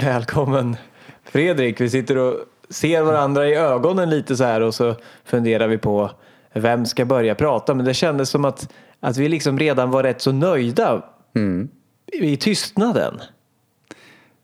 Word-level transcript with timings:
Välkommen 0.00 0.76
Fredrik. 1.24 1.80
Vi 1.80 1.90
sitter 1.90 2.18
och 2.18 2.34
ser 2.68 3.02
varandra 3.02 3.48
i 3.48 3.54
ögonen 3.54 4.10
lite 4.10 4.36
så 4.36 4.44
här 4.44 4.60
och 4.60 4.74
så 4.74 4.96
funderar 5.24 5.68
vi 5.68 5.78
på 5.78 6.10
vem 6.52 6.86
ska 6.86 7.04
börja 7.04 7.34
prata. 7.34 7.74
Men 7.74 7.84
det 7.84 7.94
kändes 7.94 8.30
som 8.30 8.44
att, 8.44 8.72
att 9.00 9.16
vi 9.16 9.28
liksom 9.28 9.58
redan 9.58 9.90
var 9.90 10.02
rätt 10.02 10.20
så 10.20 10.32
nöjda 10.32 11.02
i 12.12 12.36
tystnaden. 12.36 13.20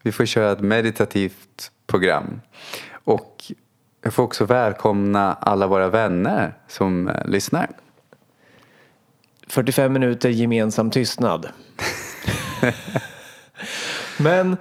Vi 0.03 0.13
får 0.13 0.27
köra 0.27 0.53
ett 0.53 0.61
meditativt 0.61 1.71
program. 1.87 2.41
Och 2.93 3.53
jag 4.03 4.15
får 4.15 4.23
också 4.23 4.45
välkomna 4.45 5.35
alla 5.35 5.67
våra 5.67 5.89
vänner 5.89 6.55
som 6.69 7.09
eh, 7.09 7.27
lyssnar. 7.27 7.71
45 9.47 9.93
minuter 9.93 10.29
gemensam 10.29 10.91
tystnad. 10.91 11.49
Men 14.19 14.57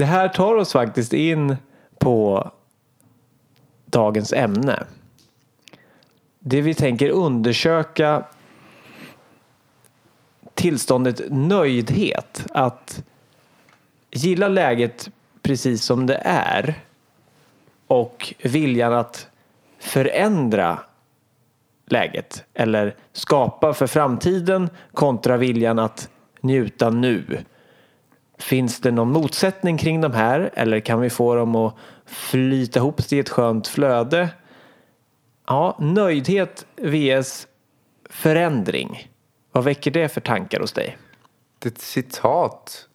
det 0.00 0.06
här 0.06 0.28
tar 0.28 0.54
oss 0.54 0.72
faktiskt 0.72 1.12
in 1.12 1.56
på 1.98 2.50
dagens 3.86 4.32
ämne. 4.32 4.84
Det 6.38 6.60
vi 6.60 6.74
tänker 6.74 7.08
undersöka 7.08 8.24
tillståndet 10.54 11.20
nöjdhet. 11.30 12.46
Att 12.50 13.04
gilla 14.10 14.48
läget 14.48 15.10
precis 15.42 15.84
som 15.84 16.06
det 16.06 16.20
är 16.24 16.74
och 17.86 18.34
viljan 18.42 18.92
att 18.92 19.28
förändra 19.78 20.78
läget 21.86 22.44
eller 22.54 22.96
skapa 23.12 23.74
för 23.74 23.86
framtiden 23.86 24.70
kontra 24.92 25.36
viljan 25.36 25.78
att 25.78 26.08
njuta 26.40 26.90
nu. 26.90 27.44
Finns 28.40 28.80
det 28.80 28.90
någon 28.90 29.12
motsättning 29.12 29.78
kring 29.78 30.00
de 30.00 30.12
här 30.12 30.50
eller 30.54 30.80
kan 30.80 31.00
vi 31.00 31.10
få 31.10 31.34
dem 31.34 31.56
att 31.56 31.74
flyta 32.06 32.78
ihop 32.78 32.96
till 32.96 33.20
ett 33.20 33.28
skönt 33.28 33.68
flöde? 33.68 34.28
Ja, 35.46 35.76
nöjdhet 35.80 36.66
vs 36.76 37.46
förändring. 38.10 39.08
Vad 39.52 39.64
väcker 39.64 39.90
det 39.90 40.08
för 40.08 40.20
tankar 40.20 40.60
hos 40.60 40.72
dig? 40.72 40.98
Det 41.58 41.68
är 41.68 41.72
ett 41.72 41.80
citat. 41.80 42.88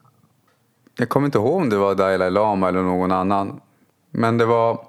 Jag 0.98 1.10
kommer 1.10 1.26
inte 1.26 1.38
ihåg 1.38 1.62
om 1.62 1.70
det 1.70 1.78
var 1.78 1.96
Dalai 1.96 2.32
Lama 2.32 2.70
eller 2.70 2.82
någon 2.82 3.12
annan. 3.12 3.62
Men 4.12 4.38
det 4.38 4.46
var 4.46 4.86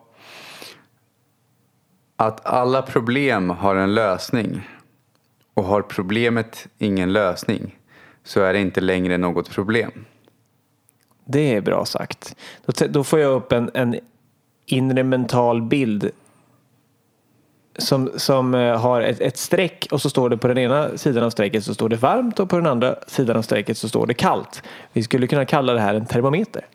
att 2.17 2.47
alla 2.47 2.83
problem 2.83 3.51
har 3.51 3.77
en 3.77 3.95
lösning. 3.95 4.69
Och 5.55 5.65
har 5.65 5.83
problemet 5.83 6.67
ingen 6.79 7.13
lösning 7.13 7.79
så 8.25 8.41
är 8.41 8.53
det 8.53 8.61
inte 8.61 8.81
längre 8.81 9.19
något 9.19 9.51
problem. 9.51 10.05
Det 11.29 11.55
är 11.55 11.61
bra 11.61 11.85
sagt. 11.85 12.37
Då, 12.67 12.87
då 12.89 13.05
får 13.05 13.19
jag 13.19 13.33
upp 13.33 13.53
en, 13.53 13.71
en 13.75 13.97
inre 14.67 15.03
mental 15.03 15.63
bild 15.63 16.11
som, 17.79 18.11
som 18.17 18.55
eh, 18.55 18.81
har 18.81 19.03
ett, 19.03 19.21
ett 19.21 19.37
streck 19.37 19.89
och 19.91 20.03
så 20.03 20.11
står 20.11 20.31
det 20.31 20.37
på 20.39 20.49
den 20.49 20.59
ena 20.59 20.99
sidan 20.99 21.25
av 21.25 21.31
strecket 21.31 21.65
så 21.65 21.75
står 21.75 21.89
det 21.89 21.97
varmt 21.97 22.41
och 22.41 22.51
på 22.51 22.57
den 22.57 22.67
andra 22.67 22.97
sidan 23.07 23.37
av 23.37 23.43
strecket 23.43 23.79
så 23.79 23.89
står 23.89 24.07
det 24.07 24.15
kallt. 24.15 24.63
Vi 24.93 25.03
skulle 25.03 25.27
kunna 25.27 25.45
kalla 25.45 25.73
det 25.73 25.81
här 25.81 25.95
en 25.95 26.07
termometer. 26.07 26.67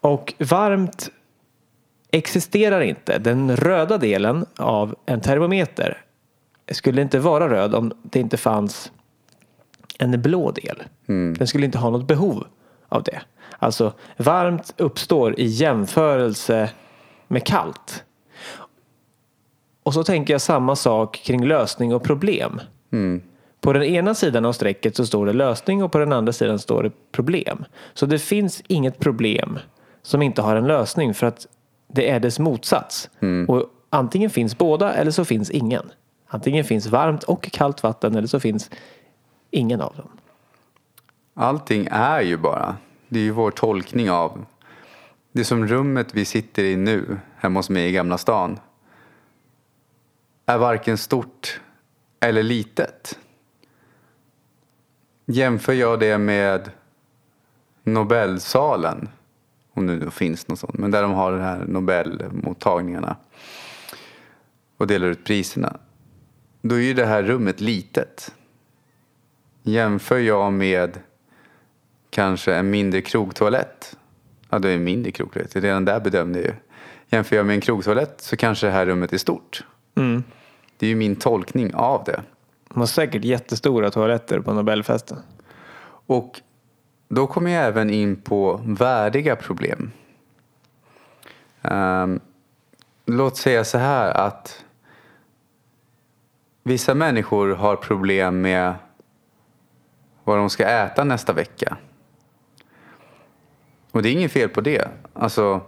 Och 0.00 0.34
varmt 0.38 1.10
existerar 2.10 2.80
inte. 2.80 3.18
Den 3.18 3.56
röda 3.56 3.98
delen 3.98 4.46
av 4.56 4.94
en 5.06 5.20
termometer 5.20 6.02
skulle 6.72 7.02
inte 7.02 7.18
vara 7.18 7.48
röd 7.48 7.74
om 7.74 7.92
det 8.02 8.20
inte 8.20 8.36
fanns 8.36 8.92
en 9.98 10.22
blå 10.22 10.50
del. 10.50 10.82
Den 11.38 11.46
skulle 11.46 11.66
inte 11.66 11.78
ha 11.78 11.90
något 11.90 12.06
behov 12.06 12.46
av 12.88 13.02
det. 13.02 13.20
Alltså 13.58 13.92
varmt 14.16 14.74
uppstår 14.76 15.40
i 15.40 15.44
jämförelse 15.44 16.70
med 17.28 17.46
kallt. 17.46 18.04
Och 19.82 19.94
så 19.94 20.04
tänker 20.04 20.34
jag 20.34 20.40
samma 20.40 20.76
sak 20.76 21.16
kring 21.16 21.46
lösning 21.46 21.94
och 21.94 22.02
problem. 22.02 22.60
På 23.60 23.72
den 23.72 23.82
ena 23.82 24.14
sidan 24.14 24.44
av 24.44 24.52
strecket 24.52 24.96
så 24.96 25.06
står 25.06 25.26
det 25.26 25.32
lösning 25.32 25.82
och 25.82 25.92
på 25.92 25.98
den 25.98 26.12
andra 26.12 26.32
sidan 26.32 26.58
står 26.58 26.82
det 26.82 26.90
problem. 27.12 27.64
Så 27.94 28.06
det 28.06 28.18
finns 28.18 28.62
inget 28.66 28.98
problem 28.98 29.58
som 30.02 30.22
inte 30.22 30.42
har 30.42 30.56
en 30.56 30.66
lösning 30.66 31.14
för 31.14 31.26
att 31.26 31.46
det 31.92 32.10
är 32.10 32.20
dess 32.20 32.38
motsats. 32.38 33.10
Och 33.48 33.64
antingen 33.90 34.30
finns 34.30 34.58
båda 34.58 34.94
eller 34.94 35.10
så 35.10 35.24
finns 35.24 35.50
ingen. 35.50 35.90
Antingen 36.26 36.64
finns 36.64 36.86
varmt 36.86 37.22
och 37.22 37.42
kallt 37.42 37.82
vatten 37.82 38.16
eller 38.16 38.28
så 38.28 38.40
finns 38.40 38.70
ingen 39.50 39.80
av 39.80 39.96
dem. 39.96 40.08
Allting 41.40 41.88
är 41.90 42.20
ju 42.20 42.36
bara. 42.36 42.76
Det 43.08 43.18
är 43.18 43.22
ju 43.22 43.30
vår 43.30 43.50
tolkning 43.50 44.10
av. 44.10 44.46
Det 45.32 45.40
är 45.40 45.44
som 45.44 45.66
rummet 45.66 46.14
vi 46.14 46.24
sitter 46.24 46.64
i 46.64 46.76
nu 46.76 47.18
hemma 47.36 47.58
hos 47.58 47.70
mig 47.70 47.88
i 47.88 47.92
Gamla 47.92 48.18
stan. 48.18 48.58
Är 50.46 50.58
varken 50.58 50.98
stort 50.98 51.60
eller 52.20 52.42
litet. 52.42 53.18
Jämför 55.26 55.72
jag 55.72 56.00
det 56.00 56.18
med 56.18 56.70
Nobelsalen. 57.82 59.08
Om 59.74 59.86
det 59.86 59.96
nu 59.96 60.10
finns 60.10 60.48
någon 60.48 60.56
sån, 60.56 60.74
Men 60.78 60.90
där 60.90 61.02
de 61.02 61.12
har 61.12 61.32
de 61.32 61.40
här 61.40 61.64
Nobelmottagningarna. 61.66 63.16
Och 64.76 64.86
delar 64.86 65.06
ut 65.06 65.24
priserna. 65.24 65.76
Då 66.62 66.74
är 66.74 66.80
ju 66.80 66.94
det 66.94 67.06
här 67.06 67.22
rummet 67.22 67.60
litet. 67.60 68.34
Jämför 69.62 70.18
jag 70.18 70.52
med 70.52 70.98
kanske 72.10 72.54
en 72.54 72.70
mindre 72.70 73.00
krogtoalett. 73.00 73.96
Ja, 74.50 74.58
det 74.58 74.70
är 74.70 74.74
en 74.74 74.84
mindre 74.84 75.12
krogtoalett. 75.12 75.56
Redan 75.56 75.84
där 75.84 76.00
bedömde 76.00 76.38
jag 76.38 76.46
ju. 76.46 76.54
Jämför 77.10 77.36
jag 77.36 77.46
med 77.46 77.54
en 77.54 77.60
krogtoalett 77.60 78.20
så 78.20 78.36
kanske 78.36 78.66
det 78.66 78.72
här 78.72 78.86
rummet 78.86 79.12
är 79.12 79.18
stort. 79.18 79.64
Det 80.78 80.86
är 80.86 80.90
ju 80.90 80.96
min 80.96 81.16
tolkning 81.16 81.74
av 81.74 82.04
det. 82.04 82.22
De 82.68 82.80
har 82.80 82.86
säkert 82.86 83.24
jättestora 83.24 83.90
toaletter 83.90 84.40
på 84.40 84.52
Nobelfesten. 84.52 85.18
Och 86.06 86.40
då 87.08 87.26
kommer 87.26 87.50
jag 87.50 87.64
även 87.64 87.90
in 87.90 88.16
på 88.16 88.60
värdiga 88.64 89.36
problem. 89.36 89.90
Ehm, 91.62 92.20
låt 93.06 93.36
säga 93.36 93.64
så 93.64 93.78
här 93.78 94.10
att 94.10 94.64
vissa 96.62 96.94
människor 96.94 97.54
har 97.54 97.76
problem 97.76 98.40
med 98.40 98.74
vad 100.24 100.38
de 100.38 100.50
ska 100.50 100.66
äta 100.66 101.04
nästa 101.04 101.32
vecka. 101.32 101.76
Och 103.90 104.02
det 104.02 104.08
är 104.08 104.12
inget 104.12 104.32
fel 104.32 104.48
på 104.48 104.60
det. 104.60 104.88
Alltså, 105.12 105.60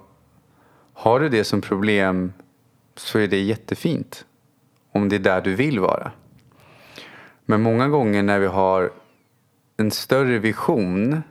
har 0.93 1.21
du 1.21 1.29
det 1.29 1.45
som 1.45 1.61
problem 1.61 2.33
så 2.97 3.19
är 3.19 3.29
det 3.29 3.41
jättefint. 3.41 4.25
Om 4.93 5.09
det 5.09 5.17
är 5.17 5.21
där 5.21 5.41
du 5.41 5.55
vill 5.55 5.81
vara. 5.81 6.13
Men 7.45 7.63
många 7.63 7.89
gånger 7.89 8.23
när 8.23 8.39
vi 8.39 8.47
har 8.47 8.93
en 9.77 9.91
större 9.91 10.39
vision 10.39 11.23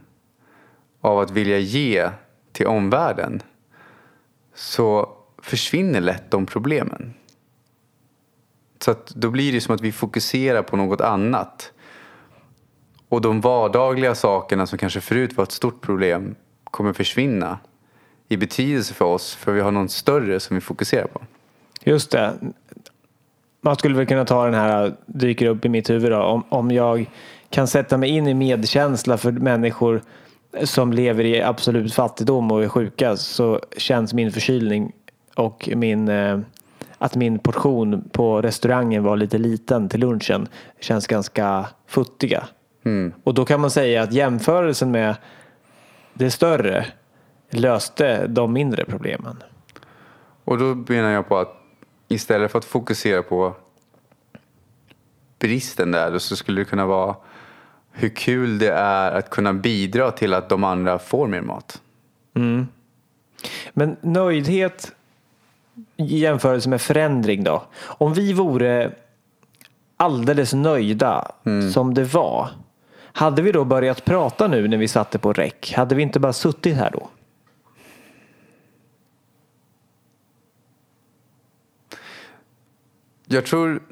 av 1.02 1.20
att 1.20 1.32
vilja 1.32 1.58
ge 1.58 2.10
till 2.52 2.68
omvärlden 2.68 3.42
så 4.54 5.10
försvinner 5.42 6.02
lätt 6.02 6.32
de 6.32 6.46
problemen. 6.46 7.14
Så 8.80 8.92
att 8.92 9.08
då 9.08 9.30
blir 9.30 9.54
det 9.54 9.62
som 9.62 9.76
att 9.76 9.82
vi 9.82 9.92
fokuserar 9.92 10.62
på 10.64 10.78
något 10.78 11.02
annat. 11.02 11.72
Och 13.10 13.22
de 13.22 13.42
vardagliga 13.42 14.16
sakerna 14.16 14.68
som 14.68 14.78
kanske 14.78 15.02
förut 15.02 15.38
var 15.38 15.44
ett 15.44 15.52
stort 15.52 15.82
problem 15.82 16.36
kommer 16.72 16.94
försvinna 16.94 17.60
i 18.28 18.38
betydelse 18.38 18.94
för 18.94 19.06
oss 19.06 19.36
för 19.36 19.52
vi 19.52 19.62
har 19.62 19.72
någon 19.72 19.90
större 19.90 20.40
som 20.40 20.56
vi 20.56 20.62
fokuserar 20.62 21.08
på. 21.08 21.22
Just 21.84 22.12
det. 22.12 22.34
Man 23.62 23.76
skulle 23.76 23.96
väl 23.96 24.06
kunna 24.06 24.26
ta 24.26 24.46
den 24.46 24.54
här, 24.54 24.96
dyker 25.06 25.46
upp 25.46 25.66
i 25.66 25.70
mitt 25.70 25.90
huvud 25.90 26.12
då, 26.12 26.22
om, 26.22 26.44
om 26.50 26.72
jag 26.72 27.10
kan 27.50 27.68
sätta 27.68 27.98
mig 27.98 28.10
in 28.10 28.28
i 28.28 28.34
medkänsla 28.34 29.18
för 29.18 29.32
människor 29.32 30.02
som 30.64 30.94
lever 30.94 31.24
i 31.24 31.42
absolut 31.42 31.94
fattigdom 31.94 32.52
och 32.52 32.64
är 32.64 32.68
sjuka 32.68 33.18
så 33.18 33.60
känns 33.78 34.14
min 34.14 34.32
förkylning 34.32 34.92
och 35.36 35.70
min, 35.76 36.08
eh, 36.08 36.40
att 36.98 37.16
min 37.16 37.40
portion 37.40 38.10
på 38.12 38.42
restaurangen 38.42 39.04
var 39.04 39.18
lite 39.18 39.38
liten 39.38 39.90
till 39.90 40.00
lunchen 40.00 40.48
känns 40.80 41.08
ganska 41.08 41.66
futtiga. 41.88 42.48
Och 43.24 43.34
då 43.34 43.46
kan 43.46 43.62
man 43.62 43.72
säga 43.72 44.04
att 44.04 44.14
jämförelsen 44.14 44.92
med 44.92 45.16
det 46.20 46.32
större 46.32 46.86
löste 47.50 48.28
de 48.28 48.54
mindre 48.54 48.86
problemen. 48.86 49.44
Och 50.44 50.58
då 50.58 50.76
menar 50.76 51.10
jag 51.10 51.28
på 51.28 51.38
att 51.38 51.56
istället 52.08 52.52
för 52.52 52.60
att 52.60 52.66
fokusera 52.66 53.24
på 53.24 53.56
bristen 55.40 55.92
där 55.92 56.18
så 56.18 56.36
skulle 56.36 56.62
det 56.62 56.66
kunna 56.66 56.86
vara 56.86 57.16
hur 57.92 58.10
kul 58.10 58.60
det 58.60 58.72
är 58.72 59.12
att 59.12 59.30
kunna 59.30 59.54
bidra 59.54 60.12
till 60.12 60.34
att 60.34 60.50
de 60.50 60.64
andra 60.64 61.00
får 61.00 61.28
mer 61.28 61.42
mat. 61.42 61.82
Men 63.74 63.98
nöjdhet 64.02 64.92
i 65.98 66.18
jämförelse 66.18 66.70
med 66.70 66.82
förändring 66.82 67.44
då. 67.44 67.64
Om 67.82 68.14
vi 68.14 68.34
vore 68.34 68.92
alldeles 69.98 70.54
nöjda 70.54 71.32
som 71.74 71.94
det 71.94 72.04
var. 72.04 72.50
Hade 73.20 73.42
vi 73.42 73.52
då 73.52 73.66
börjat 73.66 74.06
prata 74.06 74.48
nu 74.48 74.68
när 74.68 74.78
vi 74.78 74.88
satte 74.88 75.20
på 75.20 75.34
räck? 75.34 75.74
Hade 75.76 75.96
vi 75.96 76.04
inte 76.04 76.20
bara 76.20 76.34
suttit 76.34 76.76
här 76.76 76.92
då? 76.92 77.10
Jag 83.26 83.46
tror... 83.46 83.84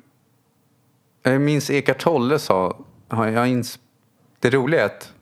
Jag 1.23 1.41
minns 1.41 1.69
Eckart 1.69 1.99
Tolle 1.99 2.39
sa... 2.39 2.77
Jag 3.09 3.47
ins, 3.47 3.79
det 4.39 4.49
roliga 4.49 4.81
är 4.81 4.85
att 4.85 5.13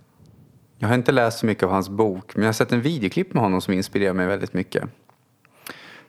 jag 0.77 0.87
har 0.87 0.95
inte 0.95 1.11
läst 1.11 1.39
så 1.39 1.45
mycket 1.45 1.63
av 1.63 1.69
hans 1.69 1.89
bok 1.89 2.35
men 2.35 2.43
jag 2.43 2.47
har 2.47 2.53
sett 2.53 2.71
en 2.71 2.81
videoklipp 2.81 3.33
med 3.33 3.43
honom 3.43 3.61
som 3.61 3.73
inspirerar 3.73 4.13
mig 4.13 4.27
väldigt 4.27 4.53
mycket. 4.53 4.83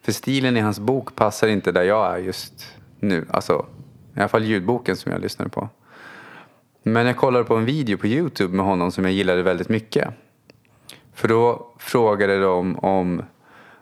För 0.02 0.12
stilen 0.12 0.56
i 0.56 0.60
hans 0.60 0.78
bok 0.78 1.14
passar 1.14 1.48
inte 1.48 1.72
där 1.72 1.82
jag 1.82 2.14
är 2.14 2.18
just 2.18 2.66
nu. 3.00 3.26
Alltså, 3.30 3.66
I 4.14 4.18
alla 4.18 4.28
fall 4.28 4.44
ljudboken 4.44 4.96
som 4.96 5.12
jag 5.12 5.20
lyssnade 5.20 5.50
på. 5.50 5.68
Men 6.88 7.06
jag 7.06 7.16
kollade 7.16 7.44
på 7.44 7.56
en 7.56 7.64
video 7.64 7.98
på 7.98 8.06
Youtube 8.06 8.56
med 8.56 8.64
honom 8.64 8.92
som 8.92 9.04
jag 9.04 9.12
gillade 9.12 9.42
väldigt 9.42 9.68
mycket. 9.68 10.08
För 11.14 11.28
då 11.28 11.72
frågade 11.78 12.40
de 12.40 12.76
om 12.76 13.22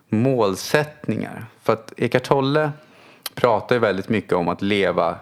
målsättningar. 0.08 1.46
För 1.62 1.72
att 1.72 1.92
Eckart 1.96 2.22
Tolle 2.22 2.72
pratar 3.34 3.76
ju 3.76 3.80
väldigt 3.80 4.08
mycket 4.08 4.32
om 4.32 4.48
att 4.48 4.62
leva 4.62 5.16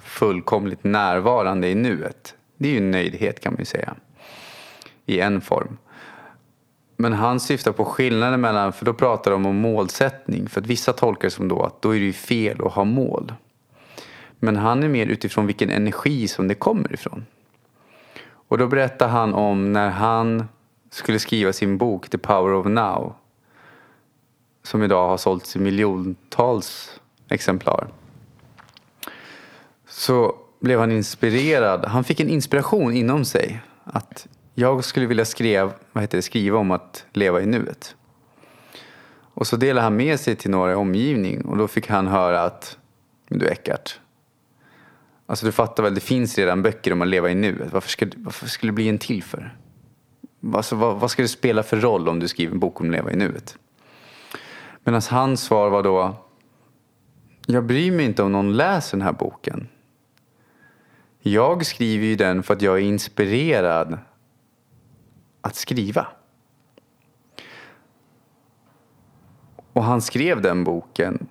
fullkomligt 0.00 0.84
närvarande 0.84 1.68
i 1.68 1.74
nuet. 1.74 2.34
Det 2.56 2.68
är 2.68 2.72
ju 2.72 2.80
nöjdhet 2.80 3.40
kan 3.40 3.52
man 3.52 3.58
ju 3.58 3.64
säga. 3.64 3.94
I 5.06 5.20
en 5.20 5.40
form. 5.40 5.78
Men 6.96 7.12
han 7.12 7.40
syftar 7.40 7.72
på 7.72 7.84
skillnaden 7.84 8.40
mellan, 8.40 8.72
för 8.72 8.84
då 8.84 8.94
pratar 8.94 9.30
de 9.30 9.46
om 9.46 9.56
målsättning. 9.56 10.48
För 10.48 10.60
att 10.60 10.66
vissa 10.66 10.92
tolkar 10.92 11.22
det 11.28 11.30
som 11.30 11.48
då 11.48 11.62
att 11.62 11.82
då 11.82 11.90
är 11.90 11.98
det 11.98 12.06
ju 12.06 12.12
fel 12.12 12.66
att 12.66 12.72
ha 12.72 12.84
mål. 12.84 13.32
Men 14.38 14.56
han 14.56 14.82
är 14.82 14.88
mer 14.88 15.06
utifrån 15.06 15.46
vilken 15.46 15.70
energi 15.70 16.28
som 16.28 16.48
det 16.48 16.54
kommer 16.54 16.94
ifrån. 16.94 17.26
Och 18.48 18.58
då 18.58 18.66
berättar 18.66 19.08
han 19.08 19.34
om 19.34 19.72
när 19.72 19.90
han 19.90 20.48
skulle 20.90 21.18
skriva 21.18 21.52
sin 21.52 21.78
bok 21.78 22.08
The 22.08 22.18
Power 22.18 22.52
of 22.52 22.66
Now. 22.66 23.14
Som 24.62 24.82
idag 24.82 25.08
har 25.08 25.16
sålts 25.16 25.56
i 25.56 25.58
miljontals 25.58 27.00
exemplar. 27.28 27.88
Så 29.88 30.34
blev 30.60 30.80
han 30.80 30.92
inspirerad. 30.92 31.84
Han 31.84 32.04
fick 32.04 32.20
en 32.20 32.28
inspiration 32.28 32.92
inom 32.94 33.24
sig. 33.24 33.60
Att 33.84 34.26
jag 34.54 34.84
skulle 34.84 35.06
vilja 35.06 35.24
skriva, 35.24 35.72
vad 35.92 36.04
heter 36.04 36.18
det, 36.18 36.22
skriva 36.22 36.58
om 36.58 36.70
att 36.70 37.06
leva 37.12 37.40
i 37.40 37.46
nuet. 37.46 37.96
Och 39.34 39.46
så 39.46 39.56
delade 39.56 39.84
han 39.84 39.96
med 39.96 40.20
sig 40.20 40.36
till 40.36 40.50
några 40.50 40.72
i 40.72 40.74
omgivning 40.74 41.44
och 41.44 41.56
då 41.56 41.68
fick 41.68 41.88
han 41.88 42.06
höra 42.06 42.42
att 42.42 42.78
du 43.28 43.46
Eckart, 43.46 44.00
alltså 45.28 45.46
du 45.46 45.52
fattar 45.52 45.82
väl, 45.82 45.94
det 45.94 46.00
finns 46.00 46.38
redan 46.38 46.62
böcker 46.62 46.92
om 46.92 47.02
att 47.02 47.08
leva 47.08 47.30
i 47.30 47.34
nuet. 47.34 47.72
Varför, 47.72 47.90
ska, 47.90 48.06
varför 48.16 48.46
skulle 48.46 48.72
det 48.72 48.74
bli 48.74 48.88
en 48.88 48.98
till 48.98 49.22
för? 49.22 49.56
Alltså, 50.54 50.76
vad, 50.76 51.00
vad 51.00 51.10
ska 51.10 51.22
det 51.22 51.28
spela 51.28 51.62
för 51.62 51.76
roll 51.76 52.08
om 52.08 52.18
du 52.18 52.28
skriver 52.28 52.52
en 52.52 52.60
bok 52.60 52.80
om 52.80 52.86
att 52.86 52.92
leva 52.92 53.12
i 53.12 53.16
nuet? 53.16 53.58
Medan 54.84 55.02
hans 55.10 55.42
svar 55.42 55.70
var 55.70 55.82
då, 55.82 56.16
jag 57.46 57.64
bryr 57.64 57.92
mig 57.92 58.04
inte 58.04 58.22
om 58.22 58.32
någon 58.32 58.56
läser 58.56 58.96
den 58.96 59.06
här 59.06 59.12
boken. 59.12 59.68
Jag 61.20 61.66
skriver 61.66 62.06
ju 62.06 62.16
den 62.16 62.42
för 62.42 62.54
att 62.54 62.62
jag 62.62 62.78
är 62.78 62.82
inspirerad 62.82 63.98
att 65.40 65.54
skriva. 65.54 66.06
Och 69.72 69.84
han 69.84 70.00
skrev 70.00 70.42
den 70.42 70.64
boken. 70.64 71.26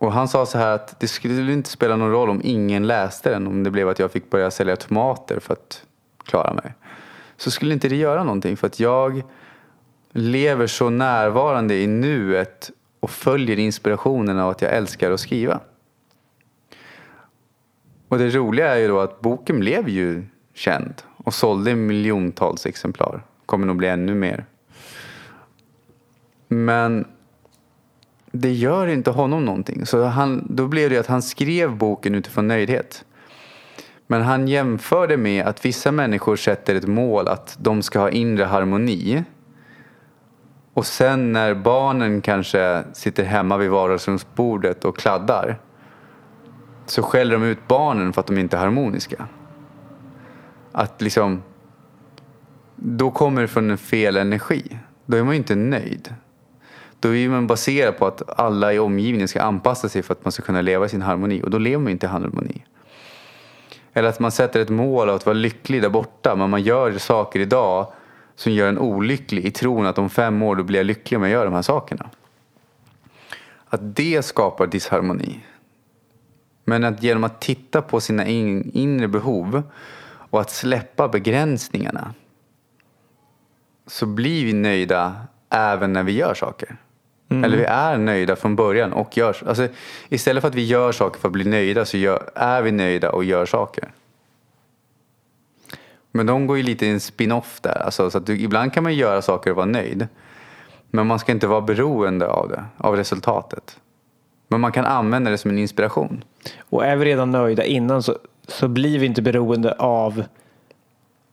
Och 0.00 0.12
han 0.12 0.28
sa 0.28 0.46
så 0.46 0.58
här 0.58 0.74
att 0.74 1.00
det 1.00 1.08
skulle 1.08 1.52
inte 1.52 1.70
spela 1.70 1.96
någon 1.96 2.10
roll 2.10 2.30
om 2.30 2.40
ingen 2.44 2.86
läste 2.86 3.30
den. 3.30 3.46
Om 3.46 3.62
det 3.62 3.70
blev 3.70 3.88
att 3.88 3.98
jag 3.98 4.10
fick 4.10 4.30
börja 4.30 4.50
sälja 4.50 4.76
tomater 4.76 5.40
för 5.40 5.52
att 5.52 5.82
klara 6.24 6.54
mig. 6.54 6.74
Så 7.36 7.50
skulle 7.50 7.74
inte 7.74 7.88
det 7.88 7.96
göra 7.96 8.24
någonting. 8.24 8.56
För 8.56 8.66
att 8.66 8.80
jag 8.80 9.22
lever 10.12 10.66
så 10.66 10.90
närvarande 10.90 11.74
i 11.74 11.86
nuet 11.86 12.70
och 13.00 13.10
följer 13.10 13.58
inspirationen 13.58 14.38
av 14.38 14.50
att 14.50 14.62
jag 14.62 14.72
älskar 14.72 15.10
att 15.10 15.20
skriva. 15.20 15.60
Och 18.08 18.18
det 18.18 18.30
roliga 18.30 18.74
är 18.74 18.78
ju 18.78 18.88
då 18.88 19.00
att 19.00 19.20
boken 19.20 19.60
blev 19.60 19.88
ju 19.88 20.24
känd 20.54 20.94
och 21.16 21.34
sålde 21.34 21.74
miljontals 21.74 22.66
exemplar 22.66 23.22
kommer 23.46 23.66
nog 23.66 23.76
bli 23.76 23.88
ännu 23.88 24.14
mer. 24.14 24.44
Men 26.48 27.04
det 28.32 28.52
gör 28.52 28.86
inte 28.86 29.10
honom 29.10 29.44
någonting. 29.44 29.86
Så 29.86 30.04
han, 30.04 30.46
då 30.50 30.66
blev 30.66 30.90
det 30.90 30.98
att 30.98 31.06
han 31.06 31.22
skrev 31.22 31.76
boken 31.76 32.14
utifrån 32.14 32.48
nöjdhet. 32.48 33.04
Men 34.06 34.22
han 34.22 34.48
jämförde 34.48 35.16
med 35.16 35.46
att 35.46 35.64
vissa 35.64 35.92
människor 35.92 36.36
sätter 36.36 36.74
ett 36.74 36.86
mål 36.86 37.28
att 37.28 37.56
de 37.60 37.82
ska 37.82 37.98
ha 37.98 38.10
inre 38.10 38.44
harmoni. 38.44 39.24
Och 40.74 40.86
sen 40.86 41.32
när 41.32 41.54
barnen 41.54 42.20
kanske 42.20 42.84
sitter 42.92 43.24
hemma 43.24 43.56
vid 43.56 43.70
vardagsrumsbordet 43.70 44.84
och 44.84 44.98
kladdar 44.98 45.58
så 46.86 47.02
skäller 47.02 47.32
de 47.32 47.44
ut 47.44 47.68
barnen 47.68 48.12
för 48.12 48.20
att 48.20 48.26
de 48.26 48.38
inte 48.38 48.56
är 48.56 48.60
harmoniska. 48.60 49.26
Att 50.72 51.02
liksom 51.02 51.42
då 52.76 53.10
kommer 53.10 53.42
det 53.42 53.48
från 53.48 53.70
en 53.70 53.78
fel 53.78 54.16
energi. 54.16 54.78
Då 55.06 55.16
är 55.16 55.22
man 55.22 55.32
ju 55.32 55.38
inte 55.38 55.54
nöjd. 55.54 56.14
Då 57.00 57.14
är 57.14 57.28
man 57.28 57.46
baserad 57.46 57.98
på 57.98 58.06
att 58.06 58.38
alla 58.40 58.72
i 58.72 58.78
omgivningen 58.78 59.28
ska 59.28 59.42
anpassa 59.42 59.88
sig 59.88 60.02
för 60.02 60.14
att 60.14 60.24
man 60.24 60.32
ska 60.32 60.42
kunna 60.42 60.60
leva 60.60 60.86
i 60.86 60.88
sin 60.88 61.02
harmoni 61.02 61.42
och 61.42 61.50
då 61.50 61.58
lever 61.58 61.82
man 61.82 61.92
inte 61.92 62.06
i 62.06 62.08
harmoni. 62.08 62.64
Eller 63.92 64.08
att 64.08 64.20
man 64.20 64.32
sätter 64.32 64.60
ett 64.60 64.68
mål 64.68 65.08
av 65.08 65.16
att 65.16 65.26
vara 65.26 65.34
lycklig 65.34 65.82
där 65.82 65.88
borta 65.88 66.36
men 66.36 66.50
man 66.50 66.62
gör 66.62 66.98
saker 66.98 67.40
idag 67.40 67.92
som 68.34 68.52
gör 68.52 68.68
en 68.68 68.78
olycklig 68.78 69.44
i 69.44 69.50
tron 69.50 69.86
att 69.86 69.98
om 69.98 70.10
fem 70.10 70.42
år 70.42 70.56
då 70.56 70.62
blir 70.62 70.78
jag 70.78 70.86
lycklig 70.86 71.18
om 71.18 71.22
jag 71.22 71.32
gör 71.32 71.44
de 71.44 71.54
här 71.54 71.62
sakerna. 71.62 72.10
Att 73.68 73.96
det 73.96 74.22
skapar 74.22 74.66
disharmoni. 74.66 75.40
Men 76.64 76.84
att 76.84 77.02
genom 77.02 77.24
att 77.24 77.40
titta 77.40 77.82
på 77.82 78.00
sina 78.00 78.26
inre 78.26 79.08
behov 79.08 79.62
och 80.30 80.40
att 80.40 80.50
släppa 80.50 81.08
begränsningarna 81.08 82.14
så 83.86 84.06
blir 84.06 84.44
vi 84.44 84.52
nöjda 84.52 85.16
även 85.50 85.92
när 85.92 86.02
vi 86.02 86.12
gör 86.12 86.34
saker. 86.34 86.76
Mm. 87.30 87.44
Eller 87.44 87.56
vi 87.56 87.64
är 87.64 87.98
nöjda 87.98 88.36
från 88.36 88.56
början 88.56 88.92
och 88.92 89.16
gör 89.16 89.36
alltså, 89.46 89.68
Istället 90.08 90.40
för 90.40 90.48
att 90.48 90.54
vi 90.54 90.64
gör 90.64 90.92
saker 90.92 91.20
för 91.20 91.28
att 91.28 91.32
bli 91.32 91.44
nöjda 91.44 91.84
så 91.84 91.96
gör, 91.96 92.30
är 92.34 92.62
vi 92.62 92.72
nöjda 92.72 93.10
och 93.10 93.24
gör 93.24 93.46
saker. 93.46 93.88
Men 96.12 96.26
de 96.26 96.46
går 96.46 96.56
ju 96.56 96.62
lite 96.62 96.86
i 96.86 96.90
en 96.90 97.00
spin-off 97.00 97.60
där. 97.60 97.82
Alltså, 97.84 98.10
så 98.10 98.18
att 98.18 98.26
du, 98.26 98.40
ibland 98.40 98.72
kan 98.72 98.82
man 98.82 98.94
göra 98.94 99.22
saker 99.22 99.50
och 99.50 99.56
vara 99.56 99.66
nöjd. 99.66 100.08
Men 100.90 101.06
man 101.06 101.18
ska 101.18 101.32
inte 101.32 101.46
vara 101.46 101.60
beroende 101.60 102.28
av 102.28 102.48
det, 102.48 102.64
av 102.76 102.96
resultatet. 102.96 103.80
Men 104.48 104.60
man 104.60 104.72
kan 104.72 104.84
använda 104.84 105.30
det 105.30 105.38
som 105.38 105.50
en 105.50 105.58
inspiration. 105.58 106.24
Och 106.60 106.84
är 106.84 106.96
vi 106.96 107.04
redan 107.04 107.30
nöjda 107.30 107.64
innan 107.64 108.02
så, 108.02 108.18
så 108.48 108.68
blir 108.68 108.98
vi 108.98 109.06
inte 109.06 109.22
beroende 109.22 109.72
av 109.72 110.24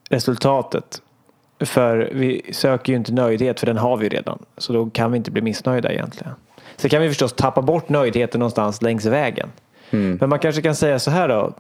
resultatet. 0.10 1.02
För 1.60 2.10
vi 2.14 2.42
söker 2.52 2.94
ju 2.94 2.98
inte 2.98 3.14
nöjdhet 3.14 3.60
för 3.60 3.68
den 3.68 3.78
har 3.78 3.98
vi 3.98 4.10
redan. 4.10 4.40
Så 4.58 4.74
då 4.74 4.90
kan 4.90 5.12
vi 5.12 5.18
inte 5.18 5.32
bli 5.32 5.42
missnöjda 5.42 5.92
egentligen. 5.92 6.34
Sen 6.76 6.90
kan 6.90 7.02
vi 7.02 7.08
förstås 7.08 7.34
tappa 7.34 7.62
bort 7.62 7.90
nöjdheten 7.90 8.40
någonstans 8.40 8.82
längs 8.82 9.06
vägen. 9.06 9.50
Mm. 9.90 10.18
Men 10.20 10.30
man 10.30 10.40
kanske 10.40 10.62
kan 10.62 10.76
säga 10.76 11.00
så 11.00 11.12
här 11.12 11.28
då. 11.28 11.54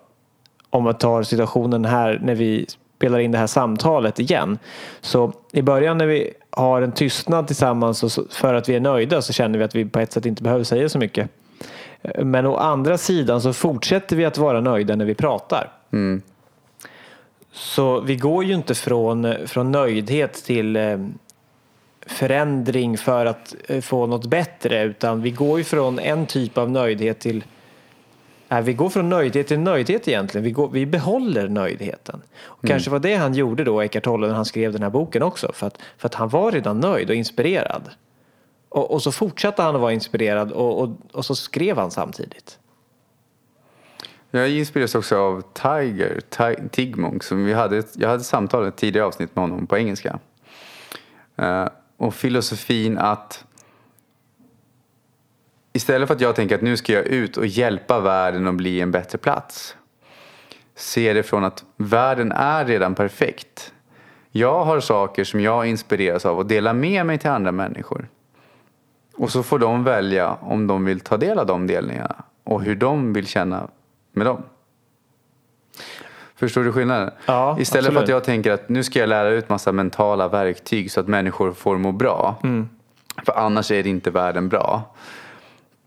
Om 0.70 0.84
man 0.84 0.94
tar 0.94 1.24
situationen 1.24 1.86
här 1.86 2.20
när 2.24 2.36
vi 2.36 2.66
spelar 2.98 3.20
in 3.20 3.32
det 3.32 3.38
här 3.38 3.48
samtalet 3.48 4.20
igen. 4.20 4.58
Så 5.02 5.34
i 5.52 5.62
början 5.62 5.98
när 5.98 6.06
vi 6.06 6.34
har 6.50 6.82
en 6.82 6.92
tystnad 6.92 7.48
tillsammans 7.48 8.20
för 8.32 8.54
att 8.54 8.70
vi 8.70 8.76
är 8.76 8.80
nöjda 8.80 9.22
så 9.22 9.34
känner 9.34 9.60
vi 9.60 9.66
att 9.66 9.76
vi 9.76 9.86
på 9.86 10.00
ett 10.00 10.12
sätt 10.12 10.26
inte 10.26 10.44
behöver 10.44 10.64
säga 10.64 10.90
så 10.90 11.00
mycket. 11.00 11.30
Men 12.24 12.46
å 12.46 12.56
andra 12.56 12.98
sidan 12.98 13.42
så 13.42 13.54
fortsätter 13.54 14.16
vi 14.16 14.26
att 14.26 14.38
vara 14.38 14.62
nöjda 14.62 14.96
när 14.96 15.06
vi 15.06 15.16
pratar. 15.16 15.72
Mm. 15.92 16.22
Så 17.58 18.00
vi 18.00 18.16
går 18.16 18.44
ju 18.44 18.54
inte 18.54 18.76
från, 18.76 19.48
från 19.48 19.72
nöjdhet 19.72 20.34
till 20.34 20.76
eh, 20.76 20.98
förändring 22.06 22.98
för 22.98 23.26
att 23.26 23.56
eh, 23.68 23.82
få 23.82 24.06
något 24.06 24.26
bättre 24.26 24.84
utan 24.84 25.22
vi 25.22 25.32
går 25.32 25.58
ju 25.58 25.64
från 25.64 26.00
en 26.00 26.26
typ 26.26 26.58
av 26.58 26.72
nöjdhet 26.72 27.20
till 27.20 27.44
Nej, 28.50 28.62
vi 28.62 28.74
går 28.74 28.90
från 28.90 29.10
nöjdhet 29.10 29.48
till 29.48 29.60
nöjdhet 29.60 30.08
egentligen. 30.08 30.44
Vi, 30.44 30.52
går, 30.52 30.70
vi 30.70 30.86
behåller 30.86 31.48
nöjdheten. 31.48 32.22
Och 32.40 32.64
mm. 32.64 32.74
Kanske 32.74 32.90
var 32.90 33.00
det 33.00 33.16
han 33.16 33.34
gjorde 33.34 33.64
då, 33.64 33.82
Eckart 33.82 34.04
Tolle, 34.04 34.28
när 34.28 34.34
han 34.34 34.46
skrev 34.46 34.74
den 34.74 34.84
här 34.84 34.90
boken 34.90 35.24
också. 35.24 35.52
För 35.54 35.68
att, 35.68 35.78
för 35.98 36.08
att 36.08 36.14
han 36.14 36.30
var 36.30 36.52
redan 36.52 36.80
nöjd 36.80 37.10
och 37.10 37.16
inspirerad. 37.16 37.90
Och, 38.70 38.92
och 38.92 39.04
så 39.04 39.12
fortsatte 39.12 39.62
han 39.62 39.76
att 39.76 39.82
vara 39.82 39.94
inspirerad 39.94 40.52
och, 40.52 40.82
och, 40.82 40.90
och 41.12 41.26
så 41.26 41.36
skrev 41.36 41.78
han 41.78 41.92
samtidigt. 41.92 42.60
Jag 44.38 44.50
inspireras 44.50 44.96
också 44.96 45.18
av 45.18 45.42
Tiger, 45.54 46.22
Tigmunk. 46.72 47.24
Som 47.24 47.46
vi 47.46 47.54
hade, 47.54 47.84
jag 47.94 48.10
hade 48.10 48.20
ett 48.20 48.26
samtal 48.26 48.66
i 48.66 48.68
ett 48.68 48.76
tidigare 48.76 49.08
avsnitt 49.08 49.36
med 49.36 49.44
honom 49.44 49.68
på 49.68 49.78
engelska. 49.78 50.20
Uh, 51.42 51.68
och 51.98 52.16
filosofin 52.16 52.98
att 52.98 53.46
istället 55.74 56.08
för 56.08 56.16
att 56.16 56.22
jag 56.22 56.36
tänker 56.36 56.56
att 56.56 56.62
nu 56.62 56.78
ska 56.78 56.94
jag 56.94 57.06
ut 57.06 57.38
och 57.38 57.46
hjälpa 57.46 58.00
världen 58.00 58.48
att 58.48 58.56
bli 58.56 58.82
en 58.82 58.92
bättre 58.92 59.18
plats. 59.18 59.76
Se 60.76 61.14
det 61.14 61.24
från 61.24 61.44
att 61.44 61.64
världen 61.78 62.32
är 62.32 62.66
redan 62.66 62.96
perfekt. 62.96 63.74
Jag 64.32 64.66
har 64.66 64.80
saker 64.80 65.24
som 65.24 65.40
jag 65.40 65.68
inspireras 65.68 66.26
av 66.26 66.38
och 66.38 66.46
delar 66.46 66.74
med 66.74 67.06
mig 67.06 67.18
till 67.18 67.30
andra 67.30 67.52
människor. 67.52 68.10
Och 69.16 69.32
så 69.32 69.44
får 69.44 69.60
de 69.60 69.84
välja 69.84 70.34
om 70.34 70.68
de 70.68 70.86
vill 70.86 71.00
ta 71.00 71.18
del 71.18 71.40
av 71.40 71.46
de 71.46 71.68
delningarna 71.68 72.24
och 72.44 72.64
hur 72.64 72.76
de 72.76 73.14
vill 73.14 73.28
känna 73.28 73.68
med 74.18 74.28
dem. 74.28 74.44
Förstår 76.36 76.64
du 76.64 76.72
skillnaden? 76.72 77.12
Ja, 77.26 77.58
Istället 77.60 77.86
för 77.86 77.92
absolut. 77.92 78.04
att 78.04 78.10
jag 78.10 78.24
tänker 78.24 78.52
att 78.52 78.70
nu 78.70 78.84
ska 78.84 79.00
jag 79.00 79.10
lära 79.10 79.30
ut 79.30 79.50
massa 79.50 79.72
mentala 79.72 80.28
verktyg 80.28 80.92
så 80.92 81.00
att 81.00 81.08
människor 81.08 81.54
får 81.54 81.78
må 81.78 81.92
bra. 81.92 82.40
Mm. 82.44 82.70
För 83.26 83.40
annars 83.40 83.72
är 83.72 83.84
det 83.84 83.90
inte 83.90 84.12
världen 84.12 84.50
bra. 84.50 84.96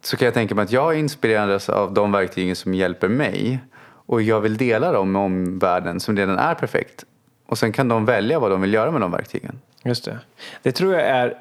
Så 0.03 0.17
kan 0.17 0.25
jag 0.27 0.35
tänka 0.35 0.55
mig 0.55 0.63
att 0.63 0.73
jag 0.73 0.99
inspireras 0.99 1.69
av 1.69 1.95
de 1.95 2.13
verktygen 2.13 2.57
som 2.57 2.75
hjälper 2.75 3.09
mig. 3.09 3.61
Och 4.07 4.23
jag 4.23 4.41
vill 4.41 4.57
dela 4.57 4.93
dem 4.93 5.13
med 5.13 5.23
omvärlden 5.23 6.01
som 6.01 6.17
redan 6.17 6.39
är 6.39 6.55
perfekt. 6.55 7.05
Och 7.47 7.59
sen 7.59 7.73
kan 7.73 7.89
de 7.89 8.05
välja 8.05 8.39
vad 8.39 8.51
de 8.51 8.61
vill 8.61 8.75
göra 8.75 8.91
med 8.91 9.01
de 9.01 9.11
verktygen. 9.11 9.61
Just 9.85 10.05
det. 10.05 10.19
Det 10.63 10.73
tror 10.73 10.95
jag 10.95 11.03
är 11.03 11.35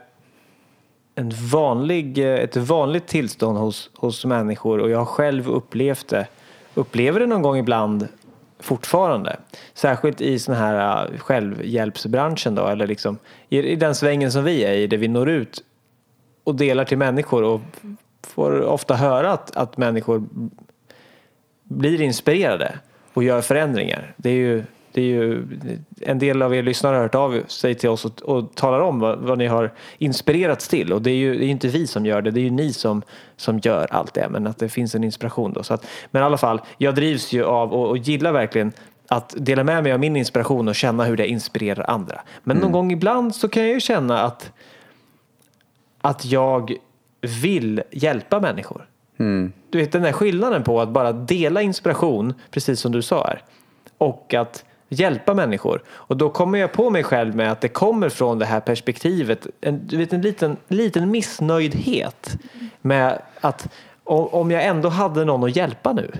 en 1.15 1.31
vanlig, 1.51 2.17
ett 2.17 2.55
vanligt 2.55 3.07
tillstånd 3.07 3.57
hos, 3.57 3.89
hos 3.95 4.25
människor 4.25 4.79
och 4.79 4.89
jag 4.89 4.97
har 4.97 5.05
själv 5.05 5.49
upplevt 5.49 6.07
det. 6.07 6.27
Upplever 6.79 7.19
det 7.19 7.25
någon 7.25 7.41
gång 7.41 7.57
ibland 7.57 8.07
fortfarande. 8.59 9.37
Särskilt 9.73 10.21
i 10.21 10.39
sån 10.39 10.55
här 10.55 11.05
äh, 11.05 11.19
självhjälpsbranschen 11.19 12.55
då, 12.55 12.67
eller 12.67 12.87
liksom 12.87 13.17
i, 13.49 13.57
i 13.59 13.75
den 13.75 13.95
svängen 13.95 14.31
som 14.31 14.43
vi 14.43 14.63
är 14.63 14.73
i, 14.73 14.87
där 14.87 14.97
vi 14.97 15.07
når 15.07 15.29
ut 15.29 15.63
och 16.43 16.55
delar 16.55 16.85
till 16.85 16.97
människor 16.97 17.43
och 17.43 17.61
får 18.27 18.61
ofta 18.61 18.95
höra 18.95 19.31
att, 19.31 19.55
att 19.55 19.77
människor 19.77 20.23
blir 21.63 22.01
inspirerade 22.01 22.79
och 23.13 23.23
gör 23.23 23.41
förändringar. 23.41 24.13
Det 24.17 24.29
är 24.29 24.33
ju, 24.33 24.63
det 24.91 25.01
är 25.01 25.05
ju 25.05 25.47
en 26.01 26.19
del 26.19 26.41
av 26.41 26.55
er 26.55 26.63
lyssnare 26.63 26.95
har 26.95 27.01
hört 27.01 27.15
av 27.15 27.43
sig 27.47 27.75
till 27.75 27.89
oss 27.89 28.05
och, 28.05 28.21
och 28.21 28.55
talar 28.55 28.79
om 28.79 28.99
vad, 28.99 29.19
vad 29.19 29.37
ni 29.37 29.47
har 29.47 29.73
inspirerats 29.97 30.67
till 30.67 30.93
och 30.93 31.01
det 31.01 31.11
är 31.11 31.15
ju 31.15 31.37
det 31.37 31.45
är 31.45 31.49
inte 31.49 31.67
vi 31.67 31.87
som 31.87 32.05
gör 32.05 32.21
det, 32.21 32.31
det 32.31 32.39
är 32.39 32.43
ju 32.43 32.49
ni 32.49 32.73
som, 32.73 33.01
som 33.35 33.59
gör 33.59 33.87
allt 33.91 34.13
det 34.13 34.27
men 34.29 34.47
att 34.47 34.57
det 34.57 34.69
finns 34.69 34.95
en 34.95 35.03
inspiration 35.03 35.53
då. 35.53 35.63
Så 35.63 35.73
att, 35.73 35.85
men 36.11 36.21
i 36.21 36.25
alla 36.25 36.37
fall, 36.37 36.61
jag 36.77 36.95
drivs 36.95 37.33
ju 37.33 37.43
av 37.43 37.73
och, 37.73 37.89
och 37.89 37.97
gillar 37.97 38.31
verkligen 38.31 38.71
att 39.07 39.33
dela 39.37 39.63
med 39.63 39.83
mig 39.83 39.91
av 39.91 39.99
min 39.99 40.15
inspiration 40.15 40.67
och 40.67 40.75
känna 40.75 41.03
hur 41.03 41.17
det 41.17 41.27
inspirerar 41.27 41.89
andra. 41.89 42.21
Men 42.43 42.57
någon 42.57 42.71
gång 42.71 42.91
ibland 42.91 43.35
så 43.35 43.49
kan 43.49 43.63
jag 43.63 43.71
ju 43.73 43.79
känna 43.79 44.21
att 44.21 44.51
att 46.01 46.25
jag 46.25 46.73
vill 47.21 47.81
hjälpa 47.91 48.39
människor. 48.39 48.85
Du 49.69 49.77
vet 49.77 49.91
den 49.91 50.01
där 50.01 50.11
skillnaden 50.11 50.63
på 50.63 50.81
att 50.81 50.89
bara 50.89 51.11
dela 51.11 51.61
inspiration, 51.61 52.33
precis 52.51 52.79
som 52.79 52.91
du 52.91 53.01
sa 53.01 53.27
här, 53.27 53.43
och 53.97 54.33
att 54.33 54.65
hjälpa 54.89 55.33
människor. 55.33 55.81
Och 55.89 56.17
då 56.17 56.29
kommer 56.29 56.59
jag 56.59 56.71
på 56.71 56.89
mig 56.89 57.03
själv 57.03 57.35
med 57.35 57.51
att 57.51 57.61
det 57.61 57.69
kommer 57.69 58.09
från 58.09 58.39
det 58.39 58.45
här 58.45 58.59
perspektivet, 58.59 59.47
en, 59.61 59.87
du 59.87 59.97
vet, 59.97 60.13
en 60.13 60.21
liten, 60.21 60.57
liten 60.67 61.11
missnöjdhet 61.11 62.37
med 62.81 63.21
att 63.41 63.67
om 64.03 64.51
jag 64.51 64.65
ändå 64.65 64.89
hade 64.89 65.25
någon 65.25 65.43
att 65.43 65.55
hjälpa 65.55 65.93
nu. 65.93 66.11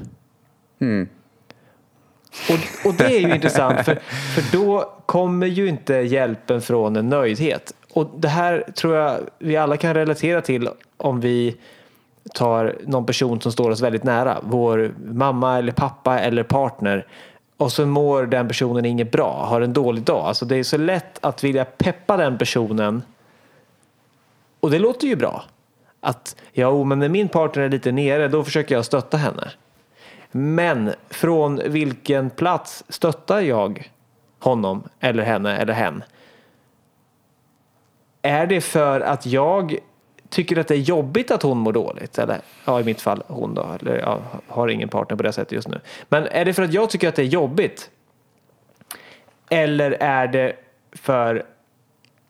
Och, 2.49 2.89
och 2.89 2.95
det 2.97 3.05
är 3.05 3.19
ju 3.19 3.35
intressant 3.35 3.85
för, 3.85 3.95
för 4.35 4.57
då 4.57 4.93
kommer 5.05 5.47
ju 5.47 5.67
inte 5.67 5.93
hjälpen 5.93 6.61
från 6.61 6.95
en 6.95 7.09
nöjdhet. 7.09 7.73
Och 7.93 8.09
det 8.17 8.27
här 8.27 8.65
tror 8.75 8.95
jag 8.95 9.19
vi 9.39 9.57
alla 9.57 9.77
kan 9.77 9.93
relatera 9.93 10.41
till 10.41 10.69
om 10.97 11.19
vi 11.19 11.57
tar 12.33 12.75
någon 12.87 13.05
person 13.05 13.41
som 13.41 13.51
står 13.51 13.71
oss 13.71 13.81
väldigt 13.81 14.03
nära. 14.03 14.37
Vår 14.43 14.91
mamma 15.05 15.57
eller 15.57 15.71
pappa 15.71 16.19
eller 16.19 16.43
partner. 16.43 17.07
Och 17.59 17.71
så 17.71 17.85
mår 17.85 18.25
den 18.25 18.47
personen 18.47 18.85
inget 18.85 19.11
bra, 19.11 19.45
har 19.45 19.61
en 19.61 19.73
dålig 19.73 20.03
dag. 20.03 20.25
Alltså 20.25 20.45
det 20.45 20.55
är 20.55 20.63
så 20.63 20.77
lätt 20.77 21.25
att 21.25 21.43
vilja 21.43 21.65
peppa 21.65 22.17
den 22.17 22.37
personen. 22.37 23.03
Och 24.59 24.71
det 24.71 24.79
låter 24.79 25.07
ju 25.07 25.15
bra. 25.15 25.43
Att 25.99 26.35
ja, 26.51 26.67
oh, 26.67 26.85
men 26.85 26.99
när 26.99 27.09
min 27.09 27.27
partner 27.27 27.63
är 27.63 27.69
lite 27.69 27.91
nere, 27.91 28.27
då 28.27 28.43
försöker 28.43 28.75
jag 28.75 28.85
stötta 28.85 29.17
henne. 29.17 29.51
Men 30.31 30.93
från 31.09 31.61
vilken 31.65 32.29
plats 32.29 32.83
stöttar 32.89 33.39
jag 33.39 33.91
honom 34.39 34.83
eller 34.99 35.23
henne 35.23 35.57
eller 35.57 35.73
hen? 35.73 36.03
Är 38.21 38.47
det 38.47 38.61
för 38.61 39.01
att 39.01 39.25
jag 39.25 39.79
tycker 40.29 40.57
att 40.57 40.67
det 40.67 40.75
är 40.75 40.79
jobbigt 40.79 41.31
att 41.31 41.43
hon 41.43 41.57
mår 41.57 41.73
dåligt? 41.73 42.17
Eller 42.19 42.41
ja, 42.65 42.81
i 42.81 42.83
mitt 42.83 43.01
fall 43.01 43.23
hon 43.27 43.53
då. 43.53 43.77
Eller 43.81 43.97
jag 43.97 44.21
har 44.47 44.67
ingen 44.67 44.89
partner 44.89 45.17
på 45.17 45.23
det 45.23 45.33
sättet 45.33 45.51
just 45.51 45.67
nu. 45.67 45.79
Men 46.09 46.27
är 46.27 46.45
det 46.45 46.53
för 46.53 46.63
att 46.63 46.73
jag 46.73 46.89
tycker 46.89 47.09
att 47.09 47.15
det 47.15 47.21
är 47.21 47.25
jobbigt? 47.25 47.89
Eller 49.49 49.91
är 49.91 50.27
det 50.27 50.55
för 50.91 51.45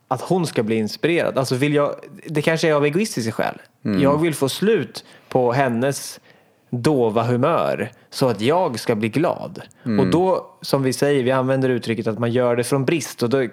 att 0.08 0.20
hon 0.20 0.46
ska 0.46 0.62
bli 0.62 0.76
inspirerad? 0.76 1.38
Alltså 1.38 1.54
vill 1.54 1.74
jag, 1.74 1.94
det 2.26 2.42
kanske 2.42 2.68
är 2.68 2.74
av 2.74 2.84
egoistiska 2.84 3.32
skäl. 3.32 3.54
Jag 4.00 4.20
vill 4.20 4.34
få 4.34 4.48
slut 4.48 5.04
på 5.28 5.52
hennes 5.52 6.20
dova 6.70 7.22
humör 7.22 7.90
så 8.10 8.28
att 8.28 8.40
jag 8.40 8.78
ska 8.78 8.94
bli 8.94 9.08
glad. 9.08 9.62
Och 10.00 10.06
då, 10.06 10.46
som 10.60 10.82
vi 10.82 10.92
säger, 10.92 11.24
vi 11.24 11.30
använder 11.30 11.68
uttrycket 11.68 12.06
att 12.06 12.18
man 12.18 12.32
gör 12.32 12.56
det 12.56 12.64
från 12.64 12.84
brist. 12.84 13.22
Och 13.22 13.30
då, 13.30 13.46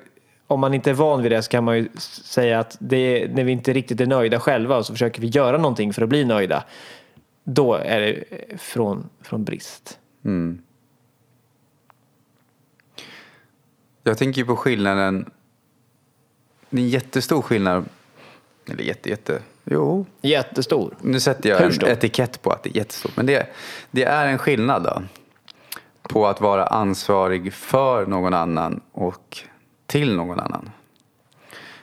om 0.47 0.59
man 0.59 0.73
inte 0.73 0.89
är 0.89 0.93
van 0.93 1.21
vid 1.21 1.31
det 1.31 1.41
så 1.41 1.49
kan 1.49 1.63
man 1.63 1.77
ju 1.77 1.89
säga 1.97 2.59
att 2.59 2.77
är 2.91 3.27
när 3.27 3.43
vi 3.43 3.51
inte 3.51 3.73
riktigt 3.73 4.01
är 4.01 4.05
nöjda 4.05 4.39
själva 4.39 4.77
och 4.77 4.85
så 4.85 4.93
försöker 4.93 5.21
vi 5.21 5.27
göra 5.27 5.57
någonting 5.57 5.93
för 5.93 6.01
att 6.01 6.09
bli 6.09 6.25
nöjda. 6.25 6.63
Då 7.43 7.73
är 7.73 7.99
det 7.99 8.23
från, 8.57 9.09
från 9.21 9.43
brist. 9.43 9.99
Jag 14.03 14.17
tänker 14.17 14.41
ju 14.41 14.45
på 14.45 14.55
skillnaden. 14.55 15.29
Det 16.69 16.77
är 16.77 16.83
en 16.83 16.89
jättestor 16.89 17.41
skillnad. 17.41 17.85
Eller 18.71 18.83
jätte, 18.83 19.09
jätte. 19.09 19.41
Jo, 19.63 20.05
Jättestor. 20.21 20.95
nu 21.01 21.19
sätter 21.19 21.49
jag 21.49 21.61
en 21.61 21.87
etikett 21.87 22.41
på 22.41 22.51
att 22.51 22.63
det 22.63 22.69
är 22.69 22.77
jättestort. 22.77 23.17
Men 23.17 23.25
det, 23.25 23.47
det 23.91 24.03
är 24.03 24.27
en 24.27 24.37
skillnad 24.37 24.83
då. 24.83 25.01
På 26.01 26.27
att 26.27 26.41
vara 26.41 26.67
ansvarig 26.67 27.53
för 27.53 28.05
någon 28.05 28.33
annan 28.33 28.81
och 28.91 29.37
till 29.87 30.15
någon 30.15 30.39
annan. 30.39 30.69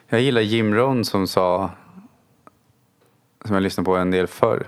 Jag 0.09 0.21
gillar 0.21 0.41
Jim 0.41 0.75
Rohn 0.75 1.05
som 1.05 1.27
sa, 1.27 1.71
som 3.45 3.55
jag 3.55 3.63
lyssnade 3.63 3.85
på 3.85 3.97
en 3.97 4.11
del 4.11 4.27
förr, 4.27 4.67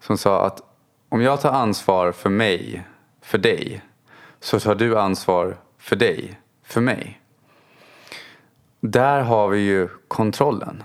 som 0.00 0.18
sa 0.18 0.46
att 0.46 0.62
om 1.08 1.22
jag 1.22 1.40
tar 1.40 1.52
ansvar 1.52 2.12
för 2.12 2.30
mig, 2.30 2.86
för 3.20 3.38
dig, 3.38 3.82
så 4.40 4.60
tar 4.60 4.74
du 4.74 4.98
ansvar 4.98 5.56
för 5.78 5.96
dig, 5.96 6.40
för 6.64 6.80
mig. 6.80 7.20
Där 8.80 9.20
har 9.20 9.48
vi 9.48 9.60
ju 9.60 9.88
kontrollen. 10.08 10.82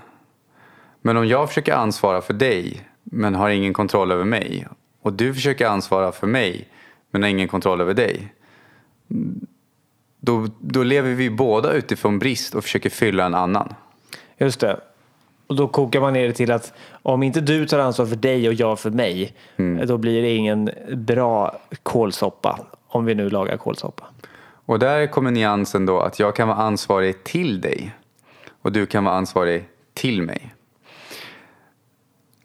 Men 1.00 1.16
om 1.16 1.26
jag 1.26 1.48
försöker 1.48 1.72
ansvara 1.72 2.20
för 2.20 2.34
dig 2.34 2.88
men 3.02 3.34
har 3.34 3.50
ingen 3.50 3.72
kontroll 3.72 4.12
över 4.12 4.24
mig 4.24 4.68
och 5.02 5.12
du 5.12 5.34
försöker 5.34 5.66
ansvara 5.66 6.12
för 6.12 6.26
mig 6.26 6.68
men 7.10 7.22
har 7.22 7.30
ingen 7.30 7.48
kontroll 7.48 7.80
över 7.80 7.94
dig. 7.94 8.34
Då, 10.28 10.46
då 10.58 10.82
lever 10.82 11.14
vi 11.14 11.30
båda 11.30 11.72
utifrån 11.72 12.18
brist 12.18 12.54
och 12.54 12.64
försöker 12.64 12.90
fylla 12.90 13.24
en 13.24 13.34
annan. 13.34 13.74
Just 14.38 14.60
det. 14.60 14.80
Och 15.46 15.56
då 15.56 15.68
kokar 15.68 16.00
man 16.00 16.12
ner 16.12 16.26
det 16.26 16.32
till 16.32 16.52
att 16.52 16.72
om 16.90 17.22
inte 17.22 17.40
du 17.40 17.66
tar 17.66 17.78
ansvar 17.78 18.06
för 18.06 18.16
dig 18.16 18.48
och 18.48 18.54
jag 18.54 18.78
för 18.78 18.90
mig, 18.90 19.34
då 19.86 19.98
blir 19.98 20.22
det 20.22 20.34
ingen 20.34 20.70
bra 20.92 21.60
kålsoppa. 21.82 22.58
Om 22.86 23.04
vi 23.04 23.14
nu 23.14 23.30
lagar 23.30 23.56
kålsoppa. 23.56 24.04
Och 24.66 24.78
där 24.78 25.06
kommer 25.06 25.30
nyansen 25.30 25.86
då 25.86 26.00
att 26.00 26.18
jag 26.18 26.36
kan 26.36 26.48
vara 26.48 26.58
ansvarig 26.58 27.24
till 27.24 27.60
dig 27.60 27.96
och 28.62 28.72
du 28.72 28.86
kan 28.86 29.04
vara 29.04 29.14
ansvarig 29.14 29.64
till 29.94 30.22
mig. 30.22 30.54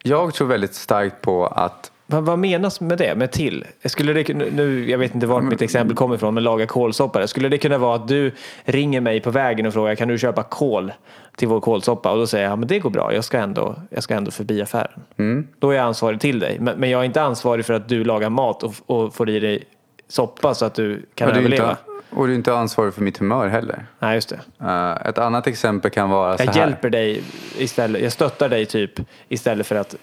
Jag 0.03 0.33
tror 0.33 0.47
väldigt 0.47 0.75
starkt 0.75 1.21
på 1.21 1.47
att 1.47 1.91
Vad, 2.05 2.23
vad 2.23 2.39
menas 2.39 2.81
med 2.81 2.97
det? 2.97 3.15
Med 3.15 3.31
till? 3.31 3.65
Skulle 3.85 4.13
det, 4.13 4.33
nu, 4.33 4.89
jag 4.89 4.97
vet 4.97 5.15
inte 5.15 5.27
vart 5.27 5.43
mitt 5.43 5.61
exempel 5.61 5.95
kommer 5.95 6.15
ifrån, 6.15 6.33
men 6.33 6.43
laga 6.43 6.65
kålsoppa. 6.65 7.27
Skulle 7.27 7.49
det 7.49 7.57
kunna 7.57 7.77
vara 7.77 7.95
att 7.95 8.07
du 8.07 8.31
ringer 8.63 9.01
mig 9.01 9.21
på 9.21 9.31
vägen 9.31 9.65
och 9.65 9.73
frågar 9.73 9.95
kan 9.95 10.07
du 10.07 10.17
köpa 10.17 10.43
kål 10.43 10.93
till 11.35 11.47
vår 11.47 11.59
kålsoppa? 11.59 12.11
Och 12.11 12.17
då 12.17 12.27
säger 12.27 12.43
jag 12.43 12.51
ja, 12.51 12.55
men 12.55 12.67
det 12.67 12.79
går 12.79 12.89
bra, 12.89 13.13
jag 13.13 13.23
ska 13.23 13.37
ändå, 13.37 13.75
jag 13.89 14.03
ska 14.03 14.15
ändå 14.15 14.31
förbi 14.31 14.61
affären. 14.61 15.01
Mm. 15.17 15.47
Då 15.59 15.71
är 15.71 15.75
jag 15.75 15.85
ansvarig 15.85 16.19
till 16.19 16.39
dig. 16.39 16.57
Men, 16.59 16.79
men 16.79 16.89
jag 16.89 17.01
är 17.01 17.05
inte 17.05 17.21
ansvarig 17.21 17.65
för 17.65 17.73
att 17.73 17.89
du 17.89 18.03
lagar 18.03 18.29
mat 18.29 18.63
och, 18.63 18.73
och 18.85 19.15
får 19.15 19.29
i 19.29 19.39
dig 19.39 19.63
soppa 20.07 20.53
så 20.53 20.65
att 20.65 20.75
du 20.75 21.05
kan 21.15 21.27
och 21.27 21.33
du, 21.33 21.39
överleva. 21.39 21.69
inte, 21.69 21.81
och 22.19 22.27
du 22.27 22.33
är 22.33 22.37
inte 22.37 22.53
ansvarig 22.55 22.93
för 22.93 23.01
mitt 23.01 23.17
humör 23.17 23.47
heller. 23.47 23.85
Nej, 23.99 24.15
just 24.15 24.29
det. 24.29 24.39
Eh, 24.61 25.07
ett 25.09 25.17
annat 25.17 25.47
exempel 25.47 25.91
kan 25.91 26.09
vara 26.09 26.37
så 26.37 26.43
Jag 26.43 26.53
här. 26.53 26.59
hjälper 26.59 26.89
dig 26.89 27.23
istället, 27.57 28.01
jag 28.01 28.11
stöttar 28.11 28.49
dig 28.49 28.65
typ 28.65 28.91
istället 29.29 29.67
för 29.67 29.75
att 29.75 29.95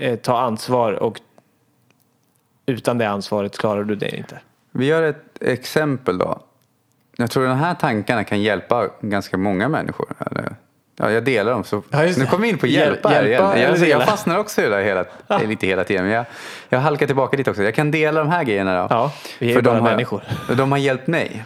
eh, 0.00 0.16
ta 0.16 0.38
ansvar 0.40 0.92
och 0.92 1.20
utan 2.66 2.98
det 2.98 3.08
ansvaret 3.08 3.58
klarar 3.58 3.84
du 3.84 3.94
det 3.94 4.16
inte. 4.16 4.38
Vi 4.72 4.86
gör 4.86 5.02
ett 5.02 5.42
exempel 5.42 6.18
då. 6.18 6.40
Jag 7.16 7.30
tror 7.30 7.46
de 7.46 7.56
här 7.58 7.74
tankarna 7.74 8.24
kan 8.24 8.42
hjälpa 8.42 8.88
ganska 9.00 9.36
många 9.38 9.68
människor. 9.68 10.06
Eller, 10.30 10.54
ja, 10.96 11.10
jag 11.10 11.24
delar 11.24 11.52
dem. 11.52 11.64
Så, 11.64 11.82
Ja, 11.90 12.02
nu 12.18 12.26
kommer 12.26 12.42
vi 12.42 12.48
in 12.48 12.58
på 12.58 12.66
Hjäl- 12.66 12.70
hjälpa 12.88 13.08
här 13.08 13.24
hjälpa 13.24 13.56
igen. 13.56 13.74
Jag, 13.80 13.88
jag 13.88 14.04
fastnar 14.04 14.38
också 14.38 14.60
i 14.60 14.64
det 14.64 14.70
där 14.70 14.82
hela, 14.82 15.04
eh, 15.42 15.48
lite 15.48 15.66
hela 15.66 15.84
tiden. 15.84 16.04
Men 16.04 16.14
jag, 16.14 16.24
jag 16.68 16.78
halkar 16.80 17.06
tillbaka 17.06 17.36
dit 17.36 17.48
också. 17.48 17.62
Jag 17.62 17.74
kan 17.74 17.90
dela 17.90 18.20
de 18.20 18.28
här 18.30 18.44
grejerna 18.44 18.82
då. 18.82 18.86
Ja, 18.90 19.12
vi 19.38 19.50
är 19.50 19.54
För 19.54 19.62
bara 19.62 19.74
de 19.74 19.80
har, 19.82 19.90
människor. 19.90 20.22
De 20.56 20.72
har 20.72 20.78
hjälpt 20.78 21.06
mig. 21.06 21.44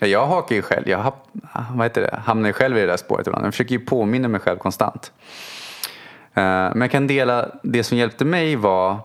Ja, 0.00 0.06
Jag 0.06 0.26
hakar 0.26 0.54
ju 0.56 0.62
själv. 0.62 0.88
Jag 0.88 0.98
har, 0.98 1.12
vad 1.74 1.84
heter 1.86 2.00
det? 2.02 2.20
hamnar 2.24 2.48
ju 2.48 2.52
själv 2.52 2.76
i 2.78 2.80
det 2.80 2.86
där 2.86 2.96
spåret 2.96 3.26
ibland. 3.26 3.46
Jag 3.46 3.52
försöker 3.54 3.72
ju 3.72 3.78
påminna 3.86 4.28
mig 4.28 4.40
själv 4.40 4.58
konstant. 4.58 5.12
Eh, 6.34 6.42
men 6.42 6.80
jag 6.80 6.90
kan 6.90 7.06
dela, 7.06 7.48
det 7.62 7.84
som 7.84 7.98
hjälpte 7.98 8.24
mig 8.24 8.56
var 8.56 8.98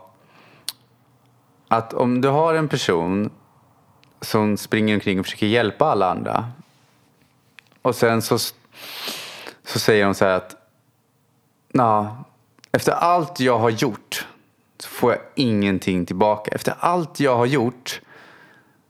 att 1.68 1.94
om 1.94 2.22
du 2.22 2.28
har 2.28 2.54
en 2.54 2.68
person 2.68 3.30
som 4.22 4.58
springer 4.58 4.94
omkring 4.94 5.20
och 5.20 5.26
försöker 5.26 5.48
hjälpa 5.48 5.86
alla 5.86 6.12
andra 6.12 6.48
och 7.82 7.96
sen 7.96 8.22
så, 8.22 8.38
så 9.64 9.80
säger 9.80 10.06
de 10.06 10.14
så 10.14 10.26
här 10.26 10.32
att 10.32 10.56
Nah, 11.76 12.22
efter 12.72 12.92
allt 12.92 13.40
jag 13.40 13.60
har 13.60 13.70
gjort 13.70 14.28
så 14.80 14.90
får 14.90 15.12
jag 15.12 15.22
ingenting 15.36 16.06
tillbaka. 16.06 16.52
Efter 16.56 16.76
allt 16.80 17.20
jag 17.20 17.36
har 17.36 17.46
gjort 17.46 18.02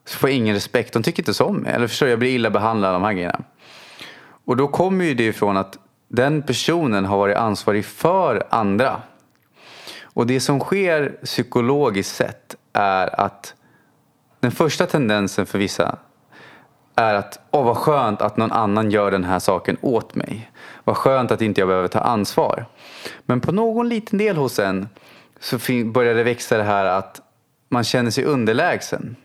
så 0.05 0.17
får 0.17 0.29
jag 0.29 0.37
ingen 0.37 0.55
respekt. 0.55 0.93
De 0.93 1.03
tycker 1.03 1.21
inte 1.21 1.33
så 1.33 1.45
om 1.45 1.57
mig. 1.57 1.73
Eller 1.73 1.87
förstår 1.87 2.07
jag 2.07 2.19
blir 2.19 2.29
illa 2.29 2.49
behandlad 2.49 2.95
av 2.95 3.01
de 3.01 3.05
här 3.05 3.13
grejerna. 3.13 3.41
Och 4.45 4.57
då 4.57 4.67
kommer 4.67 5.05
ju 5.05 5.13
det 5.13 5.23
ifrån 5.23 5.57
att 5.57 5.77
den 6.15 6.41
personen 6.41 7.05
har 7.05 7.17
varit 7.17 7.37
ansvarig 7.37 7.85
för 7.85 8.47
andra. 8.49 9.01
Och 10.03 10.27
det 10.27 10.39
som 10.39 10.59
sker 10.59 11.17
psykologiskt 11.23 12.15
sett 12.15 12.55
är 12.73 13.19
att 13.19 13.53
den 14.39 14.51
första 14.51 14.85
tendensen 14.85 15.45
för 15.45 15.59
vissa 15.59 15.97
är 16.95 17.13
att 17.13 17.39
åh 17.51 17.65
vad 17.65 17.77
skönt 17.77 18.21
att 18.21 18.37
någon 18.37 18.51
annan 18.51 18.91
gör 18.91 19.11
den 19.11 19.23
här 19.23 19.39
saken 19.39 19.77
åt 19.81 20.15
mig. 20.15 20.51
Vad 20.83 20.97
skönt 20.97 21.31
att 21.31 21.41
inte 21.41 21.61
jag 21.61 21.67
behöver 21.67 21.87
ta 21.87 21.99
ansvar. 21.99 22.65
Men 23.25 23.41
på 23.41 23.51
någon 23.51 23.89
liten 23.89 24.17
del 24.19 24.37
hos 24.37 24.59
en 24.59 24.89
så 25.39 25.57
börjar 25.85 26.15
det 26.15 26.23
växa 26.23 26.57
det 26.57 26.63
här 26.63 26.85
att 26.85 27.21
man 27.69 27.83
känner 27.83 28.11
sig 28.11 28.23
underlägsen. 28.23 29.15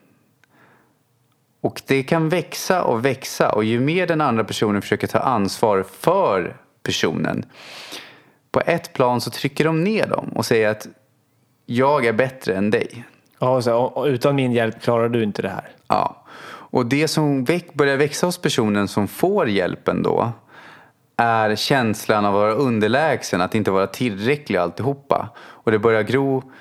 Och 1.61 1.83
det 1.87 2.03
kan 2.03 2.29
växa 2.29 2.83
och 2.83 3.05
växa 3.05 3.53
och 3.53 3.65
ju 3.65 3.81
mer 3.81 4.07
den 4.07 4.21
andra 4.21 4.45
personen 4.45 4.83
försöker 4.83 5.07
ta 5.07 5.19
ansvar 5.19 5.83
för 5.83 6.57
personen 6.83 7.45
på 8.53 8.61
ett 8.61 8.93
plan 8.93 9.21
så 9.21 9.31
trycker 9.31 9.65
de 9.65 9.85
ner 9.85 10.07
dem 10.07 10.29
och 10.35 10.47
säger 10.47 10.69
att 10.69 10.87
jag 11.67 12.07
är 12.07 12.13
bättre 12.13 12.55
än 12.55 12.71
dig. 12.71 13.05
Ja, 13.39 13.63
så, 13.63 14.07
utan 14.07 14.37
min 14.37 14.53
hjälp 14.53 14.83
klarar 14.83 15.09
du 15.09 15.23
inte 15.23 15.43
det 15.43 15.49
här. 15.49 15.69
Ja. 15.89 16.25
Och 16.71 16.87
det 16.87 17.09
som 17.09 17.45
börjar 17.73 17.97
växa 17.97 18.27
hos 18.27 18.39
personen 18.39 18.89
som 18.89 19.09
får 19.09 19.49
hjälpen 19.49 20.03
då 20.03 20.33
är 21.17 21.57
känslan 21.57 22.25
av 22.25 22.35
att 22.35 22.41
vara 22.41 22.53
underlägsen, 22.53 23.41
att 23.41 23.55
inte 23.55 23.71
vara 23.71 23.87
tillräcklig 23.87 24.59
alltihopa. 24.59 25.29
Och 25.39 25.73
det 25.73 25.79
börjar 25.79 26.03
gro. 26.03 26.53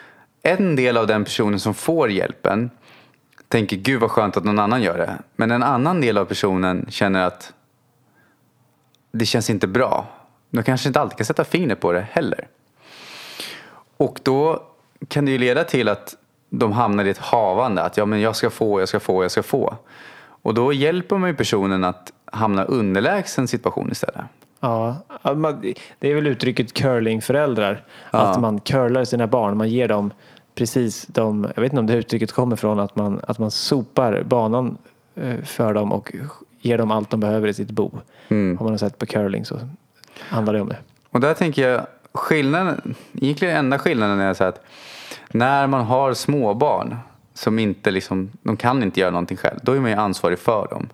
En 0.43 0.75
del 0.75 0.97
av 0.97 1.07
den 1.07 1.23
personen 1.23 1.59
som 1.59 1.73
får 1.73 2.11
hjälpen 2.11 2.69
tänker 3.47 3.77
gud 3.77 4.01
vad 4.01 4.11
skönt 4.11 4.37
att 4.37 4.43
någon 4.43 4.59
annan 4.59 4.81
gör 4.81 4.97
det. 4.97 5.17
Men 5.35 5.51
en 5.51 5.63
annan 5.63 6.01
del 6.01 6.17
av 6.17 6.25
personen 6.25 6.85
känner 6.89 7.25
att 7.25 7.53
det 9.11 9.25
känns 9.25 9.49
inte 9.49 9.67
bra. 9.67 10.07
De 10.49 10.63
kanske 10.63 10.89
inte 10.89 10.99
alltid 10.99 11.17
kan 11.17 11.25
sätta 11.25 11.43
fingret 11.43 11.79
på 11.79 11.91
det 11.91 12.07
heller. 12.11 12.47
Och 13.97 14.19
då 14.23 14.63
kan 15.07 15.25
det 15.25 15.31
ju 15.31 15.37
leda 15.37 15.63
till 15.63 15.89
att 15.89 16.15
de 16.49 16.71
hamnar 16.71 17.05
i 17.05 17.09
ett 17.09 17.17
havande. 17.17 17.81
Att 17.81 17.97
ja, 17.97 18.05
men 18.05 18.21
jag 18.21 18.35
ska 18.35 18.49
få, 18.49 18.79
jag 18.79 18.89
ska 18.89 18.99
få, 18.99 19.23
jag 19.23 19.31
ska 19.31 19.43
få. 19.43 19.75
Och 20.41 20.53
då 20.53 20.73
hjälper 20.73 21.17
man 21.17 21.29
ju 21.29 21.35
personen 21.35 21.83
att 21.83 22.11
hamna 22.25 22.63
underlägsen 22.63 23.47
situation 23.47 23.91
istället. 23.91 24.21
Ja, 24.59 24.95
det 25.99 26.07
är 26.11 26.15
väl 26.15 26.27
uttrycket 26.27 26.73
curlingföräldrar. 26.73 27.83
Ja. 28.11 28.19
Att 28.19 28.41
man 28.41 28.59
curlar 28.59 29.03
sina 29.03 29.27
barn, 29.27 29.57
man 29.57 29.69
ger 29.69 29.87
dem 29.87 30.11
precis 30.55 31.05
de, 31.07 31.47
jag 31.55 31.61
vet 31.61 31.71
inte 31.71 31.79
om 31.79 31.87
det 31.87 31.93
uttrycket 31.93 32.31
kommer 32.31 32.55
från 32.55 32.79
att 32.79 32.95
man, 32.95 33.21
att 33.27 33.39
man 33.39 33.51
sopar 33.51 34.23
banan 34.23 34.77
eh, 35.15 35.41
för 35.43 35.73
dem 35.73 35.91
och 35.91 36.15
ger 36.61 36.77
dem 36.77 36.91
allt 36.91 37.09
de 37.09 37.19
behöver 37.19 37.47
i 37.47 37.53
sitt 37.53 37.71
bo. 37.71 37.91
Mm. 38.27 38.57
Om 38.59 38.65
man 38.65 38.73
har 38.73 38.77
sett 38.77 38.97
på 38.97 39.05
curling 39.05 39.45
så 39.45 39.59
handlar 40.15 40.53
det 40.53 40.61
om 40.61 40.69
det. 40.69 40.77
Och 41.09 41.19
där 41.19 41.33
tänker 41.33 41.69
jag, 41.69 41.87
skillnaden, 42.13 42.95
egentligen 43.13 43.57
enda 43.57 43.79
skillnaden 43.79 44.19
är 44.19 44.33
så 44.33 44.43
att 44.43 44.61
när 45.31 45.67
man 45.67 45.85
har 45.85 46.13
småbarn 46.13 46.95
som 47.33 47.59
inte 47.59 47.91
liksom, 47.91 48.31
de 48.43 48.57
kan 48.57 48.83
inte 48.83 48.99
göra 48.99 49.11
någonting 49.11 49.37
själv, 49.37 49.59
då 49.61 49.71
är 49.71 49.79
man 49.79 49.91
ju 49.91 49.97
ansvarig 49.97 50.39
för 50.39 50.67
dem. 50.67 50.89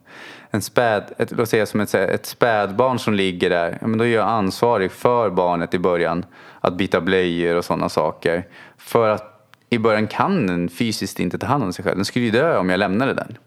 En 0.51 0.61
späd, 0.61 1.03
ett, 1.17 1.31
låt 1.31 1.49
säga 1.49 1.65
som 1.65 1.79
ett, 1.79 1.93
ett 1.93 2.25
spädbarn 2.25 2.99
som 2.99 3.13
ligger 3.13 3.49
där, 3.49 3.77
ja, 3.81 3.87
men 3.87 3.97
då 3.97 4.05
är 4.05 4.09
jag 4.09 4.27
ansvarig 4.27 4.91
för 4.91 5.29
barnet 5.29 5.73
i 5.73 5.79
början. 5.79 6.25
Att 6.61 6.77
byta 6.77 7.01
blöjor 7.01 7.55
och 7.55 7.65
sådana 7.65 7.89
saker. 7.89 8.47
För 8.77 9.09
att 9.09 9.49
i 9.69 9.77
början 9.77 10.07
kan 10.07 10.47
den 10.47 10.69
fysiskt 10.69 11.19
inte 11.19 11.37
ta 11.37 11.47
hand 11.47 11.63
om 11.63 11.73
sig 11.73 11.85
själv. 11.85 11.95
Den 11.95 12.05
skulle 12.05 12.25
ju 12.25 12.31
dö 12.31 12.57
om 12.57 12.69
jag 12.69 12.77
lämnade 12.77 13.13
den. 13.13 13.37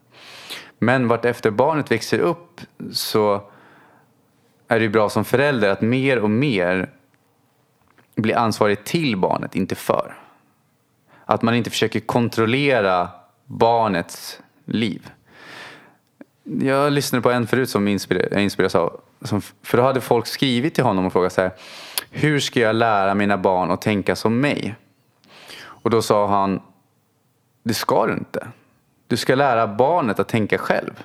Men 0.79 1.09
vart 1.09 1.25
efter 1.25 1.51
barnet 1.51 1.91
växer 1.91 2.19
upp 2.19 2.61
så 2.93 3.43
är 4.69 4.81
det 4.81 4.89
bra 4.89 5.09
som 5.09 5.25
förälder 5.25 5.71
att 5.71 5.81
mer 5.81 6.19
och 6.19 6.31
mer 6.31 6.91
bli 8.17 8.35
ansvarig 8.35 8.85
till 8.85 9.17
barnet, 9.17 9.57
inte 9.57 9.75
för. 9.75 10.15
Att 11.25 11.43
man 11.43 11.55
inte 11.55 11.71
försöker 11.71 12.01
kontrollera 12.01 13.09
barnets 13.45 14.41
liv. 14.65 15.11
Jag 16.61 16.93
lyssnade 16.93 17.23
på 17.23 17.31
en 17.31 17.47
förut 17.47 17.71
som 17.71 17.89
jag 17.89 17.93
inspireras 18.43 18.75
av. 18.75 19.01
för 19.63 19.79
då 19.79 19.83
hade 19.83 20.01
folk 20.01 20.27
skrivit 20.27 20.75
till 20.75 20.85
honom 20.85 21.07
och 21.07 21.13
frågat 21.13 21.33
så 21.33 21.41
här. 21.41 21.53
Hur 22.11 22.41
ska 22.41 22.61
jag 22.61 22.77
lära 22.77 23.15
mina 23.15 23.39
barn 23.39 23.71
att 23.71 23.83
tänka 23.83 24.17
som 24.17 24.41
mig? 24.41 24.75
Och 25.61 25.91
då 25.91 26.03
sa 26.03 26.27
han. 26.27 26.61
Det 27.63 27.75
ska 27.75 28.07
du 28.07 28.13
inte. 28.13 28.49
Du 29.09 29.17
ska 29.17 29.35
lära 29.35 29.67
barnet 29.67 30.21
att 30.21 30.29
tänka 30.29 30.59
själv. 30.59 31.05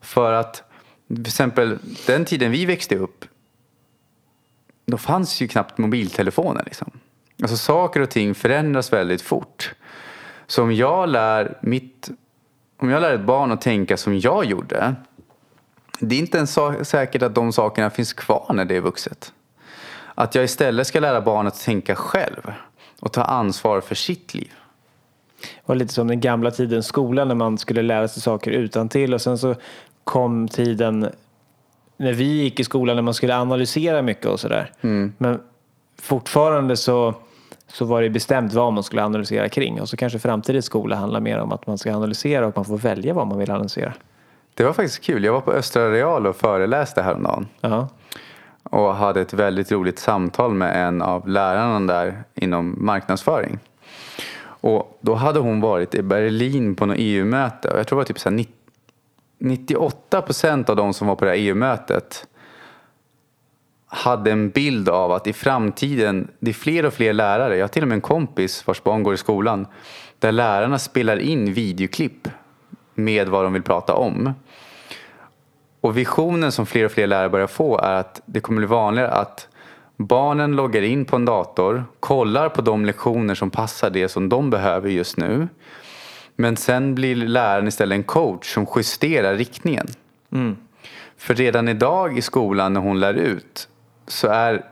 För 0.00 0.32
att 0.32 0.62
till 1.08 1.26
exempel 1.26 1.78
den 2.06 2.24
tiden 2.24 2.50
vi 2.50 2.66
växte 2.66 2.96
upp. 2.96 3.24
Då 4.86 4.98
fanns 4.98 5.40
ju 5.40 5.48
knappt 5.48 5.78
mobiltelefoner 5.78 6.62
liksom. 6.64 6.90
Alltså 7.42 7.56
saker 7.56 8.00
och 8.00 8.10
ting 8.10 8.34
förändras 8.34 8.92
väldigt 8.92 9.22
fort. 9.22 9.74
Så 10.46 10.62
om 10.62 10.72
jag 10.72 11.08
lär 11.08 11.58
mitt 11.60 12.10
om 12.82 12.90
jag 12.90 13.00
lär 13.00 13.14
ett 13.14 13.20
barn 13.20 13.52
att 13.52 13.60
tänka 13.60 13.96
som 13.96 14.18
jag 14.18 14.44
gjorde. 14.44 14.94
Det 15.98 16.14
är 16.14 16.18
inte 16.18 16.36
ens 16.36 16.58
säkert 16.82 17.22
att 17.22 17.34
de 17.34 17.52
sakerna 17.52 17.90
finns 17.90 18.12
kvar 18.12 18.50
när 18.54 18.64
det 18.64 18.76
är 18.76 18.80
vuxet. 18.80 19.32
Att 20.14 20.34
jag 20.34 20.44
istället 20.44 20.86
ska 20.86 21.00
lära 21.00 21.20
barnet 21.20 21.52
att 21.52 21.60
tänka 21.60 21.94
själv 21.94 22.52
och 23.00 23.12
ta 23.12 23.22
ansvar 23.22 23.80
för 23.80 23.94
sitt 23.94 24.34
liv. 24.34 24.52
Det 25.42 25.66
var 25.66 25.74
lite 25.74 25.94
som 25.94 26.08
den 26.08 26.20
gamla 26.20 26.50
tidens 26.50 26.86
skola 26.86 27.24
när 27.24 27.34
man 27.34 27.58
skulle 27.58 27.82
lära 27.82 28.08
sig 28.08 28.22
saker 28.22 28.50
utan 28.50 28.88
till 28.88 29.14
och 29.14 29.20
sen 29.20 29.38
så 29.38 29.54
kom 30.04 30.48
tiden 30.48 31.08
när 31.96 32.12
vi 32.12 32.24
gick 32.24 32.60
i 32.60 32.64
skolan 32.64 32.96
när 32.96 33.02
man 33.02 33.14
skulle 33.14 33.36
analysera 33.36 34.02
mycket 34.02 34.26
och 34.26 34.40
sådär. 34.40 34.72
Mm. 34.82 35.12
Men 35.18 35.40
fortfarande 36.00 36.76
så 36.76 37.14
så 37.72 37.84
var 37.84 38.02
det 38.02 38.10
bestämt 38.10 38.52
vad 38.52 38.72
man 38.72 38.82
skulle 38.82 39.04
analysera 39.04 39.48
kring. 39.48 39.80
Och 39.80 39.88
så 39.88 39.96
kanske 39.96 40.18
framtidens 40.18 40.64
skola 40.64 40.96
handlar 40.96 41.20
mer 41.20 41.38
om 41.38 41.52
att 41.52 41.66
man 41.66 41.78
ska 41.78 41.94
analysera 41.94 42.46
och 42.46 42.56
man 42.56 42.64
får 42.64 42.78
välja 42.78 43.14
vad 43.14 43.26
man 43.26 43.38
vill 43.38 43.50
analysera. 43.50 43.92
Det 44.54 44.64
var 44.64 44.72
faktiskt 44.72 45.04
kul. 45.04 45.24
Jag 45.24 45.32
var 45.32 45.40
på 45.40 45.52
Östra 45.52 45.90
Real 45.90 46.26
och 46.26 46.36
föreläste 46.36 47.02
häromdagen. 47.02 47.46
Uh-huh. 47.60 47.86
Och 48.62 48.94
hade 48.94 49.20
ett 49.20 49.32
väldigt 49.32 49.72
roligt 49.72 49.98
samtal 49.98 50.54
med 50.54 50.86
en 50.86 51.02
av 51.02 51.28
lärarna 51.28 51.94
där 51.94 52.22
inom 52.34 52.76
marknadsföring. 52.78 53.58
Och 54.62 54.98
då 55.00 55.14
hade 55.14 55.38
hon 55.40 55.60
varit 55.60 55.94
i 55.94 56.02
Berlin 56.02 56.74
på 56.74 56.86
något 56.86 56.96
EU-möte. 56.98 57.68
Och 57.70 57.78
jag 57.78 57.86
tror 57.86 57.96
det 57.96 58.00
var 58.00 58.04
typ 58.04 58.18
så 58.18 58.44
98 59.38 60.22
procent 60.22 60.68
av 60.68 60.76
de 60.76 60.94
som 60.94 61.06
var 61.06 61.16
på 61.16 61.24
det 61.24 61.30
här 61.30 61.38
EU-mötet 61.38 62.26
hade 63.94 64.30
en 64.32 64.50
bild 64.50 64.88
av 64.88 65.12
att 65.12 65.26
i 65.26 65.32
framtiden, 65.32 66.28
det 66.38 66.50
är 66.50 66.54
fler 66.54 66.86
och 66.86 66.94
fler 66.94 67.12
lärare, 67.12 67.56
jag 67.56 67.62
har 67.62 67.68
till 67.68 67.82
och 67.82 67.88
med 67.88 67.94
en 67.94 68.00
kompis 68.00 68.66
vars 68.66 68.82
barn 68.82 69.02
går 69.02 69.14
i 69.14 69.16
skolan, 69.16 69.66
där 70.18 70.32
lärarna 70.32 70.78
spelar 70.78 71.16
in 71.16 71.52
videoklipp 71.52 72.28
med 72.94 73.28
vad 73.28 73.44
de 73.44 73.52
vill 73.52 73.62
prata 73.62 73.94
om. 73.94 74.34
Och 75.80 75.98
visionen 75.98 76.52
som 76.52 76.66
fler 76.66 76.84
och 76.84 76.92
fler 76.92 77.06
lärare 77.06 77.28
börjar 77.28 77.46
få 77.46 77.78
är 77.78 77.94
att 77.94 78.20
det 78.26 78.40
kommer 78.40 78.58
bli 78.58 78.66
vanligare 78.66 79.10
att 79.10 79.48
barnen 79.96 80.56
loggar 80.56 80.82
in 80.82 81.04
på 81.04 81.16
en 81.16 81.24
dator, 81.24 81.84
kollar 82.00 82.48
på 82.48 82.62
de 82.62 82.84
lektioner 82.84 83.34
som 83.34 83.50
passar 83.50 83.90
det 83.90 84.08
som 84.08 84.28
de 84.28 84.50
behöver 84.50 84.88
just 84.88 85.16
nu. 85.16 85.48
Men 86.36 86.56
sen 86.56 86.94
blir 86.94 87.16
läraren 87.16 87.68
istället 87.68 87.96
en 87.96 88.02
coach 88.02 88.54
som 88.54 88.66
justerar 88.76 89.34
riktningen. 89.34 89.86
Mm. 90.32 90.56
För 91.16 91.34
redan 91.34 91.68
idag 91.68 92.18
i 92.18 92.22
skolan 92.22 92.72
när 92.72 92.80
hon 92.80 93.00
lär 93.00 93.14
ut 93.14 93.68
så 94.06 94.28
är 94.28 94.64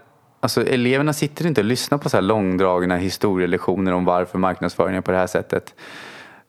Alltså 0.42 0.66
eleverna 0.66 1.12
sitter 1.12 1.46
inte 1.46 1.60
och 1.60 1.64
lyssnar 1.64 1.98
på 1.98 2.08
så 2.08 2.16
här 2.16 2.22
långdragna 2.22 2.96
historielektioner 2.96 3.92
om 3.92 4.04
varför 4.04 4.38
marknadsföring 4.38 4.96
är 4.96 5.00
på 5.00 5.10
det 5.10 5.16
här 5.16 5.26
sättet. 5.26 5.74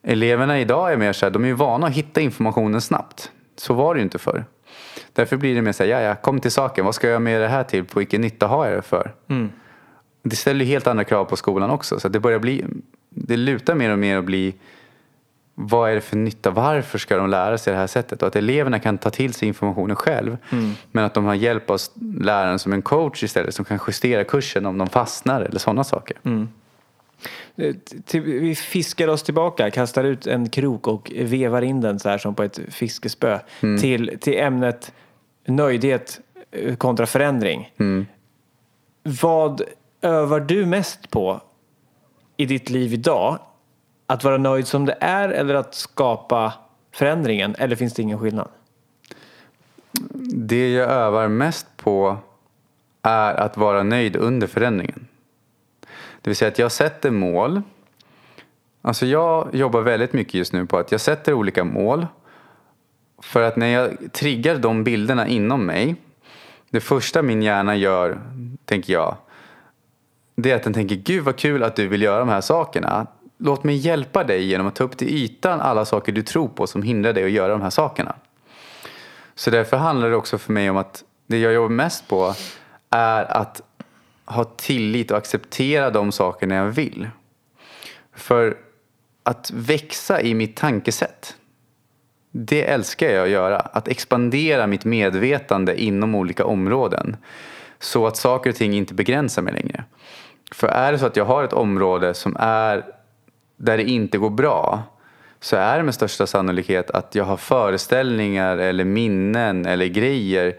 Eleverna 0.02 0.60
idag 0.60 0.92
är 0.92 0.96
mer 0.96 1.12
så 1.12 1.26
här, 1.26 1.30
de 1.30 1.44
är 1.44 1.48
ju 1.48 1.54
vana 1.54 1.86
att 1.86 1.92
hitta 1.92 2.20
informationen 2.20 2.80
snabbt. 2.80 3.30
Så 3.56 3.74
var 3.74 3.94
det 3.94 3.98
ju 3.98 4.04
inte 4.04 4.18
förr. 4.18 4.44
Därför 5.12 5.36
blir 5.36 5.54
det 5.54 5.62
mer 5.62 5.72
så 5.72 5.82
här, 5.82 5.90
ja, 5.90 6.00
ja, 6.00 6.14
kom 6.14 6.40
till 6.40 6.50
saken, 6.50 6.84
vad 6.84 6.94
ska 6.94 7.08
jag 7.08 7.22
med 7.22 7.40
det 7.40 7.48
här 7.48 7.64
till, 7.64 7.84
på 7.84 7.98
vilken 7.98 8.20
nytta 8.20 8.46
har 8.46 8.66
jag 8.66 8.74
det 8.74 8.82
för? 8.82 9.14
Mm. 9.28 9.50
Det 10.22 10.36
ställer 10.36 10.64
helt 10.64 10.86
andra 10.86 11.04
krav 11.04 11.24
på 11.24 11.36
skolan 11.36 11.70
också, 11.70 12.00
så 12.00 12.08
det 12.08 12.20
börjar 12.20 12.38
bli, 12.38 12.64
det 13.08 13.36
lutar 13.36 13.74
mer 13.74 13.90
och 13.90 13.98
mer 13.98 14.18
att 14.18 14.24
bli 14.24 14.54
vad 15.54 15.90
är 15.90 15.94
det 15.94 16.00
för 16.00 16.16
nytta? 16.16 16.50
Varför 16.50 16.98
ska 16.98 17.16
de 17.16 17.30
lära 17.30 17.58
sig 17.58 17.72
det 17.72 17.78
här 17.78 17.86
sättet? 17.86 18.22
Och 18.22 18.28
att 18.28 18.36
eleverna 18.36 18.78
kan 18.78 18.98
ta 18.98 19.10
till 19.10 19.34
sig 19.34 19.48
informationen 19.48 19.96
själv. 19.96 20.36
Mm. 20.50 20.72
Men 20.92 21.04
att 21.04 21.14
de 21.14 21.24
har 21.24 21.34
hjälp 21.34 21.70
av 21.70 21.78
läraren 22.20 22.58
som 22.58 22.72
en 22.72 22.82
coach 22.82 23.22
istället 23.22 23.54
som 23.54 23.64
kan 23.64 23.78
justera 23.86 24.24
kursen 24.24 24.66
om 24.66 24.78
de 24.78 24.86
fastnar 24.88 25.40
eller 25.40 25.58
sådana 25.58 25.84
saker. 25.84 26.16
Mm. 26.22 26.48
Eh, 27.56 27.74
Vi 28.22 28.54
fiskar 28.54 29.08
oss 29.08 29.22
tillbaka, 29.22 29.70
kastar 29.70 30.04
ut 30.04 30.26
en 30.26 30.48
krok 30.48 30.86
och 30.86 31.12
vevar 31.14 31.62
in 31.62 31.80
den 31.80 31.98
så 31.98 32.08
här 32.08 32.18
som 32.18 32.34
på 32.34 32.42
ett 32.42 32.60
fiskespö 32.68 33.38
till, 33.80 34.18
till 34.20 34.38
ämnet 34.38 34.92
nöjdhet 35.46 36.20
eh, 36.50 36.76
kontra 36.76 37.06
förändring. 37.06 37.72
Vad 39.02 39.62
övar 40.02 40.40
du 40.40 40.66
mest 40.66 41.10
på 41.10 41.40
i 42.36 42.46
ditt 42.46 42.70
liv 42.70 42.92
idag? 42.92 43.38
Att 44.06 44.24
vara 44.24 44.38
nöjd 44.38 44.66
som 44.66 44.86
det 44.86 44.96
är 45.00 45.28
eller 45.28 45.54
att 45.54 45.74
skapa 45.74 46.52
förändringen? 46.92 47.54
Eller 47.58 47.76
finns 47.76 47.94
det 47.94 48.02
ingen 48.02 48.18
skillnad? 48.18 48.48
Det 50.34 50.72
jag 50.72 50.90
övar 50.90 51.28
mest 51.28 51.66
på 51.76 52.16
är 53.02 53.34
att 53.34 53.56
vara 53.56 53.82
nöjd 53.82 54.16
under 54.16 54.46
förändringen. 54.46 55.08
Det 56.22 56.30
vill 56.30 56.36
säga 56.36 56.48
att 56.48 56.58
jag 56.58 56.72
sätter 56.72 57.10
mål. 57.10 57.62
Alltså 58.82 59.06
jag 59.06 59.48
jobbar 59.52 59.80
väldigt 59.80 60.12
mycket 60.12 60.34
just 60.34 60.52
nu 60.52 60.66
på 60.66 60.78
att 60.78 60.92
jag 60.92 61.00
sätter 61.00 61.32
olika 61.32 61.64
mål. 61.64 62.06
För 63.22 63.42
att 63.42 63.56
när 63.56 63.66
jag 63.66 64.12
triggar 64.12 64.56
de 64.56 64.84
bilderna 64.84 65.26
inom 65.26 65.66
mig. 65.66 65.96
Det 66.70 66.80
första 66.80 67.22
min 67.22 67.42
hjärna 67.42 67.76
gör, 67.76 68.20
tänker 68.64 68.92
jag. 68.92 69.16
Det 70.36 70.50
är 70.50 70.56
att 70.56 70.62
den 70.62 70.74
tänker, 70.74 70.96
gud 70.96 71.24
vad 71.24 71.36
kul 71.36 71.62
att 71.62 71.76
du 71.76 71.88
vill 71.88 72.02
göra 72.02 72.18
de 72.18 72.28
här 72.28 72.40
sakerna. 72.40 73.06
Låt 73.38 73.64
mig 73.64 73.76
hjälpa 73.76 74.24
dig 74.24 74.44
genom 74.44 74.66
att 74.66 74.74
ta 74.74 74.84
upp 74.84 74.96
till 74.96 75.08
ytan 75.08 75.60
alla 75.60 75.84
saker 75.84 76.12
du 76.12 76.22
tror 76.22 76.48
på 76.48 76.66
som 76.66 76.82
hindrar 76.82 77.12
dig 77.12 77.24
att 77.24 77.30
göra 77.30 77.52
de 77.52 77.62
här 77.62 77.70
sakerna. 77.70 78.14
Så 79.34 79.50
därför 79.50 79.76
handlar 79.76 80.10
det 80.10 80.16
också 80.16 80.38
för 80.38 80.52
mig 80.52 80.70
om 80.70 80.76
att 80.76 81.04
det 81.26 81.38
jag 81.38 81.52
jobbar 81.52 81.68
mest 81.68 82.08
på 82.08 82.34
är 82.90 83.24
att 83.24 83.60
ha 84.24 84.44
tillit 84.44 85.10
och 85.10 85.16
acceptera 85.16 85.90
de 85.90 86.12
sakerna 86.12 86.54
jag 86.54 86.66
vill. 86.66 87.08
För 88.14 88.56
att 89.22 89.50
växa 89.50 90.22
i 90.22 90.34
mitt 90.34 90.56
tankesätt, 90.56 91.36
det 92.30 92.64
älskar 92.64 93.10
jag 93.10 93.24
att 93.24 93.30
göra. 93.30 93.58
Att 93.58 93.88
expandera 93.88 94.66
mitt 94.66 94.84
medvetande 94.84 95.82
inom 95.82 96.14
olika 96.14 96.44
områden. 96.44 97.16
Så 97.78 98.06
att 98.06 98.16
saker 98.16 98.50
och 98.50 98.56
ting 98.56 98.74
inte 98.74 98.94
begränsar 98.94 99.42
mig 99.42 99.54
längre. 99.54 99.84
För 100.52 100.68
är 100.68 100.92
det 100.92 100.98
så 100.98 101.06
att 101.06 101.16
jag 101.16 101.24
har 101.24 101.44
ett 101.44 101.52
område 101.52 102.14
som 102.14 102.36
är 102.40 102.84
där 103.56 103.76
det 103.76 103.84
inte 103.84 104.18
går 104.18 104.30
bra 104.30 104.82
så 105.40 105.56
är 105.56 105.78
det 105.78 105.84
med 105.84 105.94
största 105.94 106.26
sannolikhet 106.26 106.90
att 106.90 107.14
jag 107.14 107.24
har 107.24 107.36
föreställningar 107.36 108.58
eller 108.58 108.84
minnen 108.84 109.66
eller 109.66 109.86
grejer 109.86 110.56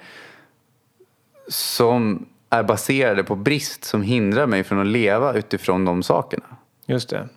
som 1.47 2.26
är 2.54 2.63
baserade 2.63 3.24
på 3.24 3.36
brist 3.36 3.84
som 3.84 4.02
hindrar 4.02 4.48
mig 4.48 4.63
från 4.63 4.80
att 4.80 4.88
leva 4.88 5.34
utifrån 5.34 5.86
de 5.86 6.04
sakerna. 6.04 6.46
Just 6.86 7.10
det. 7.10 7.28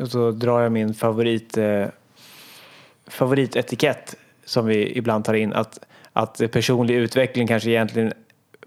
Och 0.00 0.08
så 0.08 0.30
drar 0.30 0.60
jag 0.60 0.72
min 0.72 0.94
favorit, 0.94 1.56
eh, 1.56 1.86
favoritetikett 3.06 4.14
som 4.44 4.66
vi 4.66 4.98
ibland 4.98 5.24
tar 5.24 5.34
in. 5.34 5.52
Att, 5.52 5.78
att 6.12 6.40
personlig 6.52 6.94
utveckling 6.94 7.46
kanske 7.46 7.70
egentligen 7.70 8.12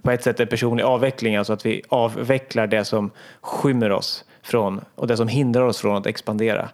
på 0.02 0.12
ett 0.12 0.24
sätt 0.24 0.40
är 0.40 0.46
personlig 0.46 0.84
avveckling. 0.84 1.36
Alltså 1.36 1.54
att 1.54 1.66
vi 1.66 1.84
avvecklar 1.90 2.68
det 2.68 2.86
som 2.86 3.12
skymmer 3.42 3.92
oss 3.92 4.26
från 4.42 4.82
och 4.96 5.08
det 5.08 5.18
som 5.18 5.28
hindrar 5.28 5.62
oss 5.62 5.82
från 5.82 5.98
att 5.98 6.06
expandera. 6.06 6.70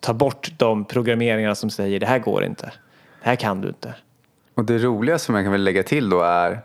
Ta 0.00 0.12
bort 0.12 0.52
de 0.58 0.84
programmeringarna 0.84 1.54
som 1.54 1.70
säger 1.70 2.00
det 2.00 2.06
här 2.06 2.18
går 2.18 2.44
inte. 2.44 2.72
Det 3.22 3.28
här 3.28 3.36
kan 3.36 3.60
du 3.60 3.68
inte. 3.68 3.94
Och 4.54 4.64
det 4.64 4.78
roliga 4.78 5.18
som 5.18 5.34
jag 5.34 5.44
kan 5.44 5.52
väl 5.52 5.64
lägga 5.64 5.82
till 5.82 6.10
då 6.10 6.20
är 6.20 6.60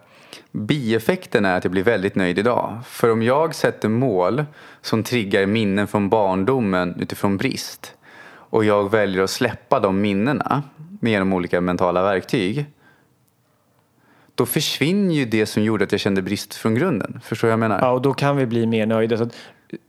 bieffekten 0.51 1.45
är 1.45 1.57
att 1.57 1.63
jag 1.63 1.71
blir 1.71 1.83
väldigt 1.83 2.15
nöjd 2.15 2.39
idag. 2.39 2.79
För 2.85 3.11
om 3.11 3.23
jag 3.23 3.55
sätter 3.55 3.89
mål 3.89 4.45
som 4.81 5.03
triggar 5.03 5.45
minnen 5.45 5.87
från 5.87 6.09
barndomen 6.09 6.95
utifrån 6.99 7.37
brist 7.37 7.93
och 8.31 8.65
jag 8.65 8.91
väljer 8.91 9.23
att 9.23 9.29
släppa 9.29 9.79
de 9.79 10.01
minnena 10.01 10.63
med 11.01 11.11
genom 11.11 11.33
olika 11.33 11.61
mentala 11.61 12.01
verktyg 12.01 12.65
då 14.35 14.45
försvinner 14.45 15.15
ju 15.15 15.25
det 15.25 15.45
som 15.45 15.63
gjorde 15.63 15.83
att 15.83 15.91
jag 15.91 16.01
kände 16.01 16.21
brist 16.21 16.55
från 16.55 16.75
grunden. 16.75 17.19
Förstår 17.23 17.47
du 17.47 17.49
vad 17.49 17.53
jag 17.53 17.59
menar? 17.59 17.79
Ja, 17.79 17.91
och 17.91 18.01
då 18.01 18.13
kan 18.13 18.37
vi 18.37 18.45
bli 18.45 18.65
mer 18.65 18.85
nöjda. 18.85 19.17
Så 19.17 19.23
att 19.23 19.35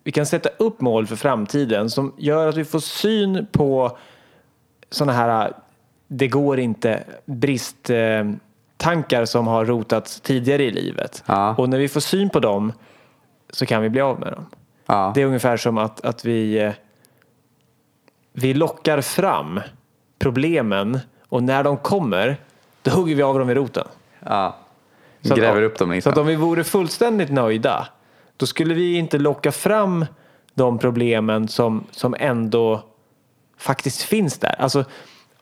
vi 0.04 0.12
kan 0.12 0.26
sätta 0.26 0.48
upp 0.48 0.80
mål 0.80 1.06
för 1.06 1.16
framtiden 1.16 1.90
som 1.90 2.14
gör 2.18 2.48
att 2.48 2.56
vi 2.56 2.64
får 2.64 2.80
syn 2.80 3.46
på 3.52 3.98
sådana 4.90 5.12
här 5.12 5.52
det 6.08 6.28
går 6.28 6.60
inte 6.60 7.04
brist 7.24 7.90
eh, 7.90 8.24
bristtankar 8.84 9.24
som 9.24 9.46
har 9.46 9.64
rotats 9.64 10.20
tidigare 10.20 10.62
i 10.64 10.70
livet. 10.70 11.22
Ja. 11.26 11.54
Och 11.58 11.68
när 11.68 11.78
vi 11.78 11.88
får 11.88 12.00
syn 12.00 12.30
på 12.30 12.40
dem 12.40 12.72
så 13.50 13.66
kan 13.66 13.82
vi 13.82 13.88
bli 13.90 14.00
av 14.00 14.20
med 14.20 14.32
dem. 14.32 14.46
Ja. 14.86 15.12
Det 15.14 15.22
är 15.22 15.26
ungefär 15.26 15.56
som 15.56 15.78
att, 15.78 16.04
att 16.04 16.24
vi, 16.24 16.58
eh, 16.58 16.72
vi 18.32 18.54
lockar 18.54 19.00
fram 19.00 19.60
problemen 20.18 20.98
och 21.28 21.42
när 21.42 21.62
de 21.64 21.76
kommer 21.76 22.36
då 22.82 22.90
hugger 22.90 23.14
vi 23.16 23.22
av 23.22 23.38
dem 23.38 23.50
i 23.50 23.54
roten. 23.54 23.86
ja. 24.26 24.56
Så 25.22 25.32
att- 25.32 25.38
Gräver 25.38 25.62
upp 25.62 25.78
dem 25.78 25.88
Så 25.88 25.94
liksom. 25.94 26.12
att 26.12 26.18
om 26.18 26.26
vi 26.26 26.36
vore 26.36 26.64
fullständigt 26.64 27.30
nöjda 27.30 27.86
då 28.36 28.46
skulle 28.46 28.74
vi 28.74 28.94
inte 28.98 29.18
locka 29.18 29.52
fram 29.52 30.06
de 30.54 30.78
problemen 30.78 31.48
som, 31.48 31.84
som 31.90 32.14
ändå 32.18 32.82
faktiskt 33.58 34.02
finns 34.02 34.38
där. 34.38 34.54
Alltså, 34.58 34.84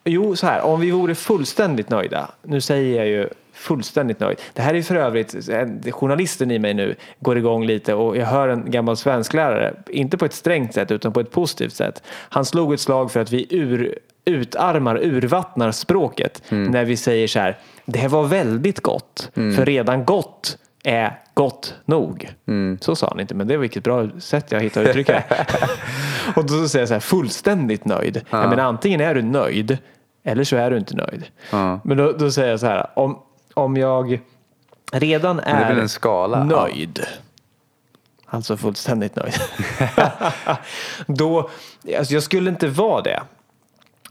jo, 0.09 0.35
så 0.35 0.47
här, 0.47 0.61
om 0.61 0.79
vi 0.79 0.91
vore 0.91 1.15
fullständigt 1.15 1.89
nöjda. 1.89 2.31
Nu 2.43 2.61
säger 2.61 2.97
jag 2.97 3.07
ju 3.07 3.29
fullständigt 3.53 4.19
nöjd. 4.19 4.37
Det 4.53 4.61
här 4.61 4.73
är 4.73 4.81
för 4.81 4.95
övrigt, 4.95 5.49
en- 5.49 5.91
journalisten 5.91 6.51
i 6.51 6.59
mig 6.59 6.73
nu 6.73 6.95
går 7.19 7.37
igång 7.37 7.65
lite 7.65 7.93
och 7.93 8.17
jag 8.17 8.25
hör 8.25 8.47
en 8.47 8.71
gammal 8.71 8.97
svensklärare, 8.97 9.73
inte 9.89 10.17
på 10.17 10.25
ett 10.25 10.33
strängt 10.33 10.73
sätt 10.73 10.91
utan 10.91 11.13
på 11.13 11.19
ett 11.19 11.31
positivt 11.31 11.73
sätt. 11.73 12.03
Han 12.29 12.45
slog 12.45 12.73
ett 12.73 12.79
slag 12.79 13.11
för 13.11 13.19
att 13.19 13.31
vi 13.31 13.47
ur, 13.55 13.99
utarmar, 14.25 14.95
urvattnar 15.03 15.71
språket 15.71 16.43
när 16.49 16.85
vi 16.85 16.97
säger 16.97 17.27
så 17.27 17.39
här, 17.39 17.57
det 17.85 17.99
här 17.99 18.09
var 18.09 18.23
väldigt 18.23 18.79
gott, 18.79 19.29
för 19.33 19.65
redan 19.65 20.05
gott 20.05 20.57
är 20.83 21.19
gott 21.33 21.73
nog. 21.85 22.29
Så 22.81 22.95
sa 22.95 23.07
han 23.07 23.19
inte, 23.19 23.35
men 23.35 23.47
det 23.47 23.57
var 23.57 23.61
vilket 23.61 23.83
bra 23.83 24.07
sätt 24.19 24.51
jag 24.51 24.59
hittade 24.61 24.85
att 24.85 24.89
uttrycka 24.89 25.13
det. 25.29 25.45
och 26.35 26.45
då 26.45 26.67
säger 26.67 26.81
jag 26.81 26.87
så 26.87 26.93
här, 26.93 27.01
fullständigt 27.01 27.85
nöjd. 27.85 28.21
Jag 28.29 28.49
menar, 28.49 28.63
antingen 28.63 29.01
är 29.01 29.15
du 29.15 29.21
nöjd 29.21 29.77
eller 30.29 30.43
så 30.43 30.55
är 30.55 30.71
du 30.71 30.77
inte 30.77 30.95
nöjd. 30.95 31.25
Ja. 31.51 31.79
Men 31.83 31.97
då, 31.97 32.11
då 32.11 32.31
säger 32.31 32.49
jag 32.49 32.59
så 32.59 32.65
här, 32.65 32.87
om, 32.93 33.19
om 33.53 33.77
jag 33.77 34.19
redan 34.91 35.39
är 35.39 35.75
är, 35.75 36.43
nöjd, 36.43 36.99
alltså 38.25 38.57
fullständigt 38.57 39.15
nöjd, 39.15 39.33
då, 41.07 41.49
alltså 41.97 42.13
jag 42.13 42.23
skulle 42.23 42.49
inte 42.49 42.67
vara 42.67 43.01
det 43.01 43.21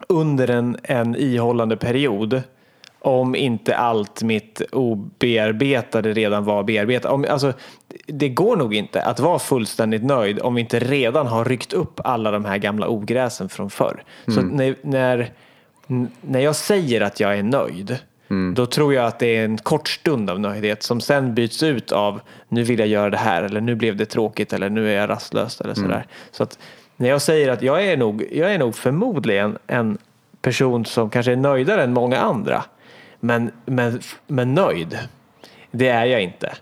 under 0.09 0.50
en, 0.50 0.76
en 0.83 1.16
ihållande 1.16 1.76
period 1.76 2.42
om 3.00 3.35
inte 3.35 3.76
allt 3.76 4.22
mitt 4.22 4.62
obearbetade 4.72 6.12
redan 6.12 6.44
var 6.44 6.62
bearbetat. 6.62 7.12
Om, 7.12 7.26
alltså, 7.31 7.52
det 8.07 8.28
går 8.28 8.57
nog 8.57 8.74
inte 8.74 9.02
att 9.02 9.20
vara 9.20 9.38
fullständigt 9.38 10.04
nöjd 10.04 10.40
om 10.40 10.54
vi 10.54 10.61
inte 10.61 10.78
redan 10.78 11.26
har 11.26 11.44
ryckt 11.44 11.72
upp 11.72 12.00
alla 12.04 12.31
de 12.31 12.44
här 12.44 12.59
gamla 12.59 12.88
ogräsen 12.88 13.48
från 13.48 13.70
förr. 13.70 14.02
Så 14.26 14.40
när, 14.40 14.76
när, 14.83 15.33
när 16.20 16.40
jag 16.40 16.57
säger 16.57 17.01
att 17.01 17.20
jag 17.20 17.38
är 17.38 17.42
nöjd 17.42 17.98
då 18.55 18.66
tror 18.66 18.94
jag 18.94 19.07
att 19.07 19.18
det 19.18 19.37
är 19.37 19.44
en 19.44 19.59
kort 19.59 19.88
stund 19.88 20.31
av 20.31 20.40
nöjdhet 20.40 20.83
som 20.83 21.01
sen 21.01 21.35
byts 21.35 21.62
ut 21.62 21.92
av 21.92 22.20
nu 22.48 22.62
vill 22.62 22.79
jag 22.79 22.88
göra 22.88 23.11
det 23.11 23.16
här 23.16 23.42
eller 23.42 23.61
nu 23.61 23.74
blev 23.74 23.96
det 23.96 24.07
tråkigt 24.07 24.53
eller 24.53 24.70
nu 24.70 24.90
är 24.90 25.01
jag 25.01 25.11
rastlös 25.11 25.61
eller 25.61 25.74
sådär. 25.74 26.07
Så 26.31 26.42
att 26.42 26.59
när 26.96 27.09
jag 27.09 27.22
säger 27.22 27.48
att 27.48 27.62
jag 27.62 27.85
är 27.85 27.96
nog, 27.96 28.29
jag 28.33 28.55
är 28.55 28.59
nog 28.59 28.74
förmodligen 28.74 29.59
en 29.66 29.98
person 30.42 30.85
som 30.85 31.11
kanske 31.11 31.33
är 31.33 31.37
nöjdare 31.37 31.83
än 31.83 31.92
många 31.92 32.18
andra. 32.18 32.64
Men, 33.20 33.51
men, 33.64 34.01
men 34.27 34.55
nöjd, 34.55 34.98
det 35.70 35.88
är 35.88 36.05
jag 36.05 36.22
inte. 36.22 36.53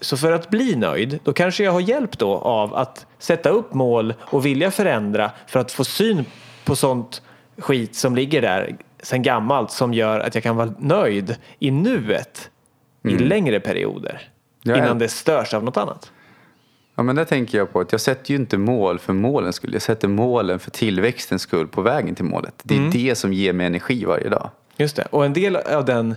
Så 0.00 0.16
för 0.16 0.32
att 0.32 0.50
bli 0.50 0.76
nöjd, 0.76 1.18
då 1.24 1.32
kanske 1.32 1.64
jag 1.64 1.72
har 1.72 1.80
hjälp 1.80 2.18
då 2.18 2.34
av 2.34 2.74
att 2.74 3.06
sätta 3.18 3.48
upp 3.48 3.74
mål 3.74 4.14
och 4.20 4.46
vilja 4.46 4.70
förändra 4.70 5.30
för 5.46 5.60
att 5.60 5.72
få 5.72 5.84
syn 5.84 6.24
på 6.64 6.76
sånt 6.76 7.22
skit 7.58 7.94
som 7.94 8.16
ligger 8.16 8.42
där 8.42 8.76
sen 9.02 9.22
gammalt 9.22 9.70
som 9.70 9.94
gör 9.94 10.20
att 10.20 10.34
jag 10.34 10.44
kan 10.44 10.56
vara 10.56 10.74
nöjd 10.78 11.36
i 11.58 11.70
nuet 11.70 12.50
i 13.04 13.18
längre 13.18 13.60
perioder 13.60 14.28
Ja, 14.62 14.76
innan 14.76 14.98
det 14.98 15.08
störs 15.08 15.54
av 15.54 15.64
något 15.64 15.76
annat. 15.76 16.12
Ja, 16.94 17.02
men 17.02 17.16
där 17.16 17.24
tänker 17.24 17.58
jag 17.58 17.72
på 17.72 17.80
att 17.80 17.92
jag 17.92 18.00
sätter 18.00 18.30
ju 18.30 18.36
inte 18.36 18.58
mål 18.58 18.98
för 18.98 19.12
målens 19.12 19.56
skull. 19.56 19.72
Jag 19.72 19.82
sätter 19.82 20.08
målen 20.08 20.58
för 20.58 20.70
tillväxtens 20.70 21.42
skull 21.42 21.68
på 21.68 21.82
vägen 21.82 22.14
till 22.14 22.24
målet. 22.24 22.54
Det 22.62 22.74
är 22.74 22.78
Mm. 22.78 22.90
det 22.90 23.14
som 23.14 23.32
ger 23.32 23.52
mig 23.52 23.66
energi 23.66 24.04
varje 24.04 24.28
dag. 24.28 24.50
Just 24.76 24.96
det. 24.96 25.06
Och 25.10 25.24
en 25.24 25.32
del 25.32 25.56
av 25.56 25.84
den 25.84 26.14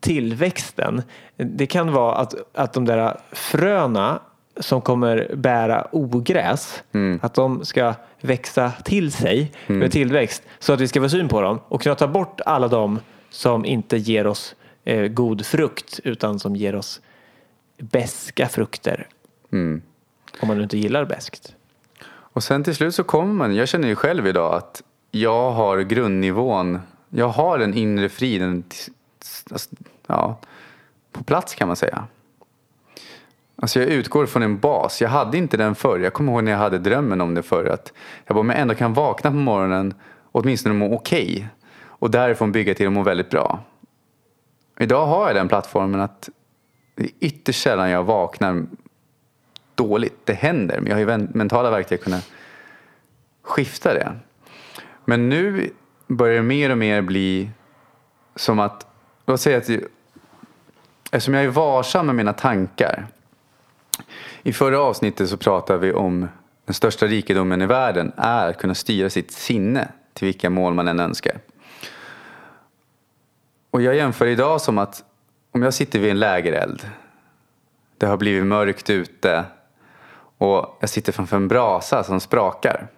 tillväxten, 0.00 1.02
det 1.36 1.66
kan 1.66 1.92
vara 1.92 2.14
att, 2.14 2.34
att 2.54 2.72
de 2.72 2.84
där 2.84 3.16
fröna 3.32 4.20
som 4.62 4.80
kommer 4.80 5.30
bära 5.34 5.86
ogräs, 5.92 6.82
att 7.20 7.34
de 7.34 7.64
ska 7.64 7.94
växa 8.20 8.72
till 8.84 9.12
sig 9.12 9.52
med 9.66 9.92
tillväxt 9.92 10.42
så 10.58 10.72
att 10.72 10.80
vi 10.80 10.88
ska 10.88 11.00
få 11.00 11.08
syn 11.08 11.28
på 11.28 11.40
dem 11.40 11.60
och 11.68 11.82
kunna 11.82 11.94
ta 11.94 12.08
bort 12.08 12.40
alla 12.46 12.68
de 12.68 13.00
som 13.30 13.64
inte 13.64 13.96
ger 13.96 14.26
oss 14.26 14.54
eh, 14.84 15.06
god 15.06 15.46
frukt 15.46 16.00
utan 16.04 16.38
som 16.38 16.56
ger 16.56 16.74
oss 16.74 17.00
beska 17.78 18.48
frukter. 18.48 19.08
Mm. 19.52 19.82
Om 20.40 20.48
man 20.48 20.60
inte 20.60 20.78
gillar 20.78 21.04
beskt. 21.04 21.54
Och 22.08 22.42
sen 22.42 22.64
till 22.64 22.74
slut 22.74 22.94
så 22.94 23.04
kommer 23.04 23.32
man, 23.32 23.54
jag 23.54 23.68
känner 23.68 23.88
ju 23.88 23.96
själv 23.96 24.26
idag 24.26 24.54
att 24.54 24.82
jag 25.10 25.50
har 25.50 25.78
grundnivån, 25.78 26.80
jag 27.08 27.28
har 27.28 27.58
den 27.58 27.74
inre 27.74 28.08
friden 28.08 28.64
alltså, 29.50 29.70
ja, 30.06 30.38
på 31.12 31.24
plats 31.24 31.54
kan 31.54 31.68
man 31.68 31.76
säga. 31.76 32.06
Alltså 33.56 33.80
jag 33.80 33.88
utgår 33.88 34.26
från 34.26 34.42
en 34.42 34.58
bas. 34.58 35.00
Jag 35.00 35.08
hade 35.08 35.38
inte 35.38 35.56
den 35.56 35.74
förr. 35.74 35.98
Jag 35.98 36.12
kommer 36.12 36.32
ihåg 36.32 36.44
när 36.44 36.52
jag 36.52 36.58
hade 36.58 36.78
drömmen 36.78 37.20
om 37.20 37.34
det 37.34 37.42
förr. 37.42 37.66
Att 37.66 37.92
jag 38.26 38.34
bara, 38.34 38.40
om 38.40 38.50
jag 38.50 38.58
ändå 38.58 38.74
kan 38.74 38.94
vakna 38.94 39.30
på 39.30 39.36
morgonen 39.36 39.94
och 40.32 40.40
åtminstone 40.40 40.74
må 40.74 40.94
okej. 40.94 41.32
Okay, 41.32 41.44
och 41.84 42.10
därifrån 42.10 42.52
bygga 42.52 42.74
till 42.74 42.86
att 42.86 42.92
må 42.92 43.02
väldigt 43.02 43.30
bra. 43.30 43.60
Idag 44.78 45.06
har 45.06 45.26
jag 45.26 45.36
den 45.36 45.48
plattformen 45.48 46.00
att 46.00 46.28
det 46.94 47.02
är 47.02 47.10
ytterst 47.20 47.62
sällan 47.62 47.90
jag 47.90 48.04
vaknar 48.04 48.66
dåligt. 49.74 50.26
Det 50.26 50.34
händer, 50.34 50.80
men 50.80 50.86
jag 50.86 50.94
har 50.94 51.18
ju 51.18 51.28
mentala 51.34 51.70
verktyg 51.70 51.98
att 51.98 52.04
kunna 52.04 52.20
skifta 53.42 53.94
det. 53.94 54.12
Men 55.04 55.28
nu 55.28 55.70
börjar 56.06 56.36
det 56.36 56.42
mer 56.42 56.70
och 56.70 56.78
mer 56.78 57.02
bli 57.02 57.50
som 58.36 58.60
att, 58.60 58.86
låt 59.26 59.40
säga 59.40 59.58
att 59.58 59.70
eftersom 61.12 61.34
jag 61.34 61.44
är 61.44 61.48
varsam 61.48 62.06
med 62.06 62.14
mina 62.14 62.32
tankar. 62.32 63.06
I 64.42 64.52
förra 64.52 64.80
avsnittet 64.80 65.28
så 65.28 65.36
pratade 65.36 65.78
vi 65.78 65.92
om 65.92 66.28
den 66.64 66.74
största 66.74 67.06
rikedomen 67.06 67.62
i 67.62 67.66
världen 67.66 68.12
är 68.16 68.48
att 68.48 68.58
kunna 68.58 68.74
styra 68.74 69.10
sitt 69.10 69.32
sinne 69.32 69.88
till 70.14 70.26
vilka 70.26 70.50
mål 70.50 70.74
man 70.74 70.88
än 70.88 71.00
önskar. 71.00 71.38
Och 73.70 73.82
jag 73.82 73.96
jämför 73.96 74.26
idag 74.26 74.60
som 74.60 74.78
att 74.78 75.04
om 75.52 75.62
jag 75.62 75.74
sitter 75.74 75.98
vid 75.98 76.10
en 76.10 76.18
lägereld. 76.18 76.90
Det 77.98 78.06
har 78.06 78.16
blivit 78.16 78.46
mörkt 78.46 78.90
ute 78.90 79.44
och 80.38 80.76
jag 80.80 80.90
sitter 80.90 81.12
framför 81.12 81.36
en 81.36 81.48
brasa 81.48 82.04
som 82.04 82.20
sprakar. 82.20 82.88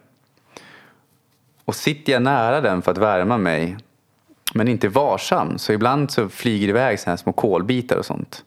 Och 1.65 1.75
sitter 1.75 2.13
jag 2.13 2.21
nära 2.21 2.61
den 2.61 2.81
för 2.81 2.91
att 2.91 2.97
värma 2.97 3.37
mig 3.37 3.77
men 4.53 4.67
inte 4.67 4.87
varsam 4.87 5.57
så 5.57 5.73
ibland 5.73 6.11
så 6.11 6.29
flyger 6.29 6.67
det 6.67 6.71
iväg 6.71 6.99
så 6.99 7.09
här 7.09 7.17
små 7.17 7.33
kolbitar 7.33 7.97
och 7.97 8.05
sånt. 8.05 8.43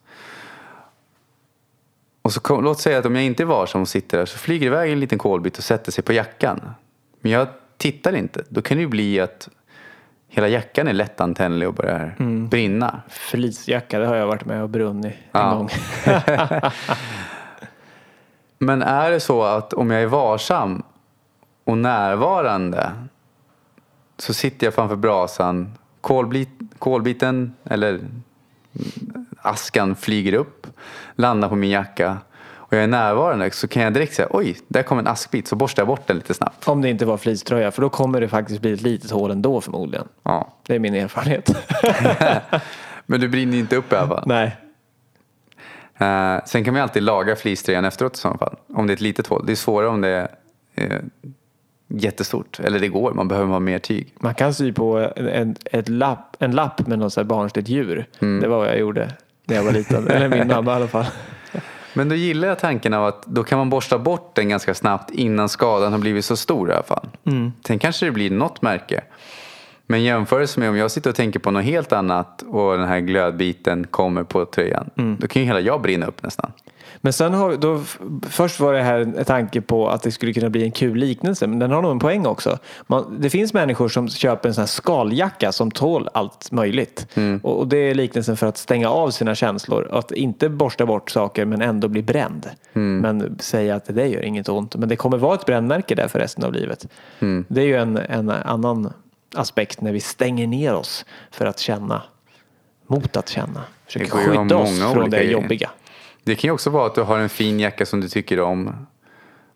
Och 2.28 2.32
så 2.32 2.60
låt 2.60 2.80
säga 2.80 2.98
att 2.98 3.06
om 3.06 3.14
jag 3.14 3.24
inte 3.24 3.42
är 3.42 3.44
varsam 3.44 3.82
och 3.82 3.88
sitter 3.88 4.18
där 4.18 4.26
så 4.26 4.38
flyger 4.38 4.70
det 4.70 4.76
iväg 4.76 4.92
en 4.92 5.00
liten 5.00 5.18
kolbit 5.18 5.58
och 5.58 5.64
sätter 5.64 5.92
sig 5.92 6.04
på 6.04 6.12
jackan. 6.12 6.60
Men 7.20 7.32
jag 7.32 7.48
tittar 7.76 8.16
inte. 8.16 8.44
Då 8.48 8.62
kan 8.62 8.76
det 8.76 8.80
ju 8.80 8.88
bli 8.88 9.20
att 9.20 9.48
hela 10.28 10.48
jackan 10.48 10.88
är 10.88 10.92
lättantändlig 10.92 11.68
och 11.68 11.74
börjar 11.74 12.16
mm. 12.18 12.48
brinna. 12.48 13.02
Fleecejacka, 13.08 13.98
det 13.98 14.06
har 14.06 14.14
jag 14.14 14.26
varit 14.26 14.44
med 14.44 14.62
och 14.62 14.68
brunnit 14.68 15.12
en 15.12 15.40
ja. 15.40 15.54
gång. 15.54 15.68
Men 18.58 18.82
är 18.82 19.10
det 19.10 19.20
så 19.20 19.42
att 19.42 19.72
om 19.72 19.90
jag 19.90 20.02
är 20.02 20.06
varsam 20.06 20.82
och 21.64 21.78
närvarande 21.78 22.92
så 24.18 24.34
sitter 24.34 24.66
jag 24.66 24.74
framför 24.74 24.96
brasan, 24.96 25.74
kolbit, 26.00 26.48
kolbiten 26.78 27.54
eller 27.64 28.00
askan 29.42 29.96
flyger 29.96 30.32
upp, 30.32 30.57
landar 31.14 31.48
på 31.48 31.56
min 31.56 31.70
jacka 31.70 32.18
och 32.68 32.76
jag 32.76 32.82
är 32.82 32.88
närvarande 32.88 33.50
så 33.50 33.68
kan 33.68 33.82
jag 33.82 33.92
direkt 33.92 34.14
säga 34.14 34.28
oj, 34.30 34.58
där 34.68 34.82
kom 34.82 34.98
en 34.98 35.06
askbit 35.06 35.48
så 35.48 35.56
borstar 35.56 35.80
jag 35.82 35.88
bort 35.88 36.06
den 36.06 36.16
lite 36.16 36.34
snabbt. 36.34 36.68
Om 36.68 36.82
det 36.82 36.88
inte 36.88 37.06
var 37.06 37.16
fleecetröja 37.16 37.70
för 37.70 37.82
då 37.82 37.88
kommer 37.88 38.20
det 38.20 38.28
faktiskt 38.28 38.60
bli 38.60 38.72
ett 38.72 38.82
litet 38.82 39.10
hål 39.10 39.30
ändå 39.30 39.60
förmodligen. 39.60 40.08
Ja. 40.22 40.52
Det 40.66 40.74
är 40.74 40.78
min 40.78 40.94
erfarenhet. 40.94 41.56
Men 43.06 43.20
du 43.20 43.28
brinner 43.28 43.58
inte 43.58 43.76
upp 43.76 43.92
i 43.92 43.96
alla 43.96 44.08
fall? 44.08 44.22
Nej. 44.26 44.56
Uh, 46.00 46.44
sen 46.44 46.64
kan 46.64 46.74
man 46.74 46.82
alltid 46.82 47.02
laga 47.02 47.36
fleecetröjan 47.36 47.84
efteråt 47.84 48.16
i 48.16 48.18
sådana 48.18 48.38
fall. 48.38 48.56
Om 48.74 48.86
det 48.86 48.92
är 48.92 48.94
ett 48.94 49.00
litet 49.00 49.26
hål. 49.26 49.46
Det 49.46 49.52
är 49.52 49.56
svårare 49.56 49.88
om 49.88 50.00
det 50.00 50.28
är 50.74 50.92
uh, 50.92 51.00
jättestort. 51.88 52.60
Eller 52.60 52.80
det 52.80 52.88
går, 52.88 53.12
man 53.14 53.28
behöver 53.28 53.52
ha 53.52 53.60
mer 53.60 53.78
tyg. 53.78 54.14
Man 54.20 54.34
kan 54.34 54.54
sy 54.54 54.72
på 54.72 55.10
en, 55.16 55.56
ett 55.64 55.88
lapp, 55.88 56.36
en 56.38 56.50
lapp 56.50 56.86
med 56.86 56.98
något 56.98 57.26
barnsligt 57.26 57.68
djur. 57.68 58.06
Mm. 58.20 58.40
Det 58.40 58.48
var 58.48 58.58
vad 58.58 58.68
jag 58.68 58.78
gjorde 58.78 59.12
när 59.48 59.56
jag 59.56 59.62
var 59.62 59.72
liten. 59.72 60.08
Eller 60.10 60.28
min 60.28 60.48
mamma 60.48 60.72
i 60.72 60.74
alla 60.74 60.88
fall. 60.88 61.06
Men 61.94 62.08
då 62.08 62.14
gillar 62.14 62.48
jag 62.48 62.58
tanken 62.58 62.94
av 62.94 63.06
att 63.06 63.26
då 63.26 63.44
kan 63.44 63.58
man 63.58 63.70
borsta 63.70 63.98
bort 63.98 64.34
den 64.34 64.48
ganska 64.48 64.74
snabbt 64.74 65.10
innan 65.10 65.48
skadan 65.48 65.92
har 65.92 65.98
blivit 65.98 66.24
så 66.24 66.36
stor 66.36 66.70
i 66.70 66.72
alla 66.72 66.82
fall. 66.82 67.08
Mm. 67.24 67.52
Sen 67.66 67.78
kanske 67.78 68.06
det 68.06 68.12
blir 68.12 68.30
något 68.30 68.62
märke. 68.62 69.02
Men 69.86 70.02
jämförelse 70.02 70.60
med 70.60 70.68
om 70.68 70.76
jag 70.76 70.90
sitter 70.90 71.10
och 71.10 71.16
tänker 71.16 71.40
på 71.40 71.50
något 71.50 71.64
helt 71.64 71.92
annat 71.92 72.42
och 72.42 72.78
den 72.78 72.88
här 72.88 73.00
glödbiten 73.00 73.86
kommer 73.86 74.24
på 74.24 74.44
tröjan. 74.44 74.90
Mm. 74.96 75.16
Då 75.20 75.26
kan 75.26 75.42
ju 75.42 75.46
hela 75.48 75.60
jag 75.60 75.82
brinna 75.82 76.06
upp 76.06 76.22
nästan. 76.22 76.52
Men 77.00 77.12
sen 77.12 77.34
har 77.34 77.56
då, 77.56 77.82
först 78.28 78.60
var 78.60 78.72
det 78.72 78.82
här 78.82 79.00
en 79.00 79.24
tanke 79.24 79.60
på 79.60 79.88
att 79.88 80.02
det 80.02 80.12
skulle 80.12 80.32
kunna 80.32 80.50
bli 80.50 80.62
en 80.62 80.72
kul 80.72 80.98
liknelse, 80.98 81.46
men 81.46 81.58
den 81.58 81.70
har 81.70 81.82
nog 81.82 81.90
en 81.90 81.98
poäng 81.98 82.26
också. 82.26 82.58
Man, 82.86 83.16
det 83.20 83.30
finns 83.30 83.54
människor 83.54 83.88
som 83.88 84.08
köper 84.08 84.48
en 84.48 84.54
sån 84.54 84.62
här 84.62 84.66
skaljacka 84.66 85.52
som 85.52 85.70
tål 85.70 86.08
allt 86.14 86.52
möjligt. 86.52 87.06
Mm. 87.14 87.40
Och, 87.42 87.58
och, 87.58 87.68
det 87.68 87.76
är 87.76 87.94
liknelsen 87.94 88.36
för 88.36 88.46
att 88.46 88.56
stänga 88.56 88.90
av 88.90 89.10
sina 89.10 89.34
känslor. 89.34 89.88
Att 89.92 90.12
inte 90.12 90.48
borsta 90.48 90.86
bort 90.86 91.10
saker 91.10 91.44
men 91.44 91.62
ändå 91.62 91.88
bli 91.88 92.02
bränd. 92.02 92.50
Mm. 92.74 92.98
Men 92.98 93.38
säga 93.38 93.74
att 93.74 93.84
det 93.86 94.06
gör 94.06 94.24
inget 94.24 94.48
ont. 94.48 94.76
Men 94.76 94.88
det 94.88 94.96
kommer 94.96 95.18
vara 95.18 95.34
ett 95.34 95.46
brännmärke 95.46 95.94
där 95.94 96.08
för 96.08 96.18
resten 96.18 96.44
av 96.44 96.52
livet. 96.52 96.86
Mm. 97.20 97.44
Det 97.48 97.60
är 97.60 97.66
ju 97.66 97.76
en, 97.76 97.96
en 97.96 98.30
annan 98.30 98.92
aspekt 99.34 99.80
när 99.80 99.92
vi 99.92 100.00
stänger 100.00 100.46
ner 100.46 100.74
oss 100.74 101.04
för 101.30 101.46
att 101.46 101.58
känna 101.58 102.02
mot 102.86 103.16
att 103.16 103.28
känna. 103.28 103.62
Försöker 103.86 104.06
skydda 104.06 104.56
oss 104.56 104.92
från 104.92 105.10
det 105.10 105.22
jobbiga. 105.22 105.70
Det 106.28 106.34
kan 106.34 106.48
ju 106.48 106.52
också 106.52 106.70
vara 106.70 106.86
att 106.86 106.94
du 106.94 107.02
har 107.02 107.18
en 107.18 107.28
fin 107.28 107.60
jacka 107.60 107.86
som 107.86 108.00
du 108.00 108.08
tycker 108.08 108.40
om. 108.40 108.86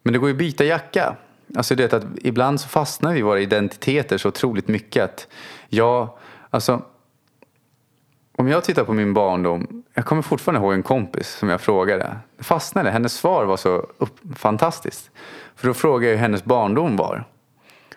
Men 0.02 0.12
det 0.12 0.18
går 0.18 0.28
ju 0.28 0.34
att 0.34 0.38
byta 0.38 0.64
jacka. 0.64 1.16
Alltså 1.56 1.74
det 1.74 1.92
att 1.92 2.04
ibland 2.16 2.60
så 2.60 2.68
fastnar 2.68 3.12
vi 3.12 3.18
i 3.18 3.22
våra 3.22 3.40
identiteter 3.40 4.18
så 4.18 4.28
otroligt 4.28 4.68
mycket 4.68 5.04
att 5.04 5.28
jag, 5.68 6.08
alltså 6.50 6.82
om 8.36 8.48
jag 8.48 8.64
tittar 8.64 8.84
på 8.84 8.92
min 8.92 9.14
barndom, 9.14 9.84
jag 9.94 10.04
kommer 10.04 10.22
fortfarande 10.22 10.60
ihåg 10.60 10.72
en 10.72 10.82
kompis 10.82 11.28
som 11.28 11.48
jag 11.48 11.60
frågade. 11.60 12.16
Det 12.38 12.44
fastnade, 12.44 12.90
hennes 12.90 13.14
svar 13.14 13.44
var 13.44 13.56
så 13.56 13.86
upp, 13.98 14.18
fantastiskt. 14.36 15.10
För 15.56 15.68
då 15.68 15.74
frågade 15.74 16.06
jag 16.06 16.12
hur 16.12 16.22
hennes 16.22 16.44
barndom 16.44 16.96
var. 16.96 17.24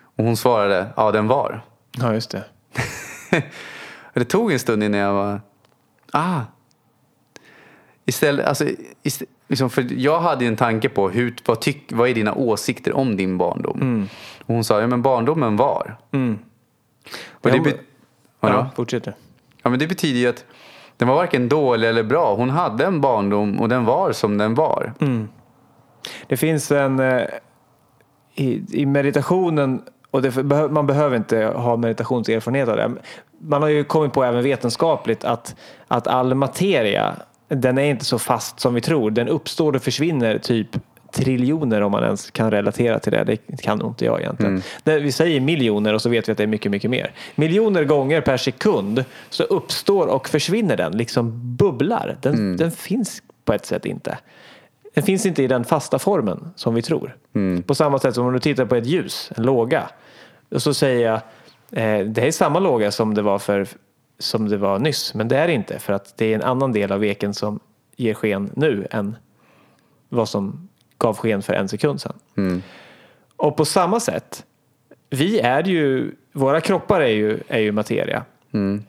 Och 0.02 0.24
hon 0.24 0.36
svarade, 0.36 0.86
ja 0.96 1.12
den 1.12 1.26
var. 1.26 1.64
Ja 1.92 2.14
just 2.14 2.30
det. 2.30 2.44
det 4.12 4.24
tog 4.24 4.52
en 4.52 4.58
stund 4.58 4.84
innan 4.84 5.00
jag 5.00 5.12
var, 5.12 5.40
ah, 6.12 6.40
Istället, 8.06 8.46
alltså, 8.46 8.64
istället, 9.02 9.30
liksom, 9.48 9.70
för 9.70 9.86
jag 9.90 10.20
hade 10.20 10.44
ju 10.44 10.48
en 10.48 10.56
tanke 10.56 10.88
på 10.88 11.08
hur, 11.08 11.34
vad, 11.46 11.60
tyck, 11.60 11.92
vad 11.92 12.08
är 12.08 12.14
dina 12.14 12.34
åsikter 12.34 12.96
om 12.96 13.16
din 13.16 13.38
barndom? 13.38 13.80
Mm. 13.80 14.08
Och 14.46 14.54
hon 14.54 14.64
sa, 14.64 14.80
ja 14.80 14.86
men 14.86 15.02
barndomen 15.02 15.56
var. 15.56 15.96
Mm. 16.12 16.38
Och 17.30 17.50
det, 17.50 17.60
be- 17.60 17.78
ja, 18.40 18.70
fortsätt 18.76 19.06
Ja 19.62 19.70
men 19.70 19.78
det 19.78 19.86
betyder 19.86 20.20
ju 20.20 20.26
att 20.26 20.44
den 20.96 21.08
var 21.08 21.14
varken 21.14 21.48
dålig 21.48 21.88
eller 21.88 22.02
bra. 22.02 22.34
Hon 22.34 22.50
hade 22.50 22.84
en 22.84 23.00
barndom 23.00 23.60
och 23.60 23.68
den 23.68 23.84
var 23.84 24.12
som 24.12 24.38
den 24.38 24.54
var. 24.54 24.92
Mm. 25.00 25.28
Det 26.26 26.36
finns 26.36 26.70
en, 26.70 27.00
eh, 27.00 27.22
i, 28.34 28.62
i 28.82 28.86
meditationen, 28.86 29.82
och 30.10 30.22
det, 30.22 30.42
man 30.70 30.86
behöver 30.86 31.16
inte 31.16 31.44
ha 31.44 31.76
meditationserfarenhet 31.76 32.68
av 32.68 32.76
det. 32.76 32.92
Man 33.38 33.62
har 33.62 33.68
ju 33.68 33.84
kommit 33.84 34.12
på 34.12 34.24
även 34.24 34.42
vetenskapligt 34.42 35.24
att, 35.24 35.56
att 35.88 36.06
all 36.06 36.34
materia 36.34 37.16
den 37.48 37.78
är 37.78 37.90
inte 37.90 38.04
så 38.04 38.18
fast 38.18 38.60
som 38.60 38.74
vi 38.74 38.80
tror. 38.80 39.10
Den 39.10 39.28
uppstår 39.28 39.76
och 39.76 39.82
försvinner 39.82 40.38
typ 40.38 40.68
triljoner 41.12 41.80
om 41.80 41.92
man 41.92 42.04
ens 42.04 42.30
kan 42.30 42.50
relatera 42.50 42.98
till 42.98 43.12
det. 43.12 43.24
Det 43.24 43.62
kan 43.62 43.78
nog 43.78 43.90
inte 43.90 44.04
jag 44.04 44.20
egentligen. 44.20 44.62
Mm. 44.84 45.02
Vi 45.02 45.12
säger 45.12 45.40
miljoner 45.40 45.94
och 45.94 46.02
så 46.02 46.08
vet 46.08 46.28
vi 46.28 46.32
att 46.32 46.38
det 46.38 46.44
är 46.44 46.48
mycket, 46.48 46.70
mycket 46.70 46.90
mer. 46.90 47.12
Miljoner 47.34 47.84
gånger 47.84 48.20
per 48.20 48.36
sekund 48.36 49.04
så 49.30 49.42
uppstår 49.42 50.06
och 50.06 50.28
försvinner 50.28 50.76
den, 50.76 50.96
liksom 50.96 51.56
bubblar. 51.56 52.16
Den, 52.20 52.34
mm. 52.34 52.56
den 52.56 52.70
finns 52.70 53.22
på 53.44 53.52
ett 53.52 53.66
sätt 53.66 53.86
inte. 53.86 54.18
Den 54.94 55.04
finns 55.04 55.26
inte 55.26 55.42
i 55.42 55.46
den 55.46 55.64
fasta 55.64 55.98
formen 55.98 56.52
som 56.56 56.74
vi 56.74 56.82
tror. 56.82 57.16
Mm. 57.34 57.62
På 57.62 57.74
samma 57.74 57.98
sätt 57.98 58.14
som 58.14 58.26
om 58.26 58.32
du 58.32 58.38
tittar 58.38 58.66
på 58.66 58.76
ett 58.76 58.86
ljus, 58.86 59.30
en 59.36 59.44
låga. 59.44 59.88
Och 60.50 60.62
så 60.62 60.74
säger 60.74 61.06
jag, 61.06 61.20
eh, 61.82 62.06
det 62.06 62.26
är 62.26 62.32
samma 62.32 62.58
låga 62.58 62.92
som 62.92 63.14
det 63.14 63.22
var 63.22 63.38
för 63.38 63.66
som 64.18 64.48
det 64.48 64.56
var 64.56 64.78
nyss. 64.78 65.14
Men 65.14 65.28
det 65.28 65.36
är 65.36 65.46
det 65.46 65.52
inte 65.52 65.78
för 65.78 65.92
att 65.92 66.16
det 66.16 66.26
är 66.26 66.34
en 66.34 66.42
annan 66.42 66.72
del 66.72 66.92
av 66.92 67.00
veken 67.00 67.34
som 67.34 67.60
ger 67.96 68.14
sken 68.14 68.50
nu 68.54 68.86
än 68.90 69.16
vad 70.08 70.28
som 70.28 70.68
gav 70.98 71.16
sken 71.16 71.42
för 71.42 71.52
en 71.52 71.68
sekund 71.68 72.00
sedan. 72.00 72.18
Mm. 72.36 72.62
Och 73.36 73.56
på 73.56 73.64
samma 73.64 74.00
sätt, 74.00 74.44
vi 75.10 75.40
är 75.40 75.62
ju, 75.62 76.14
våra 76.32 76.60
kroppar 76.60 77.00
är 77.00 77.08
ju, 77.08 77.40
är 77.48 77.58
ju 77.58 77.72
materia. 77.72 78.24
Mm. 78.52 78.84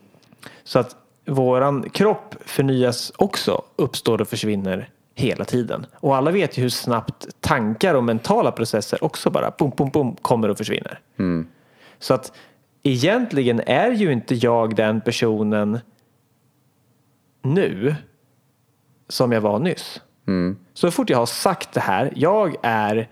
Så 0.63 0.79
att 0.79 0.95
våran 1.25 1.89
kropp 1.89 2.35
förnyas 2.45 3.11
också, 3.15 3.61
uppstår 3.75 4.21
och 4.21 4.27
försvinner 4.27 4.89
hela 5.15 5.45
tiden. 5.45 5.85
Och 5.93 6.15
alla 6.15 6.31
vet 6.31 6.57
ju 6.57 6.61
hur 6.61 6.69
snabbt 6.69 7.27
tankar 7.39 7.93
och 7.93 8.03
mentala 8.03 8.51
processer 8.51 9.03
också 9.03 9.29
bara 9.29 9.51
bom, 9.57 9.71
bom, 9.77 9.89
bom 9.89 10.15
kommer 10.15 10.49
och 10.49 10.57
försvinner. 10.57 10.99
Mm. 11.17 11.47
Så 11.99 12.13
att 12.13 12.31
egentligen 12.88 13.62
är 13.65 13.91
ju 13.91 14.12
inte 14.12 14.36
jag 14.36 14.76
den 14.76 15.02
personen 15.02 15.80
nu 17.41 17.95
som 19.08 19.32
jag 19.32 19.41
var 19.41 19.60
nyss. 19.60 20.02
Mm. 20.28 20.58
Så 20.73 20.91
fort 20.91 21.10
jag 21.10 21.17
har 21.17 21.26
sagt 21.26 21.71
det 21.71 21.80
här, 21.80 22.13
jag 22.15 22.56
är 22.62 23.08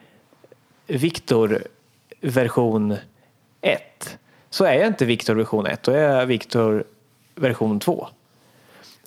Viktor 0.88 1.64
version 2.22 2.96
1 3.62 4.18
så 4.50 4.66
är 4.66 4.74
jag 4.74 4.88
inte 4.88 5.06
Viktor 5.06 5.36
version 5.36 5.66
1, 5.66 5.84
då 5.84 5.92
är 5.92 5.98
jag 5.98 6.26
Viktor 6.26 6.84
version 7.36 7.80
2. 7.80 8.08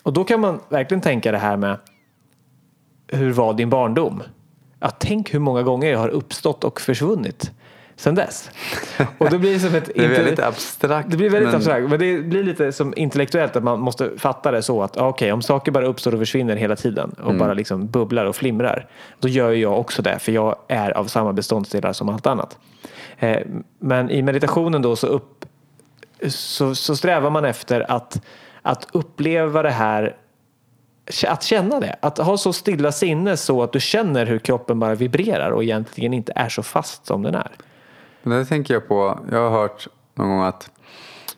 Och 0.03 0.13
då 0.13 0.25
kan 0.25 0.41
man 0.41 0.61
verkligen 0.69 1.01
tänka 1.01 1.33
det 1.33 1.39
här 1.39 1.57
med 1.57 1.77
hur 3.07 3.33
var 3.33 3.55
din 3.55 3.71
barndom? 3.71 4.23
Ja, 4.81 4.91
tänk 4.91 5.35
hur 5.35 5.39
många 5.39 5.63
gånger 5.63 5.91
jag 5.91 5.99
har 5.99 6.09
uppstått 6.09 6.65
och 6.65 6.81
försvunnit 6.81 7.53
sen 8.01 8.15
dess. 8.15 8.51
Och 9.19 9.31
det 9.31 9.39
blir 9.39 9.59
som 9.59 9.75
ett... 9.75 9.91
Det 9.95 10.05
är 10.05 10.09
väldigt 10.09 10.39
abstrakt. 10.39 11.11
Det 11.11 11.17
blir 11.17 11.31
väldigt 11.31 11.47
men- 11.49 11.57
abstrakt, 11.57 11.91
men 11.91 11.99
det 11.99 12.23
blir 12.23 12.43
lite 12.45 12.73
som 12.73 12.95
intellektuellt 12.97 13.57
att 13.57 13.63
man 13.65 13.81
måste 13.81 14.11
fatta 14.19 14.51
det 14.51 14.63
så 14.63 14.83
att 14.83 14.97
ja, 14.97 15.09
okej, 15.09 15.33
om 15.33 15.43
saker 15.43 15.73
bara 15.73 15.87
uppstår 15.87 16.13
och 16.13 16.19
försvinner 16.19 16.57
hela 16.57 16.77
tiden 16.77 17.11
och 17.19 17.25
Mm. 17.27 17.39
bara 17.39 17.55
liksom 17.55 17.87
bubblar 17.87 18.25
och 18.25 18.37
flimrar, 18.37 18.87
då 19.21 19.29
gör 19.29 19.53
jag 19.53 19.79
också 19.81 20.03
det, 20.03 20.19
för 20.19 20.33
jag 20.33 20.57
är 20.69 20.91
av 20.97 21.05
samma 21.05 21.33
beståndsdelar 21.33 21.93
som 21.93 22.09
allt 22.09 22.27
annat. 22.27 22.59
Eh, 23.19 23.39
Men 23.79 24.11
i 24.11 24.23
meditationen 24.23 24.83
då 24.83 24.97
så, 24.97 25.07
upp, 25.07 25.45
så, 26.29 26.75
så 26.75 26.97
strävar 26.97 27.31
man 27.31 27.45
efter 27.45 27.91
att, 27.91 28.21
att 28.63 28.87
uppleva 28.93 29.63
det 29.63 29.71
här 29.71 30.17
att 31.27 31.43
känna 31.43 31.81
det. 31.81 31.97
Att 32.03 32.19
ha 32.19 32.37
så 32.37 32.53
stilla 32.53 32.93
sinne 32.93 33.37
så 33.37 33.63
att 33.63 33.73
du 33.73 33.81
känner 33.81 34.27
hur 34.27 34.39
kroppen 34.39 34.81
bara 34.81 34.95
vibrerar 34.95 35.51
och 35.51 35.63
egentligen 35.65 36.15
inte 36.15 36.33
är 36.37 36.49
så 36.49 36.63
fast 36.63 37.07
som 37.07 37.23
den 37.23 37.35
är. 37.35 37.51
Men 38.23 38.39
det 38.39 38.45
tänker 38.45 38.75
jag 38.75 38.89
på. 38.89 39.21
Jag 39.31 39.51
har 39.51 39.51
hört 39.51 39.89
någon 40.15 40.29
gång 40.29 40.43
att 40.43 40.71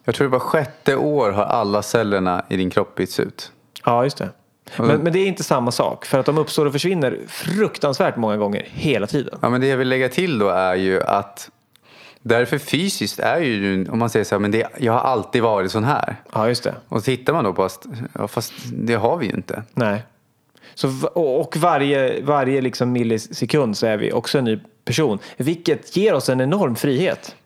jag 0.05 0.15
tror 0.15 0.29
det 0.29 0.33
var 0.33 0.39
sjätte 0.39 0.97
år 0.97 1.31
har 1.31 1.45
alla 1.45 1.83
cellerna 1.83 2.45
i 2.49 2.57
din 2.57 2.71
kropp 2.71 2.95
bytts 2.95 3.21
ut. 3.21 3.53
Ja, 3.85 4.05
just 4.05 4.17
det. 4.17 4.29
Men, 4.77 5.01
men 5.01 5.13
det 5.13 5.19
är 5.19 5.27
inte 5.27 5.45
samma 5.45 5.71
sak. 5.71 6.05
För 6.05 6.19
att 6.19 6.27
de 6.27 6.39
uppstår 6.39 6.67
och 6.67 6.73
försvinner 6.73 7.19
fruktansvärt 7.29 8.17
många 8.17 8.37
gånger 8.37 8.69
hela 8.71 9.07
tiden. 9.07 9.39
Ja, 9.43 9.49
men 9.51 9.61
det 9.61 9.67
jag 9.67 9.77
vill 9.77 9.89
lägga 9.89 10.09
till 10.09 10.39
då 10.39 10.49
är 10.49 10.75
ju 10.75 11.03
att 11.03 11.51
därför 12.23 12.59
fysiskt 12.59 13.19
är 13.19 13.41
ju, 13.41 13.89
om 13.91 13.99
man 13.99 14.11
säger 14.11 14.25
så 14.25 14.35
här, 14.35 14.41
men 14.41 14.51
det, 14.51 14.69
jag 14.79 14.93
har 14.93 15.01
alltid 15.01 15.43
varit 15.43 15.73
sån 15.73 15.85
här. 15.85 16.17
Ja, 16.33 16.49
just 16.49 16.65
det. 16.65 16.75
Och 16.89 17.05
tittar 17.05 17.33
man 17.33 17.45
då 17.45 17.53
på, 17.53 17.69
ja, 18.13 18.29
fast 18.29 18.53
det 18.73 18.95
har 18.95 19.17
vi 19.17 19.27
ju 19.27 19.33
inte. 19.33 19.63
Nej. 19.75 20.03
Så, 20.75 21.09
och 21.15 21.57
varje, 21.57 22.23
varje 22.23 22.61
liksom 22.61 22.93
millisekund 22.93 23.77
så 23.77 23.87
är 23.87 23.97
vi 23.97 24.13
också 24.13 24.39
en 24.39 24.45
ny 24.45 24.59
person. 24.85 25.19
Vilket 25.37 25.97
ger 25.97 26.15
oss 26.15 26.29
en 26.29 26.41
enorm 26.41 26.77
frihet. 26.77 27.37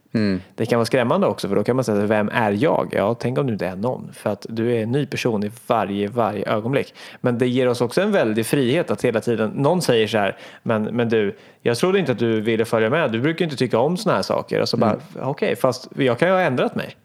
Det 0.54 0.66
kan 0.66 0.78
vara 0.78 0.86
skrämmande 0.86 1.26
också 1.26 1.48
för 1.48 1.56
då 1.56 1.64
kan 1.64 1.76
man 1.76 1.84
säga 1.84 2.06
vem 2.06 2.28
är 2.28 2.52
jag? 2.52 2.88
Ja, 2.92 3.14
tänk 3.14 3.38
om 3.38 3.46
du 3.46 3.52
inte 3.52 3.66
är 3.66 3.76
någon. 3.76 4.12
För 4.12 4.30
att 4.30 4.46
du 4.48 4.76
är 4.76 4.82
en 4.82 4.92
ny 4.92 5.06
person 5.06 5.44
i 5.44 5.50
varje, 5.66 6.08
varje 6.08 6.48
ögonblick. 6.48 6.94
Men 7.20 7.38
det 7.38 7.48
ger 7.48 7.68
oss 7.68 7.80
också 7.80 8.00
en 8.00 8.12
väldig 8.12 8.46
frihet 8.46 8.90
att 8.90 9.04
hela 9.04 9.20
tiden, 9.20 9.50
någon 9.50 9.82
säger 9.82 10.06
så 10.06 10.18
här, 10.18 10.36
men, 10.62 10.82
men 10.82 11.08
du, 11.08 11.36
jag 11.62 11.76
trodde 11.76 11.98
inte 11.98 12.12
att 12.12 12.18
du 12.18 12.40
ville 12.40 12.64
följa 12.64 12.90
med, 12.90 13.12
du 13.12 13.20
brukar 13.20 13.44
inte 13.44 13.56
tycka 13.56 13.78
om 13.78 13.96
såna 13.96 14.14
här 14.14 14.22
saker. 14.22 14.60
Och 14.60 14.68
så 14.68 14.76
bara, 14.76 14.96
okej, 15.22 15.56
fast 15.56 15.88
jag 15.96 16.18
kan 16.18 16.28
ju 16.28 16.34
ha 16.34 16.40
ändrat 16.40 16.74
mig. 16.74 16.96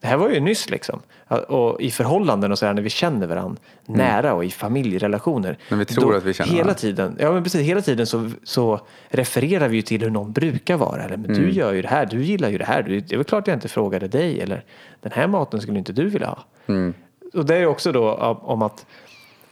Det 0.00 0.06
här 0.06 0.16
var 0.16 0.28
ju 0.30 0.40
nyss 0.40 0.70
liksom. 0.70 1.00
Och 1.48 1.80
i 1.80 1.90
förhållanden 1.90 2.52
och 2.52 2.58
så 2.58 2.66
här 2.66 2.74
när 2.74 2.82
vi 2.82 2.90
känner 2.90 3.26
varandra 3.26 3.56
nära 3.86 4.34
och 4.34 4.44
i 4.44 4.50
familjerelationer. 4.50 5.58
När 5.68 5.78
vi 5.78 5.84
tror 5.84 6.16
att 6.16 6.24
vi 6.24 6.34
känner 6.34 6.52
hela 6.52 6.74
tiden, 6.74 7.16
ja 7.20 7.32
men 7.32 7.42
precis, 7.42 7.60
hela 7.60 7.80
tiden 7.80 8.06
så, 8.06 8.30
så 8.44 8.80
refererar 9.08 9.68
vi 9.68 9.76
ju 9.76 9.82
till 9.82 10.02
hur 10.02 10.10
någon 10.10 10.32
brukar 10.32 10.76
vara. 10.76 11.02
Eller, 11.02 11.16
men 11.16 11.30
Mm. 11.30 11.42
du 11.42 11.50
gör 11.50 11.72
ju 11.72 11.82
det 11.82 11.88
här, 11.88 12.06
du 12.06 12.22
gillar 12.22 12.48
ju 12.48 12.58
det 12.58 12.64
här. 12.64 12.82
Du, 12.82 13.00
det 13.00 13.14
är 13.14 13.16
väl 13.16 13.24
klart 13.24 13.46
jag 13.46 13.56
inte 13.56 13.68
frågade 13.68 14.08
dig. 14.08 14.40
Eller 14.40 14.64
den 15.00 15.12
här 15.12 15.26
maten 15.26 15.60
skulle 15.60 15.78
inte 15.78 15.92
du 15.92 16.08
vilja 16.08 16.26
ha. 16.28 16.38
Mm. 16.66 16.94
Och 17.34 17.46
det 17.46 17.56
är 17.56 17.66
också 17.66 17.92
då 17.92 18.14
om 18.42 18.62
att, 18.62 18.86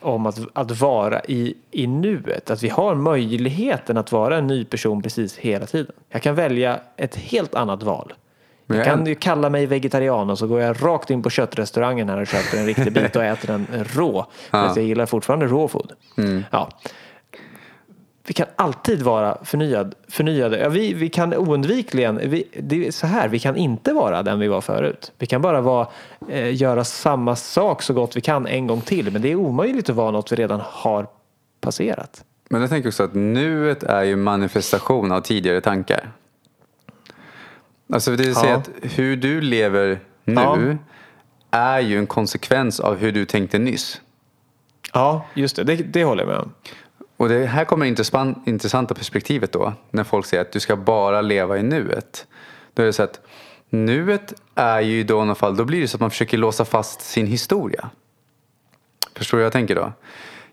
om 0.00 0.26
att, 0.26 0.38
att 0.52 0.80
vara 0.80 1.20
i, 1.24 1.54
i 1.70 1.86
nuet. 1.86 2.50
Att 2.50 2.62
vi 2.62 2.68
har 2.68 2.94
möjligheten 2.94 3.96
att 3.96 4.12
vara 4.12 4.36
en 4.38 4.46
ny 4.46 4.64
person 4.64 5.02
precis 5.02 5.36
hela 5.38 5.66
tiden. 5.66 5.92
Jag 6.10 6.22
kan 6.22 6.34
välja 6.34 6.80
ett 6.96 7.16
helt 7.16 7.54
annat 7.54 7.82
val. 7.82 8.12
Men 8.68 8.78
Jag 8.78 8.86
kan 8.86 9.06
ju 9.06 9.14
kalla 9.14 9.50
mig 9.50 9.66
vegetarian 9.66 10.30
och 10.30 10.38
så 10.38 10.46
går 10.46 10.60
jag 10.60 10.76
rakt 10.82 11.10
in 11.10 11.22
på 11.22 11.30
köttrestaurangen 11.30 12.08
här 12.08 12.20
och 12.20 12.26
köper 12.26 12.58
en 12.58 12.66
riktig 12.66 12.92
bit 12.92 13.16
och 13.16 13.24
äter 13.24 13.48
den 13.48 13.66
rå. 13.94 14.26
För 14.50 14.66
att 14.66 14.76
jag 14.76 14.84
gillar 14.84 15.06
fortfarande 15.06 15.46
raw 15.46 15.68
food. 15.68 15.92
Mm. 16.16 16.44
Ja. 16.50 16.68
Vi 18.26 18.34
kan 18.34 18.46
alltid 18.56 19.02
vara 19.02 19.38
förnyad, 19.44 19.94
förnyade. 20.08 20.58
Ja, 20.58 20.68
vi, 20.68 20.94
vi 20.94 21.08
kan 21.08 21.34
oundvikligen, 21.34 22.20
vi, 22.24 22.44
det 22.60 22.86
är 22.86 22.90
så 22.90 23.06
här, 23.06 23.28
vi 23.28 23.38
kan 23.38 23.56
inte 23.56 23.92
vara 23.92 24.22
den 24.22 24.38
vi 24.38 24.48
var 24.48 24.60
förut. 24.60 25.12
Vi 25.18 25.26
kan 25.26 25.42
bara 25.42 25.60
vara, 25.60 25.86
eh, 26.28 26.54
göra 26.56 26.84
samma 26.84 27.36
sak 27.36 27.82
så 27.82 27.94
gott 27.94 28.16
vi 28.16 28.20
kan 28.20 28.46
en 28.46 28.66
gång 28.66 28.80
till. 28.80 29.12
Men 29.12 29.22
det 29.22 29.32
är 29.32 29.34
omöjligt 29.34 29.90
att 29.90 29.96
vara 29.96 30.10
något 30.10 30.32
vi 30.32 30.36
redan 30.36 30.60
har 30.64 31.06
passerat. 31.60 32.24
Men 32.50 32.60
jag 32.60 32.70
tänker 32.70 32.88
också 32.88 33.02
att 33.02 33.14
nuet 33.14 33.82
är 33.82 34.02
ju 34.02 34.16
manifestation 34.16 35.12
av 35.12 35.20
tidigare 35.20 35.60
tankar. 35.60 36.10
Alltså 37.92 38.10
det 38.10 38.22
vill 38.22 38.34
säga 38.34 38.50
Ja. 38.52 38.56
att 38.56 38.70
hur 38.82 39.16
du 39.16 39.40
lever 39.40 40.00
nu 40.24 40.78
Ja. 41.50 41.58
är 41.58 41.80
ju 41.80 41.98
en 41.98 42.06
konsekvens 42.06 42.80
av 42.80 42.96
hur 42.96 43.12
du 43.12 43.24
tänkte 43.24 43.58
nyss. 43.58 44.00
Ja, 44.92 45.26
just 45.34 45.56
det. 45.56 45.64
Det, 45.64 45.76
det 45.76 46.04
håller 46.04 46.22
jag 46.22 46.28
med 46.28 46.38
om. 46.38 46.52
Och 47.16 47.28
det 47.28 47.46
här 47.46 47.64
kommer 47.64 47.84
det 47.86 47.88
intressant- 47.90 48.42
intressanta 48.48 48.94
perspektivet 48.94 49.52
då. 49.52 49.72
När 49.90 50.04
folk 50.04 50.26
säger 50.26 50.40
att 50.40 50.52
du 50.52 50.60
ska 50.60 50.76
bara 50.76 51.20
leva 51.20 51.58
i 51.58 51.62
nuet. 51.62 52.26
Då 52.74 52.82
är 52.82 52.86
det 52.86 52.92
så 52.92 53.02
att 53.02 53.20
nuet 53.70 54.32
är 54.54 54.80
ju 54.80 55.04
då 55.04 55.18
i 55.18 55.20
alla 55.20 55.34
fall, 55.34 55.56
då 55.56 55.64
blir 55.64 55.80
det 55.80 55.88
så 55.88 55.96
att 55.96 56.00
man 56.00 56.10
försöker 56.10 56.38
låsa 56.38 56.64
fast 56.64 57.00
sin 57.00 57.26
historia. 57.26 57.90
Förstår 59.14 59.38
du 59.38 59.42
vad 59.42 59.46
jag 59.46 59.52
tänker 59.52 59.74
då? 59.74 59.92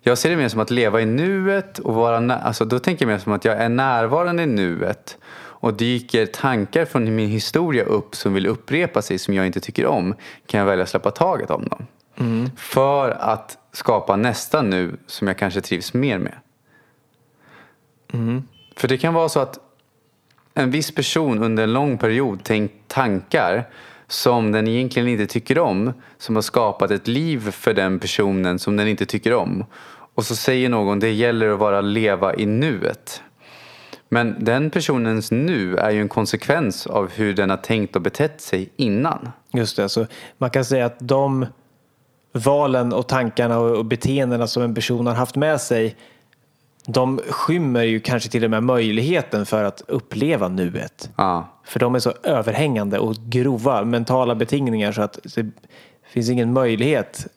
Jag 0.01 0.17
ser 0.17 0.29
det 0.29 0.35
mer 0.37 0.49
som 0.49 0.59
att 0.59 0.71
leva 0.71 1.01
i 1.01 1.05
nuet 1.05 1.79
och 1.79 1.93
vara 1.95 2.35
alltså 2.35 2.65
då 2.65 2.79
tänker 2.79 3.05
jag 3.05 3.11
mer 3.11 3.19
som 3.19 3.33
att 3.33 3.45
jag 3.45 3.57
är 3.57 3.69
närvarande 3.69 4.43
i 4.43 4.45
nuet 4.45 5.17
och 5.65 5.73
dyker 5.73 6.25
tankar 6.25 6.85
från 6.85 7.15
min 7.15 7.29
historia 7.29 7.83
upp 7.83 8.15
som 8.15 8.33
vill 8.33 8.47
upprepa 8.47 9.01
sig 9.01 9.17
som 9.17 9.33
jag 9.33 9.45
inte 9.45 9.59
tycker 9.59 9.85
om 9.85 10.15
kan 10.45 10.59
jag 10.59 10.67
välja 10.67 10.83
att 10.83 10.89
släppa 10.89 11.11
taget 11.11 11.49
om 11.49 11.67
dem. 11.67 11.85
För 12.57 13.09
att 13.09 13.57
skapa 13.71 14.15
nästa 14.15 14.61
nu 14.61 14.97
som 15.07 15.27
jag 15.27 15.37
kanske 15.37 15.61
trivs 15.61 15.93
mer 15.93 16.17
med. 16.17 16.35
För 18.75 18.87
det 18.87 18.97
kan 18.97 19.13
vara 19.13 19.29
så 19.29 19.39
att 19.39 19.59
en 20.53 20.71
viss 20.71 20.91
person 20.95 21.43
under 21.43 21.63
en 21.63 21.73
lång 21.73 21.97
period 21.97 22.43
tänkt 22.43 22.73
tankar 22.87 23.69
som 24.07 24.51
den 24.51 24.67
egentligen 24.67 25.07
inte 25.07 25.27
tycker 25.27 25.59
om 25.59 25.93
som 26.17 26.35
har 26.35 26.41
skapat 26.41 26.91
ett 26.91 27.07
liv 27.07 27.51
för 27.51 27.73
den 27.73 27.99
personen 27.99 28.59
som 28.59 28.77
den 28.77 28.87
inte 28.87 29.05
tycker 29.05 29.33
om. 29.33 29.65
Och 30.15 30.25
så 30.25 30.35
säger 30.35 30.69
någon 30.69 30.99
det 30.99 31.11
gäller 31.11 31.49
att 31.49 31.59
vara 31.59 31.81
leva 31.81 32.35
i 32.35 32.45
nuet. 32.45 33.21
Men 34.09 34.35
den 34.39 34.69
personens 34.69 35.31
nu 35.31 35.77
är 35.77 35.91
ju 35.91 36.01
en 36.01 36.09
konsekvens 36.09 36.87
av 36.87 37.09
hur 37.11 37.33
den 37.33 37.49
har 37.49 37.57
tänkt 37.57 37.95
och 37.95 38.01
betett 38.01 38.41
sig 38.41 38.69
innan. 38.75 39.31
Just 39.53 39.77
det, 39.77 39.89
så 39.89 40.05
man 40.37 40.49
kan 40.49 40.65
säga 40.65 40.85
att 40.85 40.99
de 40.99 41.45
valen 42.31 42.93
och 42.93 43.07
tankarna 43.07 43.59
och 43.59 43.85
beteendena 43.85 44.47
som 44.47 44.63
en 44.63 44.75
person 44.75 45.07
har 45.07 45.13
haft 45.13 45.35
med 45.35 45.61
sig 45.61 45.95
de 46.87 47.19
skymmer 47.29 47.83
ju 47.83 47.99
kanske 47.99 48.29
till 48.29 48.43
och 48.43 48.49
med 48.49 48.63
möjligheten 48.63 49.45
för 49.45 49.63
att 49.63 49.81
uppleva 49.87 50.47
nuet. 50.47 51.09
Ja. 51.15 51.47
För 51.63 51.79
de 51.79 51.95
är 51.95 51.99
så 51.99 52.13
överhängande 52.23 52.99
och 52.99 53.15
grova 53.15 53.83
mentala 53.83 54.35
betingningar 54.35 54.91
så 54.91 55.01
att 55.01 55.19
det 55.35 55.51
finns 56.09 56.29
ingen 56.29 56.53
möjlighet, 56.53 57.27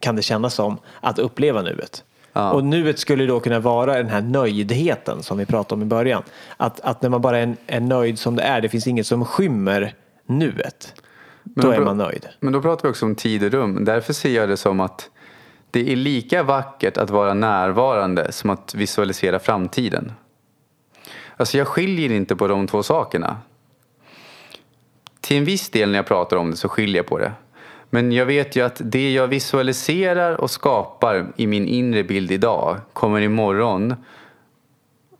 kan 0.00 0.16
det 0.16 0.22
kännas 0.22 0.54
som, 0.54 0.78
att 1.00 1.18
uppleva 1.18 1.62
nuet. 1.62 2.04
Ja. 2.32 2.52
Och 2.52 2.64
nuet 2.64 2.98
skulle 2.98 3.26
då 3.26 3.40
kunna 3.40 3.60
vara 3.60 3.96
den 3.96 4.08
här 4.08 4.20
nöjdheten 4.20 5.22
som 5.22 5.38
vi 5.38 5.46
pratade 5.46 5.74
om 5.74 5.82
i 5.82 5.84
början. 5.84 6.22
Att, 6.56 6.80
att 6.80 7.02
när 7.02 7.08
man 7.08 7.20
bara 7.20 7.38
är, 7.38 7.56
är 7.66 7.80
nöjd 7.80 8.18
som 8.18 8.36
det 8.36 8.42
är, 8.42 8.60
det 8.60 8.68
finns 8.68 8.86
inget 8.86 9.06
som 9.06 9.24
skymmer 9.24 9.94
nuet. 10.26 10.94
Men 11.42 11.62
Då 11.64 11.70
då 11.70 11.74
är 11.76 11.80
man 11.80 11.98
nöjd. 11.98 12.28
Men 12.40 12.52
då 12.52 12.62
pratar 12.62 12.82
vi 12.82 12.92
också 12.92 13.06
om 13.06 13.14
tid 13.14 13.44
och 13.44 13.50
rum. 13.50 13.84
Därför 13.84 14.12
ser 14.12 14.34
jag 14.34 14.48
det 14.48 14.56
som 14.56 14.80
att 14.80 15.10
det 15.70 15.92
är 15.92 15.96
lika 15.96 16.42
vackert 16.42 16.96
att 16.96 17.10
vara 17.10 17.34
närvarande 17.34 18.32
som 18.32 18.50
att 18.50 18.74
visualisera 18.74 19.38
framtiden. 19.38 20.12
Alltså 21.36 21.58
jag 21.58 21.66
skiljer 21.66 22.12
inte 22.12 22.36
på 22.36 22.48
de 22.48 22.66
två 22.66 22.82
sakerna. 22.82 23.36
Till 25.20 25.36
en 25.36 25.44
viss 25.44 25.70
del 25.70 25.90
när 25.90 25.98
jag 25.98 26.06
pratar 26.06 26.36
om 26.36 26.50
det 26.50 26.56
så 26.56 26.68
skiljer 26.68 26.96
jag 26.96 27.06
på 27.06 27.18
det. 27.18 27.32
Men 27.94 28.12
jag 28.12 28.26
vet 28.26 28.56
ju 28.56 28.64
att 28.64 28.80
det 28.84 29.12
jag 29.12 29.28
visualiserar 29.28 30.40
och 30.40 30.50
skapar 30.50 31.26
i 31.36 31.46
min 31.46 31.66
inre 31.66 32.04
bild 32.04 32.30
idag 32.30 32.80
kommer 32.92 33.20
imorgon, 33.20 33.94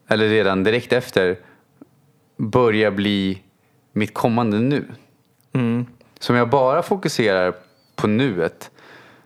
eller 0.09 0.29
redan 0.29 0.65
direkt 0.65 0.93
efter, 0.93 1.39
börja 2.37 2.91
bli 2.91 3.43
mitt 3.93 4.15
kommande 4.15 4.59
nu. 4.59 4.85
Så 6.21 6.33
om 6.33 6.37
jag 6.37 6.51
bara 6.51 6.83
fokuserar 6.83 7.55
på 7.97 8.07
nuet 8.07 8.71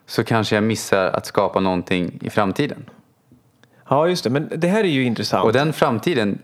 så 0.06 0.24
kanske 0.24 0.54
jag 0.54 0.64
missar 0.64 1.06
att 1.06 1.26
skapa 1.26 1.60
någonting 1.60 2.18
i 2.22 2.30
framtiden. 2.30 2.90
Ja, 3.88 4.08
just 4.08 4.24
det. 4.24 4.30
Men 4.30 4.52
det 4.56 4.68
här 4.68 4.84
är 4.84 4.88
ju 4.88 5.02
intressant. 5.02 5.44
Och 5.44 5.52
den 5.52 5.72
framtiden, 5.72 6.38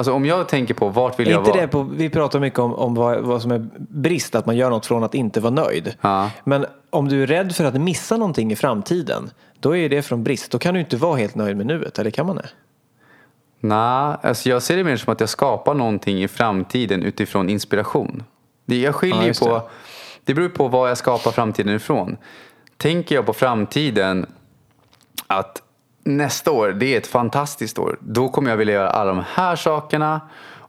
alltså 0.00 0.12
om 0.12 0.24
jag 0.24 0.48
tänker 0.48 0.74
på 0.74 0.88
vart 0.88 1.20
vill 1.20 1.30
jag 1.30 1.40
inte 1.40 1.50
vara? 1.50 1.60
det 1.60 1.68
på, 1.68 1.82
vi 1.82 2.10
pratar 2.10 2.40
mycket 2.40 2.58
om, 2.58 2.74
om 2.74 2.94
vad, 2.94 3.20
vad 3.20 3.42
som 3.42 3.50
är 3.50 3.68
brist, 3.78 4.34
att 4.34 4.46
man 4.46 4.56
gör 4.56 4.70
något 4.70 4.86
från 4.86 5.04
att 5.04 5.14
inte 5.14 5.40
vara 5.40 5.54
nöjd. 5.54 5.94
Ja. 6.00 6.30
Men 6.44 6.66
om 6.90 7.08
du 7.08 7.22
är 7.22 7.26
rädd 7.26 7.54
för 7.54 7.64
att 7.64 7.74
missa 7.80 8.16
någonting 8.16 8.52
i 8.52 8.56
framtiden, 8.56 9.30
då 9.60 9.76
är 9.76 9.88
det 9.88 10.02
från 10.02 10.24
brist. 10.24 10.50
Då 10.52 10.58
kan 10.58 10.74
du 10.74 10.80
inte 10.80 10.96
vara 10.96 11.16
helt 11.16 11.34
nöjd 11.34 11.56
med 11.56 11.66
nuet, 11.66 11.98
eller 11.98 12.10
kan 12.10 12.26
man 12.26 12.36
det? 12.36 12.48
Nej, 13.60 14.16
alltså 14.22 14.48
jag 14.48 14.62
ser 14.62 14.76
det 14.76 14.84
mer 14.84 14.96
som 14.96 15.12
att 15.12 15.20
jag 15.20 15.28
skapar 15.28 15.74
någonting 15.74 16.22
i 16.22 16.28
framtiden 16.28 17.02
utifrån 17.02 17.48
inspiration. 17.48 18.22
Jag 18.66 18.94
skiljer 18.94 19.34
Ja, 19.40 19.46
på, 19.46 19.54
det. 19.54 19.62
det. 20.24 20.34
beror 20.34 20.48
på 20.48 20.68
vad 20.68 20.90
jag 20.90 20.98
skapar 20.98 21.30
framtiden 21.30 21.74
ifrån. 21.74 22.16
Tänker 22.76 23.14
jag 23.14 23.26
på 23.26 23.32
framtiden 23.32 24.26
att 25.26 25.62
nästa 26.04 26.50
år, 26.50 26.68
det 26.68 26.94
är 26.94 26.98
ett 26.98 27.06
fantastiskt 27.06 27.78
år. 27.78 27.98
Då 28.00 28.28
kommer 28.28 28.50
jag 28.50 28.56
vilja 28.56 28.74
göra 28.74 28.90
alla 28.90 29.14
de 29.14 29.24
här 29.34 29.56
sakerna 29.56 30.20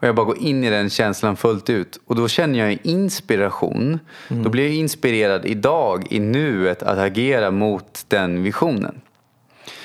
och 0.01 0.07
jag 0.07 0.15
bara 0.15 0.25
går 0.25 0.37
in 0.37 0.63
i 0.63 0.69
den 0.69 0.89
känslan 0.89 1.35
fullt 1.35 1.69
ut. 1.69 1.99
Och 2.05 2.15
då 2.15 2.27
känner 2.27 2.59
jag 2.59 2.79
inspiration. 2.83 3.99
Då 4.27 4.49
blir 4.49 4.63
jag 4.63 4.73
inspirerad 4.75 5.45
idag, 5.45 6.07
i 6.09 6.19
nuet, 6.19 6.83
att 6.83 6.97
agera 6.97 7.51
mot 7.51 8.05
den 8.07 8.43
visionen. 8.43 9.01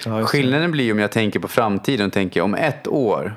Ja. 0.04 0.26
Skillnaden 0.26 0.70
blir 0.70 0.92
om 0.92 0.98
jag 0.98 1.10
tänker 1.10 1.40
på 1.40 1.48
framtiden 1.48 2.06
och 2.06 2.12
tänker 2.12 2.40
om 2.40 2.54
ett 2.54 2.88
år, 2.88 3.36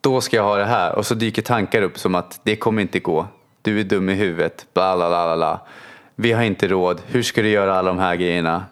då 0.00 0.20
ska 0.20 0.36
jag 0.36 0.44
ha 0.44 0.56
det 0.56 0.64
här. 0.64 0.94
Och 0.94 1.06
så 1.06 1.14
dyker 1.14 1.42
tankar 1.42 1.82
upp 1.82 1.98
som 1.98 2.14
att 2.14 2.40
det 2.42 2.56
kommer 2.56 2.82
inte 2.82 2.98
gå. 3.00 3.26
Du 3.62 3.80
är 3.80 3.84
dum 3.84 4.08
i 4.08 4.14
huvudet. 4.14 4.66
Bla, 4.74 4.96
bla, 4.96 5.08
bla, 5.08 5.36
bla. 5.36 5.60
Vi 6.16 6.32
har 6.32 6.42
inte 6.42 6.68
råd. 6.68 7.00
Hur 7.06 7.22
ska 7.22 7.42
du 7.42 7.48
göra 7.48 7.74
alla 7.74 7.90
de 7.90 7.98
här 7.98 8.16
grejerna? 8.16 8.64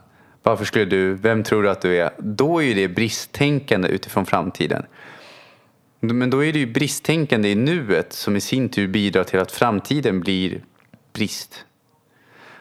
Varför 0.43 0.65
skulle 0.65 0.85
du? 0.85 1.15
Vem 1.15 1.43
tror 1.43 1.63
du 1.63 1.71
att 1.71 1.81
du 1.81 1.97
är? 1.97 2.11
Då 2.19 2.59
är 2.63 2.67
ju 2.67 2.75
det 2.75 2.89
bristtänkande 2.89 3.89
utifrån 3.89 4.27
framtiden. 4.27 4.87
Men 6.01 6.31
då 6.31 6.45
är 6.45 6.53
det 6.53 6.59
ju 6.59 6.67
bristtänkande 6.67 7.49
i 7.49 7.55
nuet 7.55 8.13
som 8.13 8.37
i 8.37 8.41
sin 8.41 8.69
tur 8.69 8.89
bidrar 8.89 9.25
till 9.25 9.39
att 9.41 9.53
framtiden 9.53 10.21
blir 10.21 10.61
brist. 11.13 11.65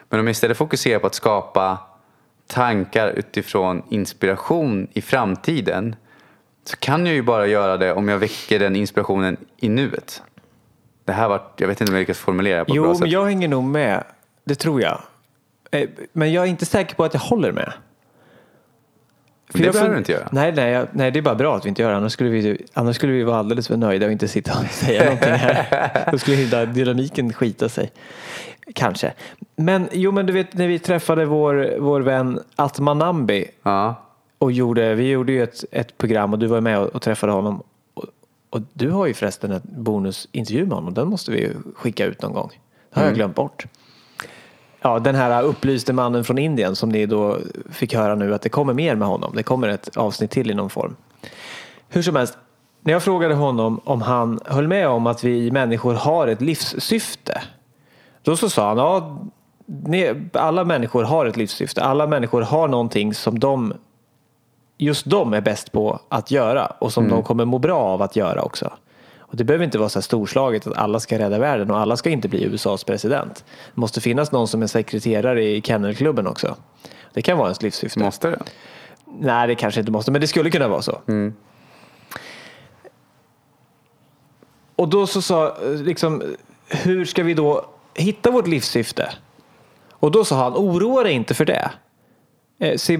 Men 0.09 0.19
om 0.19 0.25
jag 0.27 0.31
istället 0.31 0.57
fokuserar 0.57 0.99
på 0.99 1.07
att 1.07 1.15
skapa 1.15 1.77
tankar 2.47 3.07
utifrån 3.07 3.83
inspiration 3.89 4.87
i 4.93 5.01
framtiden 5.01 5.95
så 6.63 6.77
kan 6.77 7.05
jag 7.05 7.15
ju 7.15 7.21
bara 7.21 7.47
göra 7.47 7.77
det 7.77 7.93
om 7.93 8.07
jag 8.07 8.17
väcker 8.17 8.59
den 8.59 8.75
inspirationen 8.75 9.37
i 9.57 9.69
nuet. 9.69 10.23
Det 11.05 11.11
här 11.11 11.29
var, 11.29 11.41
jag 11.57 11.67
vet 11.67 11.81
inte 11.81 11.91
om 11.91 11.95
jag 11.95 12.01
lyckas 12.01 12.17
formulera 12.17 12.65
på 12.65 12.73
ett 12.73 12.81
bra 12.81 12.87
Jo, 12.87 12.93
sätt. 12.93 13.01
men 13.01 13.09
jag 13.09 13.25
hänger 13.25 13.47
nog 13.47 13.63
med. 13.63 14.03
Det 14.45 14.55
tror 14.55 14.81
jag. 14.81 15.01
Eh, 15.71 15.89
Men 16.13 16.31
jag 16.33 16.43
är 16.45 16.47
inte 16.49 16.65
säker 16.65 16.95
på 16.95 17.03
att 17.03 17.13
jag 17.13 17.21
håller 17.21 17.51
med. 17.51 17.73
För 19.49 19.59
det 19.59 19.65
jag 19.65 19.73
behöver 19.73 19.93
du 19.93 19.97
inte 19.99 20.11
göra. 20.11 20.29
Nej, 20.31 20.51
nej, 20.55 20.71
jag- 20.71 20.87
nej, 20.91 21.11
det 21.11 21.19
är 21.19 21.21
bara 21.21 21.35
bra 21.35 21.55
att 21.55 21.65
vi 21.65 21.69
inte 21.69 21.81
gör 21.81 21.89
det. 21.91 21.97
Annars 21.97 22.11
skulle 22.13 22.29
vi, 22.29 22.65
annars 22.73 22.95
skulle 22.95 23.13
vi 23.13 23.23
vara 23.23 23.37
alldeles 23.37 23.67
för 23.67 23.77
nöjda 23.77 24.05
och 24.05 24.11
inte 24.11 24.27
sitta 24.27 24.59
och 24.59 24.65
säga 24.71 25.03
någonting 25.03 25.29
här. 25.33 26.09
Då 26.11 26.17
skulle 26.17 26.37
hela 26.37 26.65
dynamiken 26.65 27.33
skita 27.33 27.69
sig. 27.69 27.91
Kanske. 28.75 29.13
Men 29.55 29.89
jo, 29.91 30.11
men 30.11 30.25
du 30.25 30.33
vet 30.33 30.53
när 30.53 30.67
vi 30.67 30.79
träffade 30.79 31.25
vår, 31.25 31.75
vår 31.79 32.01
vän 32.01 32.39
Atmanambi 32.55 33.45
Ja, 33.63 33.95
och 34.37 34.51
gjorde, 34.51 34.95
vi 34.95 35.09
gjorde 35.09 35.31
ju 35.31 35.43
ett, 35.43 35.63
ett 35.71 35.97
program 35.97 36.33
och 36.33 36.39
du 36.39 36.47
var 36.47 36.61
med 36.61 36.79
och, 36.79 36.87
och 36.87 37.01
träffade 37.01 37.31
honom. 37.33 37.63
Och, 37.93 38.05
och 38.49 38.61
du 38.73 38.89
har 38.89 39.07
ju 39.07 39.13
förresten 39.13 39.51
en 39.51 39.61
bonusintervju 39.63 40.65
med 40.65 40.73
honom. 40.77 40.93
Den 40.93 41.07
måste 41.07 41.31
vi 41.31 41.39
ju 41.39 41.53
skicka 41.75 42.05
ut 42.05 42.21
någon 42.21 42.33
gång. 42.33 42.49
Det 42.93 42.99
har 42.99 43.05
jag 43.07 43.15
glömt 43.15 43.35
bort. 43.35 43.65
Ja, 44.81 44.99
den 44.99 45.15
här 45.15 45.43
upplyste 45.43 45.93
mannen 45.93 46.23
från 46.23 46.37
Indien 46.37 46.75
som 46.75 46.89
ni 46.89 47.05
då 47.05 47.37
fick 47.71 47.93
höra 47.93 48.15
nu 48.15 48.33
att 48.33 48.41
det 48.41 48.49
kommer 48.49 48.73
mer 48.73 48.95
med 48.95 49.07
honom. 49.07 49.31
Det 49.35 49.43
kommer 49.43 49.67
ett 49.67 49.97
avsnitt 49.97 50.31
till 50.31 50.51
i 50.51 50.53
någon 50.53 50.69
form. 50.69 50.95
Hur 51.89 52.01
som 52.01 52.15
helst, 52.15 52.37
när 52.81 52.93
jag 52.93 53.03
frågade 53.03 53.33
honom 53.33 53.81
om 53.83 54.01
han 54.01 54.39
höll 54.45 54.67
med 54.67 54.87
om 54.87 55.07
att 55.07 55.23
vi 55.23 55.51
människor 55.51 55.93
har 55.93 56.27
ett 56.27 56.41
livssyfte. 56.41 57.41
Då 58.21 58.35
så 58.35 58.49
sa 58.49 58.67
han, 58.67 58.77
ja, 58.77 59.19
alla 60.33 60.63
människor 60.63 61.03
har 61.03 61.25
ett 61.25 61.37
livssyfte. 61.37 61.83
Alla 61.83 62.07
människor 62.07 62.41
har 62.41 62.67
någonting 62.67 63.13
som 63.13 63.39
de 63.39 63.73
just 64.77 65.05
de 65.05 65.33
är 65.33 65.41
bäst 65.41 65.71
på 65.71 65.99
att 66.09 66.31
göra 66.31 66.65
och 66.65 66.93
som 66.93 67.09
de 67.09 67.23
kommer 67.23 67.45
må 67.45 67.57
bra 67.57 67.79
av 67.79 68.01
att 68.01 68.15
göra 68.15 68.41
också. 68.41 68.71
Och 69.29 69.37
det 69.37 69.43
behöver 69.43 69.65
inte 69.65 69.77
vara 69.77 69.89
så 69.89 69.99
här 69.99 70.01
storslaget 70.01 70.67
att 70.67 70.77
alla 70.77 70.99
ska 70.99 71.19
rädda 71.19 71.39
världen 71.39 71.71
och 71.71 71.79
alla 71.79 71.97
ska 71.97 72.09
inte 72.09 72.27
bli 72.27 72.43
USAs 72.43 72.83
president. 72.83 73.45
Det 73.75 73.81
måste 73.81 74.01
finnas 74.01 74.31
någon 74.31 74.47
som 74.47 74.63
är 74.63 74.67
sekreterare 74.67 75.43
i 75.43 75.61
kennelklubben 75.61 76.27
också. 76.27 76.55
Det 77.13 77.21
kan 77.21 77.37
vara 77.37 77.47
ens 77.47 77.61
livssyfte. 77.61 77.99
måste 77.99 78.29
det? 78.29 78.39
Nej, 79.19 79.47
det 79.47 79.55
kanske 79.55 79.79
inte 79.79 79.91
måste, 79.91 80.11
men 80.11 80.21
det 80.21 80.27
skulle 80.27 80.49
kunna 80.49 80.67
vara 80.67 80.81
så. 80.81 81.01
Och 84.75 84.87
då 84.87 85.07
så 85.07 85.21
sa, 85.21 85.57
liksom, 85.63 86.23
hur 86.67 87.05
ska 87.05 87.23
vi 87.23 87.33
då 87.33 87.65
hitta 87.93 88.31
vårt 88.31 88.47
livssyfte? 88.47 89.09
Och 89.91 90.11
då 90.11 90.25
sa 90.25 90.35
han, 90.43 90.53
oroa 90.53 91.03
dig 91.03 91.13
inte 91.13 91.33
för 91.33 91.45
det. 91.45 91.71
Eh, 92.59 92.77
se, 92.77 92.99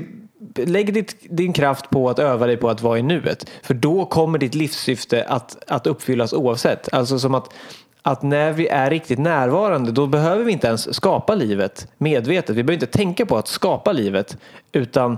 lägg 0.56 0.94
ditt, 0.94 1.16
din 1.30 1.54
kraft 1.54 1.90
på 1.90 2.10
att 2.10 2.20
öva 2.20 2.48
dig 2.48 2.58
på 2.58 2.70
att 2.70 2.82
vara 2.82 3.00
i 3.00 3.04
nuet. 3.04 3.50
För 3.64 3.74
då 3.74 4.06
kommer 4.06 4.38
ditt 4.40 4.56
livssyfte 4.56 5.24
att, 5.24 5.64
att 5.68 5.88
uppfyllas 5.88 6.34
oavsett. 6.34 6.94
Alltså 6.94 7.20
som 7.20 7.36
att, 7.36 7.54
att 8.02 8.22
när 8.22 8.52
vi 8.52 8.68
är 8.68 8.90
riktigt 8.90 9.20
närvarande 9.20 9.92
då 9.92 10.08
behöver 10.08 10.44
vi 10.44 10.52
inte 10.52 10.68
ens 10.68 10.96
skapa 10.96 11.36
livet 11.36 11.88
medvetet. 11.98 12.50
Vi 12.50 12.64
behöver 12.64 12.84
inte 12.84 12.98
tänka 12.98 13.26
på 13.26 13.38
att 13.38 13.48
skapa 13.48 13.92
livet 13.92 14.38
utan 14.72 15.18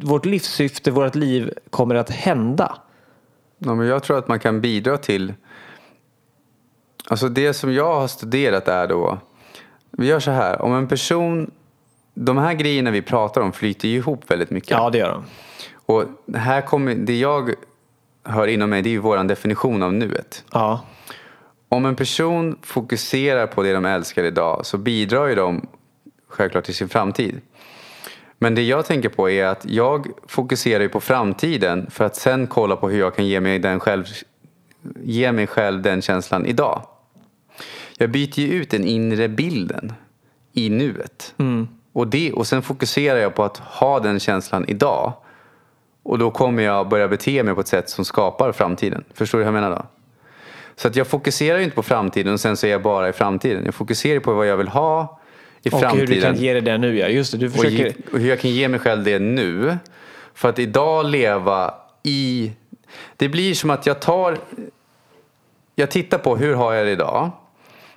vårt 0.00 0.24
livssyfte, 0.24 0.90
vårt 0.90 1.14
liv 1.14 1.52
kommer 1.70 1.94
att 1.94 2.10
hända. 2.10 2.78
Ja, 3.58 3.74
men 3.74 3.86
jag 3.86 4.02
tror 4.02 4.18
att 4.18 4.28
man 4.28 4.40
kan 4.40 4.60
bidra 4.60 4.96
till... 4.96 5.34
Alltså 7.10 7.28
det 7.28 7.54
som 7.54 7.72
jag 7.72 7.94
har 7.94 8.08
studerat 8.08 8.68
är 8.68 8.86
då... 8.86 9.18
Vi 9.90 10.06
gör 10.06 10.20
så 10.20 10.30
här, 10.30 10.62
om 10.62 10.74
en 10.74 10.88
person... 10.88 11.50
De 12.20 12.38
här 12.38 12.54
grejerna 12.54 12.90
vi 12.90 13.02
pratar 13.02 13.40
om 13.40 13.52
flyter 13.52 13.88
ju 13.88 13.96
ihop 13.96 14.30
väldigt 14.30 14.50
mycket. 14.50 14.70
Ja, 14.70 14.90
det 14.90 14.98
gör 14.98 15.10
de. 15.10 15.24
Och 15.74 16.04
här 16.38 16.60
kommer, 16.60 16.94
det 16.94 17.18
jag 17.18 17.54
hör 18.24 18.46
inom 18.46 18.70
mig 18.70 18.82
det 18.82 18.88
är 18.88 18.90
ju 18.90 18.98
vår 18.98 19.24
definition 19.24 19.82
av 19.82 19.92
nuet. 19.92 20.44
Ja, 20.52 20.84
Om 21.68 21.86
en 21.86 21.96
person 21.96 22.58
fokuserar 22.62 23.46
på 23.46 23.62
det 23.62 23.72
de 23.72 23.84
älskar 23.84 24.24
idag 24.24 24.66
så 24.66 24.78
bidrar 24.78 25.26
ju 25.26 25.34
de 25.34 25.66
självklart 26.28 26.64
till 26.64 26.74
sin 26.74 26.88
framtid. 26.88 27.40
Men 28.38 28.54
det 28.54 28.62
jag 28.62 28.86
tänker 28.86 29.08
på 29.08 29.30
är 29.30 29.44
att 29.46 29.64
jag 29.64 30.06
fokuserar 30.26 30.82
ju 30.82 30.88
på 30.88 31.00
framtiden 31.00 31.90
för 31.90 32.04
att 32.04 32.16
sen 32.16 32.46
kolla 32.46 32.76
på 32.76 32.88
hur 32.88 32.98
jag 32.98 33.16
kan 33.16 33.26
ge 33.26 33.40
mig, 33.40 33.58
den 33.58 33.80
själv, 33.80 34.04
ge 35.02 35.32
mig 35.32 35.46
själv 35.46 35.82
den 35.82 36.02
känslan 36.02 36.46
idag. 36.46 36.82
Jag 37.98 38.10
byter 38.10 38.40
ju 38.40 38.48
ut 38.48 38.70
den 38.70 38.84
inre 38.84 39.28
bilden 39.28 39.92
i 40.52 40.70
nuet. 40.70 41.34
Och, 41.98 42.08
det, 42.08 42.32
och 42.32 42.46
sen 42.46 42.62
fokuserar 42.62 43.18
jag 43.18 43.34
på 43.34 43.44
att 43.44 43.56
ha 43.56 44.00
den 44.00 44.20
känslan 44.20 44.64
idag. 44.68 45.12
Och 46.02 46.18
då 46.18 46.30
kommer 46.30 46.62
jag 46.62 46.88
börja 46.88 47.08
bete 47.08 47.42
mig 47.42 47.54
på 47.54 47.60
ett 47.60 47.68
sätt 47.68 47.90
som 47.90 48.04
skapar 48.04 48.52
framtiden. 48.52 49.04
Förstår 49.14 49.38
du 49.38 49.44
hur 49.44 49.52
jag 49.52 49.60
menar 49.60 49.76
då? 49.76 49.86
Så 50.76 50.88
att 50.88 50.96
jag 50.96 51.06
fokuserar 51.06 51.58
ju 51.58 51.64
inte 51.64 51.76
på 51.76 51.82
framtiden 51.82 52.32
och 52.32 52.40
sen 52.40 52.56
så 52.56 52.66
är 52.66 52.70
jag 52.70 52.82
bara 52.82 53.08
i 53.08 53.12
framtiden. 53.12 53.64
Jag 53.64 53.74
fokuserar 53.74 54.20
på 54.20 54.34
vad 54.34 54.46
jag 54.46 54.56
vill 54.56 54.68
ha 54.68 55.20
i 55.62 55.68
och 55.68 55.80
framtiden. 55.80 56.08
hur 56.08 56.14
du 56.14 56.20
kan 56.20 56.36
ge 56.36 56.60
det 56.60 56.78
nu. 56.78 56.98
Ja. 56.98 57.08
Just 57.08 57.32
det, 57.32 57.38
du 57.38 57.46
och, 57.46 57.52
försöker... 57.52 57.84
ge, 57.84 57.92
och 58.12 58.18
hur 58.18 58.28
jag 58.28 58.40
kan 58.40 58.50
ge 58.50 58.68
mig 58.68 58.80
själv 58.80 59.04
det 59.04 59.18
nu. 59.18 59.78
För 60.34 60.48
att 60.48 60.58
idag 60.58 61.06
leva 61.06 61.74
i... 62.02 62.52
Det 63.16 63.28
blir 63.28 63.54
som 63.54 63.70
att 63.70 63.86
jag 63.86 64.00
tar... 64.00 64.38
Jag 65.74 65.90
tittar 65.90 66.18
på 66.18 66.36
hur 66.36 66.54
har 66.54 66.72
jag 66.72 66.86
det 66.86 66.92
idag? 66.92 67.30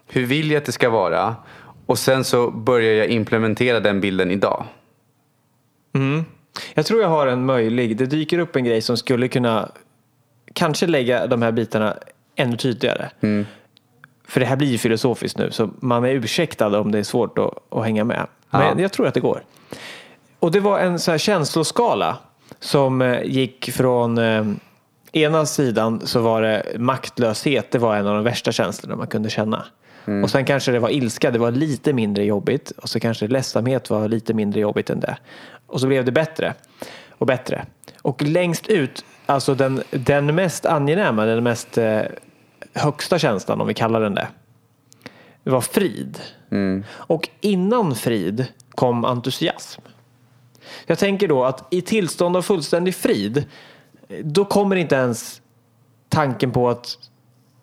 Hur 0.08 0.26
vill 0.26 0.52
jag 0.52 0.58
att 0.58 0.66
det 0.66 0.72
ska 0.72 0.89
vara? 0.89 1.36
Och 1.92 2.00
sen 2.00 2.24
så 2.24 2.52
börjar 2.52 2.94
jag 2.94 3.08
implementera 3.08 3.80
den 3.80 4.02
bilden 4.02 4.32
idag. 4.32 4.66
Jag 6.74 6.86
tror 6.86 7.02
jag 7.02 7.10
har 7.10 7.28
en 7.28 7.46
möjlig, 7.46 7.98
det 7.98 8.06
dyker 8.06 8.39
upp 8.39 8.56
en 8.56 8.64
grej 8.64 8.82
som 8.82 8.98
skulle 8.98 9.28
kunna 9.28 9.70
kanske 10.54 10.88
lägga 10.88 11.28
de 11.28 11.42
här 11.42 11.52
bitarna 11.52 11.98
ännu 12.36 12.58
tydligare. 12.58 13.10
För 14.28 14.39
det 14.39 14.46
här 14.46 14.56
blir 14.56 14.68
ju 14.68 14.78
filosofiskt 14.78 15.38
nu 15.38 15.52
så 15.52 15.70
man 15.80 16.04
är 16.06 16.10
ursäktad 16.10 16.80
om 16.80 16.92
det 16.92 17.00
är 17.00 17.04
svårt 17.04 17.38
att, 17.38 17.54
att 17.78 17.84
hänga 17.84 18.04
med. 18.04 18.28
Men 18.50 18.62
Ja. 18.78 18.82
jag 18.82 18.92
tror 18.92 19.08
att 19.08 19.14
det 19.14 19.20
går. 19.20 19.44
Och 20.39 20.52
det 20.52 20.60
var 20.60 20.80
en 20.80 21.00
så 21.00 21.12
här 21.12 21.18
känsloskala 21.18 22.18
som 22.60 23.02
eh, 23.02 23.24
gick 23.24 23.72
från 23.72 24.18
eh, 24.18 24.46
ena 25.12 25.46
sidan 25.46 26.08
så 26.08 26.22
var 26.22 26.42
det 26.42 26.66
maktlöshet, 26.78 27.72
det 27.72 27.78
var 27.80 27.96
en 27.96 28.08
av 28.08 28.16
de 28.16 28.24
värsta 28.24 28.52
känslorna 28.52 28.96
man 28.96 29.08
kunde 29.08 29.30
känna. 29.30 29.66
Och 30.24 30.30
sen 30.30 30.45
kanske 30.45 30.72
det 30.72 30.80
var 30.80 30.89
ilska, 30.89 31.32
det 31.32 31.39
var 31.39 31.52
lite 31.52 31.93
mindre 31.93 32.26
jobbigt. 32.26 32.72
Och 32.72 32.89
så 32.89 32.99
kanske 32.99 33.28
ledsamhet 33.28 33.89
var 33.89 34.08
lite 34.08 34.34
mindre 34.34 34.60
jobbigt 34.60 34.89
än 34.89 34.99
det. 34.99 35.18
Och 35.68 35.82
så 35.82 35.88
blev 35.88 36.06
det 36.06 36.12
bättre 36.12 36.54
och 37.10 37.28
bättre. 37.28 37.66
Och 38.02 38.22
längst 38.22 38.68
ut, 38.68 39.06
alltså 39.26 39.56
den, 39.56 39.84
den 39.91 40.36
mest 40.36 40.66
angenäma, 40.66 41.26
den 41.26 41.43
mest 41.43 41.78
eh, 41.78 42.02
högsta 42.74 43.20
känslan 43.20 43.62
om 43.62 43.68
vi 43.68 43.74
kallar 43.74 44.02
den 44.02 44.16
det. 44.16 44.28
Var 45.43 45.62
frid. 45.62 46.20
Och 46.89 47.30
innan 47.41 47.95
frid 47.95 48.45
kom 48.76 49.06
entusiasm. 49.06 49.82
Jag 50.86 50.99
tänker 50.99 51.28
då 51.28 51.43
att 51.43 51.74
i 51.74 51.82
tillstånd 51.82 52.38
av 52.38 52.41
fullständig 52.41 52.95
frid 52.95 53.45
då 54.24 54.45
kommer 54.45 54.76
inte 54.76 54.95
ens 54.95 55.41
tanken 56.10 56.52
på 56.52 56.70
att 56.70 56.97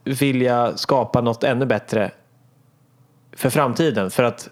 vilja 0.04 0.76
skapa 0.76 1.20
något 1.20 1.44
ännu 1.44 1.66
bättre 1.66 2.10
för 3.38 3.50
framtiden. 3.50 4.10
För 4.10 4.22
att 4.22 4.50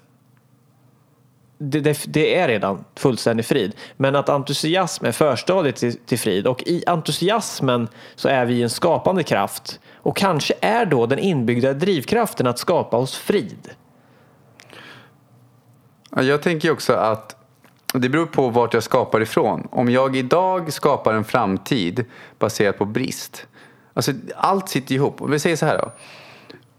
det, 1.59 1.80
det, 1.80 2.05
det 2.07 2.34
är 2.34 2.49
redan 2.49 2.84
fullständig 2.95 3.47
frid. 3.47 3.72
Men 3.97 4.16
att 4.16 4.28
entusiasm 4.28 5.05
är 5.05 5.12
förstadiet 5.12 5.76
till, 5.76 5.99
till 5.99 6.18
frid 6.18 6.47
och 6.47 6.62
i 6.62 6.84
entusiasmen 6.87 7.89
så 8.14 8.28
är 8.28 8.47
vi 8.47 8.62
en 8.62 8.70
skapande 8.70 9.22
kraft 9.22 9.80
och 9.95 10.16
kanske 10.16 10.55
är 10.61 10.87
då 10.87 11.07
den 11.07 11.18
inbyggda 11.18 11.72
drivkraften 11.72 12.47
att 12.47 12.59
skapa 12.59 12.97
oss 12.97 13.16
frid. 13.16 13.70
Jag 16.11 16.43
tänker 16.43 16.70
också 16.70 16.93
att 16.93 17.37
det 17.95 18.09
beror 18.09 18.26
på 18.26 18.49
vart 18.49 18.74
jag 18.74 18.82
skapar 18.82 19.20
ifrån. 19.20 19.68
Om 19.70 19.91
jag 19.91 20.16
idag 20.16 20.72
skapar 20.72 21.14
en 21.14 21.24
framtid 21.24 22.05
baserat 22.39 22.78
på 22.78 22.84
brist. 22.84 23.47
Alltså 23.95 24.12
allt 24.37 24.68
sitter 24.68 24.95
ihop. 24.95 25.22
Om 25.22 25.30
Vi 25.30 25.39
säger 25.39 25.57
så 25.57 25.66
här 25.66 25.78
då. 25.78 25.93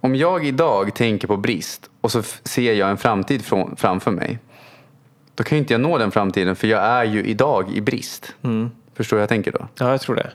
Om 0.01 0.15
jag 0.15 0.45
idag 0.45 0.93
tänker 0.95 1.27
på 1.27 1.37
brist 1.37 1.89
och 2.01 2.11
så 2.11 2.23
ser 2.23 2.73
jag 2.73 2.89
en 2.89 2.97
framtid 2.97 3.45
från, 3.45 3.75
framför 3.75 4.11
mig. 4.11 4.39
Då 5.35 5.43
kan 5.43 5.55
ju 5.57 5.59
inte 5.59 5.73
jag 5.73 5.81
nå 5.81 5.97
den 5.97 6.11
framtiden 6.11 6.55
för 6.55 6.67
jag 6.67 6.83
är 6.83 7.03
ju 7.03 7.23
idag 7.23 7.71
i 7.73 7.81
brist. 7.81 8.33
Förstår 8.95 9.15
du 9.15 9.19
hur 9.19 9.21
jag 9.21 9.29
tänker 9.29 9.51
då? 9.51 9.67
Ja, 9.79 9.91
jag 9.91 10.01
tror 10.01 10.15
det. 10.15 10.31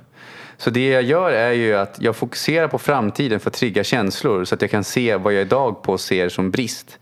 Så 0.56 0.70
det 0.70 0.88
jag 0.88 1.02
gör 1.02 1.32
är 1.32 1.52
ju 1.52 1.74
att 1.76 1.96
jag 2.00 2.16
fokuserar 2.16 2.68
på 2.68 2.78
framtiden 2.78 3.40
för 3.40 3.50
att 3.50 3.54
trigga 3.54 3.84
känslor 3.84 4.44
så 4.44 4.54
att 4.54 4.62
jag 4.62 4.70
kan 4.70 4.84
se 4.84 5.16
vad 5.16 5.32
jag 5.34 5.42
idag 5.42 5.82
på 5.82 5.98
ser 5.98 6.28
som 6.28 6.50
brist. 6.50 6.98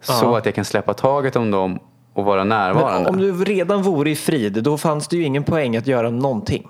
Så 0.00 0.12
Ja. 0.24 0.38
att 0.38 0.46
jag 0.46 0.54
kan 0.54 0.64
släppa 0.64 0.94
taget 0.94 1.36
om 1.36 1.50
dem 1.50 1.78
och 2.12 2.24
vara 2.24 2.38
Men 2.40 2.48
närvarande. 2.48 3.08
om 3.10 3.18
du 3.18 3.44
redan 3.44 3.82
vore 3.82 4.10
i 4.10 4.16
frid, 4.16 4.52
då 4.62 4.78
fanns 4.78 5.08
det 5.08 5.16
ju 5.16 5.22
ingen 5.22 5.44
poäng 5.44 5.76
att 5.76 5.86
göra 5.86 6.10
någonting. 6.10 6.68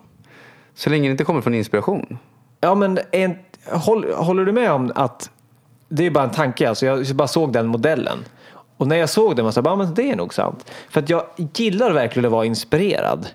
Så 0.75 0.91
länge 0.91 1.09
det 1.09 1.11
inte 1.13 1.25
kommer 1.25 1.41
från 1.41 1.55
inspiration. 1.55 2.19
Ja, 2.61 2.75
men 2.75 2.99
en, 3.13 3.35
håller 3.71 4.45
du 4.45 4.53
med 4.53 4.73
om 4.73 4.93
att 4.95 5.31
det 5.89 6.07
är 6.07 6.11
bara 6.11 6.25
en 6.25 6.31
tanke, 6.31 6.69
alltså 6.69 6.87
jag 6.87 7.07
bara 7.17 7.29
såg 7.29 7.53
den 7.53 7.67
modellen. 7.67 8.25
Och 8.77 8.87
när 8.87 8.97
jag 8.97 9.11
såg 9.11 9.37
den 9.37 9.45
var 9.45 9.53
jag 9.57 9.65
så 9.65 9.77
men 9.77 9.95
det 9.95 10.11
är 10.11 10.17
nog 10.17 10.35
sant. 10.35 10.71
För 10.91 11.01
att 11.01 11.11
jag 11.11 11.25
gillar 11.55 11.91
verkligen 11.91 12.27
att 12.27 12.33
vara 12.33 12.45
inspirerad. 12.45 13.29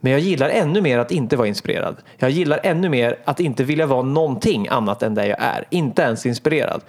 Men 0.00 0.12
jag 0.12 0.20
gillar 0.20 0.48
ännu 0.48 0.80
mer 0.80 0.98
att 0.98 1.10
inte 1.10 1.36
vara 1.36 1.48
inspirerad. 1.48 1.96
Jag 2.16 2.30
gillar 2.30 2.60
ännu 2.62 2.88
mer 2.88 3.18
att 3.24 3.40
inte 3.40 3.64
vilja 3.64 3.86
vara 3.86 4.02
någonting 4.02 4.68
annat 4.68 5.02
än 5.02 5.14
där 5.14 5.26
jag 5.26 5.40
är. 5.40 5.64
Inte 5.70 6.02
ens 6.02 6.26
inspirerad. 6.26 6.80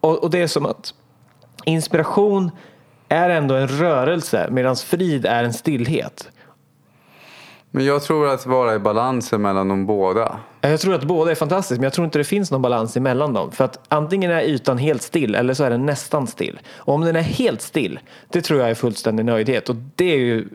Och, 0.00 0.22
och 0.22 0.30
det 0.30 0.38
är 0.38 0.46
som 0.46 0.66
att 0.66 0.94
inspiration 1.64 2.50
är 3.08 3.30
ändå 3.30 3.54
en 3.54 3.68
rörelse 3.68 4.48
medan 4.50 4.76
frid 4.76 5.26
är 5.26 5.44
en 5.44 5.52
stillhet. 5.52 6.28
Men 7.74 7.84
jag 7.84 8.02
tror 8.02 8.28
att 8.28 8.46
vara 8.46 8.74
i 8.74 8.78
balansen 8.78 9.42
mellan 9.42 9.68
de 9.68 9.86
båda. 9.86 10.38
Jag 10.60 10.80
tror 10.80 10.94
att 10.94 11.04
båda 11.04 11.30
är 11.30 11.34
fantastiska 11.34 11.80
men 11.80 11.84
jag 11.84 11.92
tror 11.92 12.04
inte 12.04 12.18
det 12.18 12.24
finns 12.24 12.50
någon 12.50 12.62
balans 12.62 12.96
emellan 12.96 13.32
dem. 13.32 13.52
För 13.52 13.64
att 13.64 13.80
antingen 13.88 14.30
är 14.30 14.40
ytan 14.42 14.78
helt 14.78 15.02
still 15.02 15.34
eller 15.34 15.54
så 15.54 15.64
är 15.64 15.70
den 15.70 15.86
nästan 15.86 16.26
still. 16.26 16.60
Och 16.76 16.94
om 16.94 17.00
den 17.00 17.16
är 17.16 17.20
helt 17.22 17.62
still, 17.62 18.00
det 18.28 18.40
tror 18.40 18.60
jag 18.60 18.70
är 18.70 18.74
fullständig 18.74 19.24
nöjdhet. 19.24 19.68
Och 19.68 19.76
det 19.96 20.04
är 20.12 20.18
ju 20.18 20.48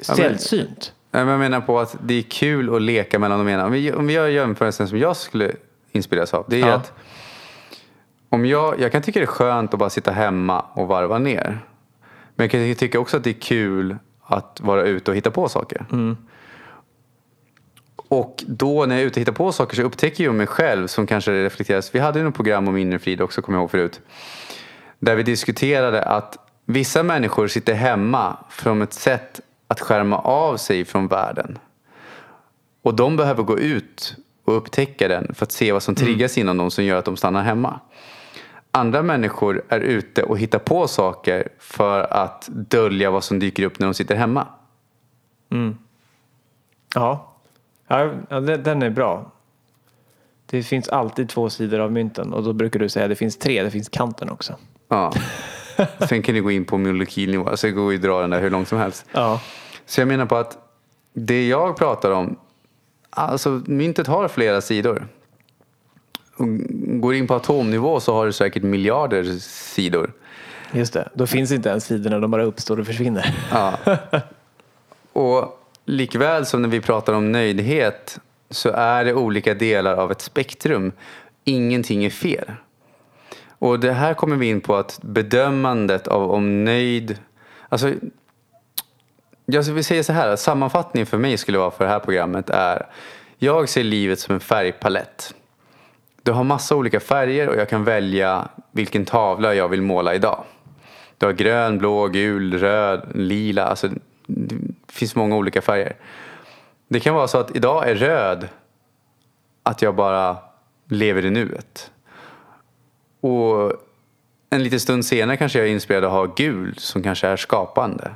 sällsynt. 0.00 0.92
Nej, 1.10 1.24
men 1.24 1.28
Jag 1.32 1.38
menar 1.40 1.60
på 1.60 1.80
att 1.80 1.96
det 2.02 2.14
är 2.14 2.22
kul 2.22 2.74
att 2.76 2.82
leka 2.82 3.18
mellan 3.18 3.38
de 3.38 3.48
ena. 3.52 3.66
Om 3.66 3.72
vi, 3.72 3.92
om 3.92 4.06
vi 4.06 4.12
gör 4.12 4.28
jämförelsen 4.28 4.88
som 4.88 4.98
jag 4.98 5.16
skulle 5.16 5.52
inspireras 5.92 6.34
av. 6.34 6.44
Det 6.48 6.56
är 6.62 6.68
Ja. 6.68 6.74
att 6.74 6.92
om 8.28 8.46
jag, 8.46 8.80
jag 8.80 8.92
kan 8.92 9.02
tycka 9.02 9.20
det 9.20 9.24
är 9.24 9.26
skönt 9.26 9.72
att 9.74 9.80
bara 9.80 9.90
sitta 9.90 10.10
hemma 10.10 10.64
och 10.72 10.88
varva 10.88 11.18
ner. 11.18 11.58
Men 12.34 12.44
jag 12.44 12.50
kan 12.50 12.74
tycka 12.74 12.98
också 13.00 13.16
att 13.16 13.24
det 13.24 13.30
är 13.30 13.40
kul 13.40 13.96
att 14.34 14.60
vara 14.60 14.82
ute 14.82 15.10
och 15.10 15.16
hitta 15.16 15.30
på 15.30 15.48
saker. 15.48 15.86
Och 17.96 18.44
då 18.46 18.86
när 18.86 18.94
jag 18.94 19.02
är 19.02 19.06
ute 19.06 19.14
och 19.14 19.20
hittar 19.20 19.32
på 19.32 19.52
saker 19.52 19.76
så 19.76 19.82
upptäcker 19.82 20.24
jag 20.24 20.34
mig 20.34 20.46
själv 20.46 20.86
som 20.86 21.06
kanske 21.06 21.44
reflekteras. 21.44 21.94
Vi 21.94 21.98
hade 21.98 22.18
ju 22.18 22.24
något 22.24 22.34
program 22.34 22.68
om 22.68 22.76
inre 22.76 22.98
frid 22.98 23.20
också, 23.20 23.42
kommer 23.42 23.58
jag 23.58 23.62
ihåg 23.62 23.70
förut. 23.70 24.00
Där 24.98 25.16
vi 25.16 25.22
diskuterade 25.22 26.02
att 26.02 26.38
vissa 26.64 27.02
människor 27.02 27.48
sitter 27.48 27.74
hemma 27.74 28.36
från 28.50 28.82
ett 28.82 28.92
sätt 28.92 29.40
att 29.68 29.80
skärma 29.80 30.18
av 30.18 30.56
sig 30.56 30.84
från 30.84 31.08
världen. 31.08 31.58
Och 32.82 32.94
de 32.94 33.16
behöver 33.16 33.42
gå 33.42 33.58
ut 33.58 34.16
och 34.44 34.56
upptäcka 34.56 35.08
den 35.08 35.34
för 35.34 35.46
att 35.46 35.52
se 35.52 35.72
vad 35.72 35.82
som 35.82 35.94
triggas 35.94 36.38
inom 36.38 36.56
dem 36.56 36.70
som 36.70 36.84
gör 36.84 36.98
att 36.98 37.04
de 37.04 37.16
stannar 37.16 37.42
hemma. 37.42 37.80
Andra 38.72 39.02
människor 39.02 39.62
är 39.68 39.80
ute 39.80 40.22
och 40.22 40.38
hittar 40.38 40.58
på 40.58 40.88
saker 40.88 41.48
för 41.58 42.00
att 42.12 42.48
dölja 42.52 43.10
vad 43.10 43.24
som 43.24 43.38
dyker 43.38 43.62
upp 43.62 43.78
när 43.78 43.86
de 43.86 43.94
sitter 43.94 44.14
hemma. 44.16 44.46
Ja, 46.94 47.34
ja 47.88 48.12
ja, 48.28 48.40
den 48.40 48.82
är 48.82 48.90
bra. 48.90 49.32
Det 50.46 50.62
finns 50.62 50.88
alltid 50.88 51.28
två 51.28 51.50
sidor 51.50 51.78
av 51.80 51.92
mynten 51.92 52.32
och 52.32 52.42
då 52.42 52.52
brukar 52.52 52.80
du 52.80 52.88
säga 52.88 53.04
att 53.04 53.10
det 53.10 53.16
finns 53.16 53.38
tre, 53.38 53.62
det 53.62 53.70
finns 53.70 53.88
kanten 53.88 54.30
också. 54.30 54.54
Ja. 54.88 55.12
Sen 56.08 56.22
kan 56.22 56.34
det 56.34 56.40
gå 56.40 56.50
in 56.50 56.64
på 56.64 56.78
molekylnivå, 56.78 57.48
alltså 57.48 57.66
det 57.66 57.72
går 57.72 57.92
ju 57.92 57.98
att 57.98 58.02
dra 58.02 58.20
den 58.20 58.30
där 58.30 58.40
hur 58.40 58.50
långt 58.50 58.68
som 58.68 58.78
helst. 58.78 59.06
Ja, 59.12 59.40
Så 59.86 60.00
jag 60.00 60.08
menar 60.08 60.26
på 60.26 60.36
att 60.36 60.58
det 61.12 61.48
jag 61.48 61.76
pratar 61.76 62.10
om, 62.10 62.36
alltså 63.10 63.62
myntet 63.66 64.06
har 64.06 64.28
flera 64.28 64.60
sidor. 64.60 65.08
Och 66.40 66.48
Går 67.00 67.14
in 67.14 67.26
på 67.26 67.34
atomnivå 67.34 68.00
så 68.00 68.14
har 68.14 68.26
det 68.26 68.32
säkert 68.32 68.62
miljarder 68.62 69.24
sidor. 69.40 70.12
just 70.72 70.92
det. 70.92 71.08
Då 71.14 71.26
finns 71.26 71.52
inte 71.52 71.68
ens 71.68 71.84
sidorna, 71.84 72.18
de 72.18 72.30
bara 72.30 72.44
uppstår 72.44 72.80
och 72.80 72.86
försvinner. 72.86 73.34
Ja. 73.50 73.78
Och 75.12 75.60
likväl 75.84 76.46
som 76.46 76.62
när 76.62 76.68
vi 76.68 76.80
pratar 76.80 77.12
om 77.12 77.32
nöjdhet 77.32 78.20
så 78.50 78.68
är 78.70 79.04
det 79.04 79.14
olika 79.14 79.54
delar 79.54 79.94
av 79.94 80.10
ett 80.10 80.20
spektrum. 80.20 80.92
Ingenting 81.44 82.04
är 82.04 82.10
fel. 82.10 82.52
Och 83.48 83.80
det 83.80 83.92
här 83.92 84.14
kommer 84.14 84.36
vi 84.36 84.46
in 84.46 84.60
på 84.60 84.76
att 84.76 84.98
bedömandet 85.02 86.08
av 86.08 86.30
om 86.30 86.64
nöjd... 86.64 87.18
Alltså, 87.68 87.92
jag 89.46 89.62
vill 89.62 89.84
säga 89.84 90.02
så 90.02 90.12
här, 90.12 90.28
att 90.28 90.40
sammanfattningen 90.40 91.06
för 91.06 91.18
mig 91.18 91.36
skulle 91.36 91.58
vara 91.58 91.70
för 91.70 91.84
det 91.84 91.90
här 91.90 91.98
programmet 91.98 92.50
är 92.50 92.86
jag 93.38 93.68
ser 93.68 93.84
livet 93.84 94.20
som 94.20 94.34
en 94.34 94.40
färgpalett. 94.40 95.34
Du 96.22 96.32
har 96.32 96.44
massa 96.44 96.76
olika 96.76 97.00
färger 97.00 97.48
och 97.48 97.56
jag 97.56 97.68
kan 97.68 97.84
välja 97.84 98.48
vilken 98.72 99.04
tavla 99.04 99.54
jag 99.54 99.68
vill 99.68 99.82
måla 99.82 100.14
idag. 100.14 100.44
Du 101.18 101.26
har 101.26 101.32
grön, 101.32 101.78
blå, 101.78 102.08
gul, 102.08 102.58
röd, 102.58 103.08
lila. 103.14 103.64
Alltså, 103.64 103.88
det 104.26 104.56
finns 104.88 105.16
många 105.16 105.36
olika 105.36 105.62
färger. 105.62 105.96
Det 106.88 107.00
kan 107.00 107.14
vara 107.14 107.28
så 107.28 107.38
att 107.38 107.56
idag 107.56 107.88
är 107.90 107.94
röd 107.94 108.48
att 109.62 109.82
jag 109.82 109.94
bara 109.94 110.36
lever 110.88 111.24
i 111.24 111.30
nuet. 111.30 111.90
Och 113.20 113.72
en 114.50 114.62
liten 114.62 114.80
stund 114.80 115.04
senare 115.04 115.36
kanske 115.36 115.58
jag 115.58 115.68
är 115.68 115.72
inspirerad 115.72 116.04
att 116.04 116.10
ha 116.10 116.24
gul 116.24 116.74
som 116.78 117.02
kanske 117.02 117.28
är 117.28 117.36
skapande. 117.36 118.10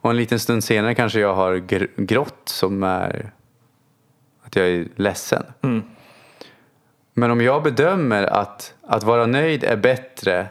Och 0.00 0.10
en 0.10 0.16
liten 0.16 0.38
stund 0.38 0.64
senare 0.64 0.94
kanske 0.94 1.20
jag 1.20 1.34
har 1.34 1.56
gr- 1.56 1.90
grått 1.96 2.42
som 2.44 2.82
är 2.82 3.32
att 4.42 4.56
jag 4.56 4.68
är 4.68 4.88
ledsen. 4.96 5.42
Mm. 5.62 5.82
Men 7.18 7.30
om 7.30 7.40
jag 7.40 7.62
bedömer 7.62 8.22
att, 8.22 8.74
att 8.82 9.02
vara 9.02 9.26
nöjd 9.26 9.64
är 9.64 9.76
bättre 9.76 10.46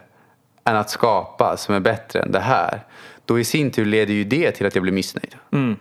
än 0.63 0.75
att 0.75 0.89
skapa 0.89 1.57
som 1.57 1.75
är 1.75 1.79
bättre 1.79 2.19
än 2.21 2.31
det 2.31 2.39
här. 2.39 2.79
Då 3.25 3.39
i 3.39 3.43
sin 3.43 3.71
tur 3.71 3.85
leder 3.85 4.13
ju 4.13 4.23
det 4.23 4.51
till 4.51 4.67
att 4.67 4.75
jag 4.75 4.81
blir 4.81 4.93
missnöjd. 4.93 5.35
Mm. 5.51 5.75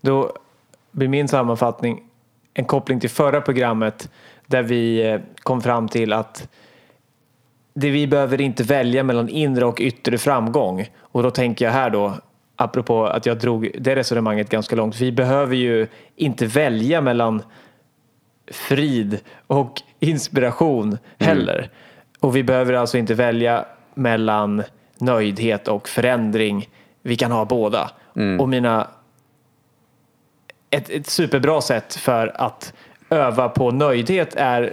Då 0.00 0.32
blir 0.90 1.08
min 1.08 1.28
sammanfattning 1.28 2.02
en 2.54 2.64
koppling 2.64 3.00
till 3.00 3.10
förra 3.10 3.40
programmet 3.40 4.10
där 4.46 4.62
vi 4.62 5.10
eh, 5.10 5.20
kom 5.42 5.60
fram 5.60 5.88
till 5.88 6.12
att 6.12 6.48
det 7.74 7.90
vi 7.90 8.06
behöver 8.06 8.40
inte 8.40 8.62
välja 8.62 9.02
mellan 9.02 9.28
inre 9.28 9.64
och 9.64 9.80
yttre 9.80 10.18
framgång. 10.18 10.88
Och 11.00 11.22
då 11.22 11.30
tänker 11.30 11.64
jag 11.64 11.72
här 11.72 11.90
då, 11.90 12.14
apropå 12.56 13.06
att 13.06 13.26
jag 13.26 13.38
drog 13.38 13.70
det 13.78 13.96
resonemanget 13.96 14.50
ganska 14.50 14.76
långt. 14.76 15.00
Vi 15.00 15.12
behöver 15.12 15.56
ju 15.56 15.86
inte 16.16 16.46
välja 16.46 17.00
mellan 17.00 17.42
frid 18.50 19.20
och 19.46 19.82
inspiration 20.00 20.98
heller. 21.18 21.70
Och 22.20 22.36
vi 22.36 22.42
behöver 22.42 22.72
alltså 22.72 22.98
inte 22.98 23.14
välja 23.14 23.64
mellan 23.94 24.62
nöjdhet 24.98 25.68
och 25.68 25.88
förändring. 25.88 26.68
Vi 27.02 27.16
kan 27.16 27.32
ha 27.32 27.44
båda. 27.44 27.90
Och 28.40 28.48
mina 28.48 28.88
ett, 30.70 30.90
ett 30.90 31.06
superbra 31.06 31.60
sätt 31.60 31.94
för 31.94 32.40
att 32.40 32.72
öva 33.10 33.48
på 33.48 33.70
nöjdhet 33.70 34.34
är 34.36 34.72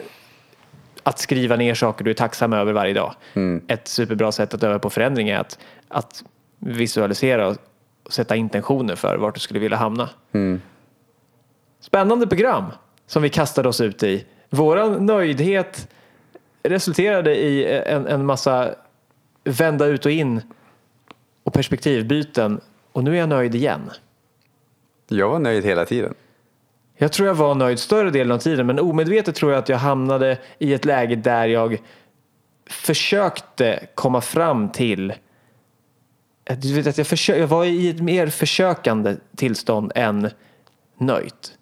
att 1.03 1.19
skriva 1.19 1.55
ner 1.55 1.73
saker 1.73 2.05
du 2.05 2.11
är 2.11 2.15
tacksam 2.15 2.53
över 2.53 2.73
varje 2.73 2.93
dag. 2.93 3.15
Ett 3.67 3.87
superbra 3.87 4.31
sätt 4.31 4.53
att 4.53 4.63
öva 4.63 4.79
på 4.79 4.89
förändring 4.89 5.29
är 5.29 5.39
att, 5.39 5.59
att 5.87 6.23
visualisera 6.59 7.47
och 7.47 7.57
sätta 8.09 8.35
intentioner 8.35 8.95
för 8.95 9.17
vart 9.17 9.33
du 9.33 9.39
skulle 9.39 9.59
vilja 9.59 9.77
hamna. 9.77 10.09
Spännande 11.79 12.27
program 12.27 12.63
som 13.07 13.23
vi 13.23 13.29
kastade 13.29 13.69
oss 13.69 13.81
ut 13.81 14.03
i. 14.03 14.25
Våran 14.49 15.05
nöjdhet 15.05 15.87
resulterade 16.63 17.35
i 17.35 17.65
en, 17.79 18.07
en 18.07 18.25
massa 18.25 18.75
vända 19.43 19.85
ut 19.85 20.05
och 20.05 20.11
in 20.11 20.41
och 21.43 21.53
perspektivbyten 21.53 22.61
och 22.91 23.03
nu 23.03 23.11
är 23.11 23.19
jag 23.19 23.29
nöjd 23.29 23.55
igen. 23.55 23.91
Jag 25.07 25.29
var 25.29 25.39
nöjd 25.39 25.65
hela 25.65 25.85
tiden. 25.85 26.13
Jag 26.97 27.11
tror 27.11 27.27
jag 27.27 27.35
var 27.35 27.55
nöjd 27.55 27.79
större 27.79 28.09
delen 28.09 28.31
av 28.31 28.37
tiden 28.39 28.67
men 28.67 28.79
omedvetet 28.79 29.35
tror 29.35 29.51
jag 29.51 29.59
att 29.59 29.69
jag 29.69 29.77
hamnade 29.77 30.37
i 30.59 30.73
ett 30.73 30.85
läge 30.85 31.15
där 31.15 31.47
jag 31.47 31.81
försökte 32.69 33.87
komma 33.95 34.21
fram 34.21 34.69
till 34.69 35.13
Du 36.43 36.73
vet 36.73 36.87
att 36.87 36.97
jag, 36.97 37.07
försö- 37.07 37.37
jag 37.37 37.47
var 37.47 37.65
i 37.65 37.89
ett 37.89 38.01
mer 38.01 38.27
försökande 38.27 39.15
tillstånd 39.35 39.91
än 39.95 40.29
nöjt. 40.97 41.57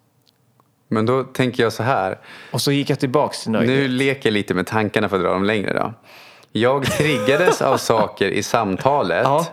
Men 0.94 1.06
då 1.06 1.24
tänker 1.24 1.62
jag 1.62 1.72
så 1.72 1.82
här. 1.82 2.18
Och 2.50 2.60
så 2.60 2.72
gick 2.72 2.90
jag 2.90 3.00
tillbaks 3.00 3.42
till 3.42 3.50
nöjd. 3.50 3.68
Nu 3.68 3.88
leker 3.88 4.28
jag 4.28 4.34
lite 4.34 4.54
med 4.54 4.66
tankarna 4.66 5.08
för 5.08 5.16
att 5.16 5.22
dra 5.22 5.32
dem 5.32 5.44
längre 5.44 5.72
då. 5.72 5.92
Jag 6.52 6.86
triggades 6.86 7.62
av 7.62 7.76
saker 7.92 8.30
i 8.30 8.42
samtalet. 8.42 9.24
Ja. 9.24 9.46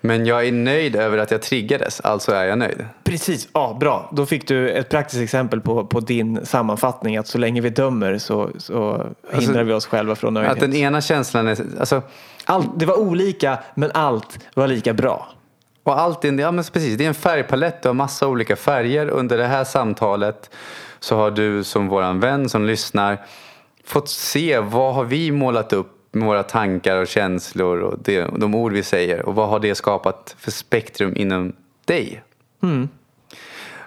Men 0.00 0.26
jag 0.26 0.46
är 0.46 0.52
nöjd 0.52 0.96
över 0.96 1.18
att 1.18 1.30
jag 1.30 1.42
triggades, 1.42 2.00
alltså 2.00 2.32
är 2.32 2.44
jag 2.44 2.58
nöjd. 2.58 2.84
Precis, 3.04 3.48
ja, 3.52 3.76
bra. 3.80 4.10
Då 4.12 4.26
fick 4.26 4.48
du 4.48 4.70
ett 4.70 4.88
praktiskt 4.88 5.22
exempel 5.22 5.60
på, 5.60 5.86
på 5.86 6.00
din 6.00 6.46
sammanfattning 6.46 7.16
att 7.16 7.26
så 7.26 7.38
länge 7.38 7.60
vi 7.60 7.70
dömer 7.70 8.18
så, 8.18 8.50
så 8.58 9.06
hindrar 9.32 9.64
vi 9.64 9.72
oss 9.72 9.86
själva 9.86 10.14
från 10.14 10.34
nöjdhet. 10.34 10.52
Att 10.52 10.60
den 10.60 10.74
ena 10.74 11.00
känslan 11.00 11.48
är, 11.48 11.58
alltså, 11.80 12.02
Allt, 12.44 12.78
det 12.78 12.86
var 12.86 12.98
olika, 12.98 13.58
men 13.74 13.90
allt 13.94 14.38
var 14.54 14.68
lika 14.68 14.92
bra. 14.92 15.28
Och 15.84 16.00
allt 16.00 16.24
är, 16.24 16.32
ja 16.32 16.50
men 16.50 16.64
precis, 16.64 16.98
det 16.98 17.04
är 17.04 17.08
en 17.08 17.14
färgpalett, 17.14 17.82
du 17.82 17.88
har 17.88 17.94
massa 17.94 18.28
olika 18.28 18.56
färger. 18.56 19.08
Under 19.08 19.38
det 19.38 19.46
här 19.46 19.64
samtalet 19.64 20.50
så 21.00 21.16
har 21.16 21.30
du 21.30 21.64
som 21.64 21.88
våran 21.88 22.20
vän 22.20 22.48
som 22.48 22.64
lyssnar 22.64 23.26
fått 23.84 24.08
se 24.08 24.58
vad 24.58 24.94
har 24.94 25.04
vi 25.04 25.30
målat 25.32 25.72
upp 25.72 26.08
med 26.12 26.26
våra 26.28 26.42
tankar 26.42 26.96
och 26.96 27.06
känslor 27.06 27.80
och 27.80 27.98
det, 27.98 28.26
de 28.36 28.54
ord 28.54 28.72
vi 28.72 28.82
säger 28.82 29.26
och 29.26 29.34
vad 29.34 29.48
har 29.48 29.60
det 29.60 29.74
skapat 29.74 30.36
för 30.38 30.50
spektrum 30.50 31.16
inom 31.16 31.52
dig? 31.84 32.22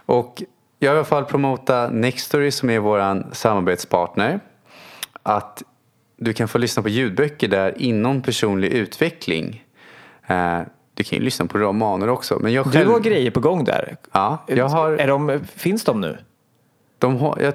Och 0.05 0.43
jag 0.79 0.89
vill 0.89 0.95
i 0.95 0.99
alla 0.99 1.05
fall 1.05 1.25
promota 1.25 1.89
Nextory 1.89 2.51
som 2.51 2.69
är 2.69 2.79
vår 2.79 3.33
samarbetspartner. 3.33 4.39
Att 5.23 5.63
du 6.17 6.33
kan 6.33 6.47
få 6.47 6.57
lyssna 6.57 6.83
på 6.83 6.89
ljudböcker 6.89 7.47
där 7.47 7.81
inom 7.81 8.21
personlig 8.21 8.67
utveckling. 8.67 9.63
Du 10.97 11.03
kan 11.03 11.19
ju 11.19 11.25
lyssna 11.25 11.45
på 11.45 11.57
romaner 11.57 12.09
också. 12.09 12.39
Men 12.41 12.53
jag 12.53 12.65
Du 12.65 12.71
själv, 12.71 12.89
har 12.91 12.99
grejer 12.99 13.31
på 13.31 13.39
gång 13.39 13.63
där. 13.63 13.95
Ja, 14.11 14.37
jag 14.47 14.67
har, 14.69 14.91
Är 14.91 15.07
de, 15.07 15.39
finns 15.55 15.83
de 15.83 16.01
nu? 16.01 16.17
de 16.99 17.17
har, 17.17 17.37
jag, 17.41 17.53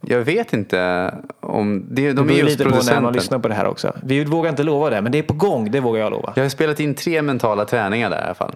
jag 0.00 0.20
vet 0.20 0.52
inte 0.52 1.10
om... 1.40 1.84
Det, 1.90 2.02
Det 2.02 2.12
de 2.12 2.20
är 2.20 2.24
beror 2.24 2.38
just 2.38 2.50
lite 2.50 2.64
på 2.64 2.68
när 2.70 2.76
man 2.76 2.80
producenten. 2.84 3.12
lyssnar 3.12 3.38
på 3.38 3.48
det 3.48 3.54
här 3.54 3.66
också. 3.66 3.92
Vi 4.02 4.24
vågar 4.24 4.50
inte 4.50 4.62
lova 4.62 4.90
det, 4.90 5.02
men 5.02 5.12
det 5.12 5.18
är 5.18 5.22
på 5.22 5.34
gång. 5.34 5.70
Det 5.70 5.80
vågar 5.80 6.00
jag 6.00 6.10
lova. 6.12 6.32
Jag 6.36 6.44
har 6.44 6.48
spelat 6.48 6.80
in 6.80 6.94
tre 6.94 7.22
mentala 7.22 7.64
träningar 7.64 8.10
där 8.10 8.20
i 8.20 8.24
alla 8.24 8.34
fall. 8.34 8.54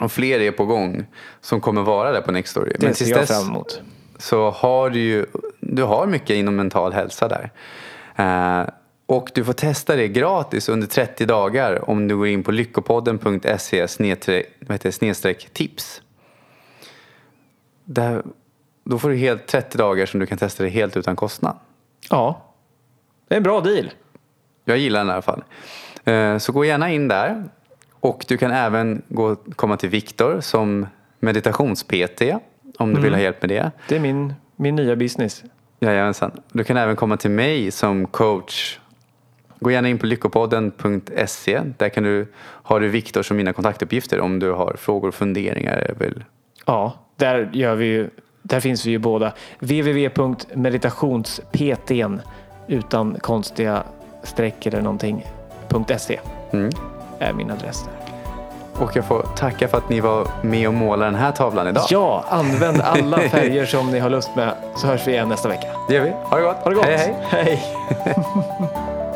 Och 0.00 0.12
fler 0.12 0.40
är 0.40 0.50
på 0.50 0.64
gång 0.64 1.04
som 1.40 1.60
kommer 1.60 1.82
vara 1.82 2.12
där 2.12 2.20
på 2.20 2.32
Nextory. 2.32 2.72
Det 2.78 2.94
ser 2.94 3.10
jag 3.10 3.28
fram 3.28 3.48
emot. 3.48 3.82
så 4.18 4.50
har 4.50 4.90
du 4.90 4.98
ju 5.00 5.26
du 5.60 5.82
har 5.82 6.06
mycket 6.06 6.36
inom 6.36 6.56
mental 6.56 6.92
hälsa 6.92 7.28
där. 7.28 7.50
Eh, 8.16 8.68
och 9.08 9.30
du 9.34 9.44
får 9.44 9.52
testa 9.52 9.96
det 9.96 10.08
gratis 10.08 10.68
under 10.68 10.86
30 10.86 11.26
dagar 11.26 11.90
om 11.90 12.08
du 12.08 12.16
går 12.16 12.26
in 12.26 12.42
på 12.42 12.50
lyckopodden.se 12.50 13.86
tips. 15.52 16.02
Där, 17.84 18.22
då 18.84 18.98
får 18.98 19.10
du 19.10 19.16
helt 19.16 19.46
30 19.46 19.78
dagar 19.78 20.06
som 20.06 20.20
du 20.20 20.26
kan 20.26 20.38
testa 20.38 20.62
det 20.62 20.68
helt 20.68 20.96
utan 20.96 21.16
kostnad. 21.16 21.56
Ja, 22.10 22.42
det 23.28 23.34
är 23.34 23.36
en 23.36 23.42
bra 23.42 23.60
deal. 23.60 23.90
Jag 24.64 24.78
gillar 24.78 25.00
den 25.00 25.08
i 25.08 25.12
alla 25.12 25.22
fall. 25.22 25.44
Eh, 26.04 26.38
Så 26.38 26.52
gå 26.52 26.64
gärna 26.64 26.90
in 26.90 27.08
där. 27.08 27.44
Och 28.00 28.24
du 28.28 28.36
kan 28.38 28.50
även 28.50 29.02
gå, 29.08 29.36
komma 29.36 29.76
till 29.76 29.88
Viktor 29.88 30.40
som 30.40 30.86
meditations-PT 31.20 32.22
om 32.78 32.94
du 32.94 33.00
vill 33.00 33.14
ha 33.14 33.20
hjälp 33.20 33.42
med 33.42 33.48
det. 33.48 33.70
Det 33.88 33.96
är 33.96 34.00
min, 34.00 34.34
min 34.56 34.76
nya 34.76 34.96
business. 34.96 35.44
Jajamensan. 35.80 36.40
Du 36.52 36.64
kan 36.64 36.76
även 36.76 36.96
komma 36.96 37.16
till 37.16 37.30
mig 37.30 37.70
som 37.70 38.06
coach. 38.06 38.78
Gå 39.60 39.70
gärna 39.70 39.88
in 39.88 39.98
på 39.98 40.06
lyckopodden.se. 40.06 41.60
Där 41.76 41.88
kan 41.88 42.04
du, 42.04 42.26
har 42.40 42.80
du 42.80 42.88
Viktor 42.88 43.22
som 43.22 43.36
mina 43.36 43.52
kontaktuppgifter 43.52 44.20
om 44.20 44.38
du 44.38 44.52
har 44.52 44.76
frågor 44.78 45.08
och 45.08 45.14
funderingar. 45.14 45.94
Väl. 45.98 46.24
Ja, 46.66 46.92
där, 47.16 47.50
gör 47.52 47.74
vi 47.74 47.86
ju, 47.86 48.10
där 48.42 48.60
finns 48.60 48.86
vi 48.86 48.90
ju 48.90 48.98
båda. 48.98 49.32
www.meditationsptn 49.60 52.18
utan 52.68 53.16
konstiga 53.20 53.82
streck 54.22 54.66
eller 54.66 54.80
någonting. 54.80 55.26
.se 55.98 56.20
Mm. 56.52 56.70
är 57.18 57.32
min 57.32 57.50
adress 57.50 57.84
där. 57.84 57.92
Och 58.82 58.96
jag 58.96 59.04
får 59.04 59.22
tacka 59.36 59.68
för 59.68 59.78
att 59.78 59.88
ni 59.88 60.00
var 60.00 60.28
med 60.42 60.68
och 60.68 60.74
målade 60.74 61.10
den 61.10 61.20
här 61.20 61.32
tavlan 61.32 61.68
idag. 61.68 61.84
Ja, 61.90 62.24
använd 62.28 62.80
alla 62.80 63.18
färger 63.18 63.66
som 63.66 63.90
ni 63.90 63.98
har 63.98 64.10
lust 64.10 64.36
med 64.36 64.54
så 64.76 64.86
hörs 64.86 65.06
vi 65.06 65.12
igen 65.12 65.28
nästa 65.28 65.48
vecka. 65.48 65.66
Det 65.88 65.94
gör 65.94 66.02
vi. 66.04 66.10
Ha 66.10 66.36
det 66.36 66.42
gott. 66.42 66.56
Ha 66.56 66.70
det 66.70 66.74
gott! 66.76 66.84
Hej, 66.84 67.14
hej. 67.28 67.44
hej. 67.44 67.62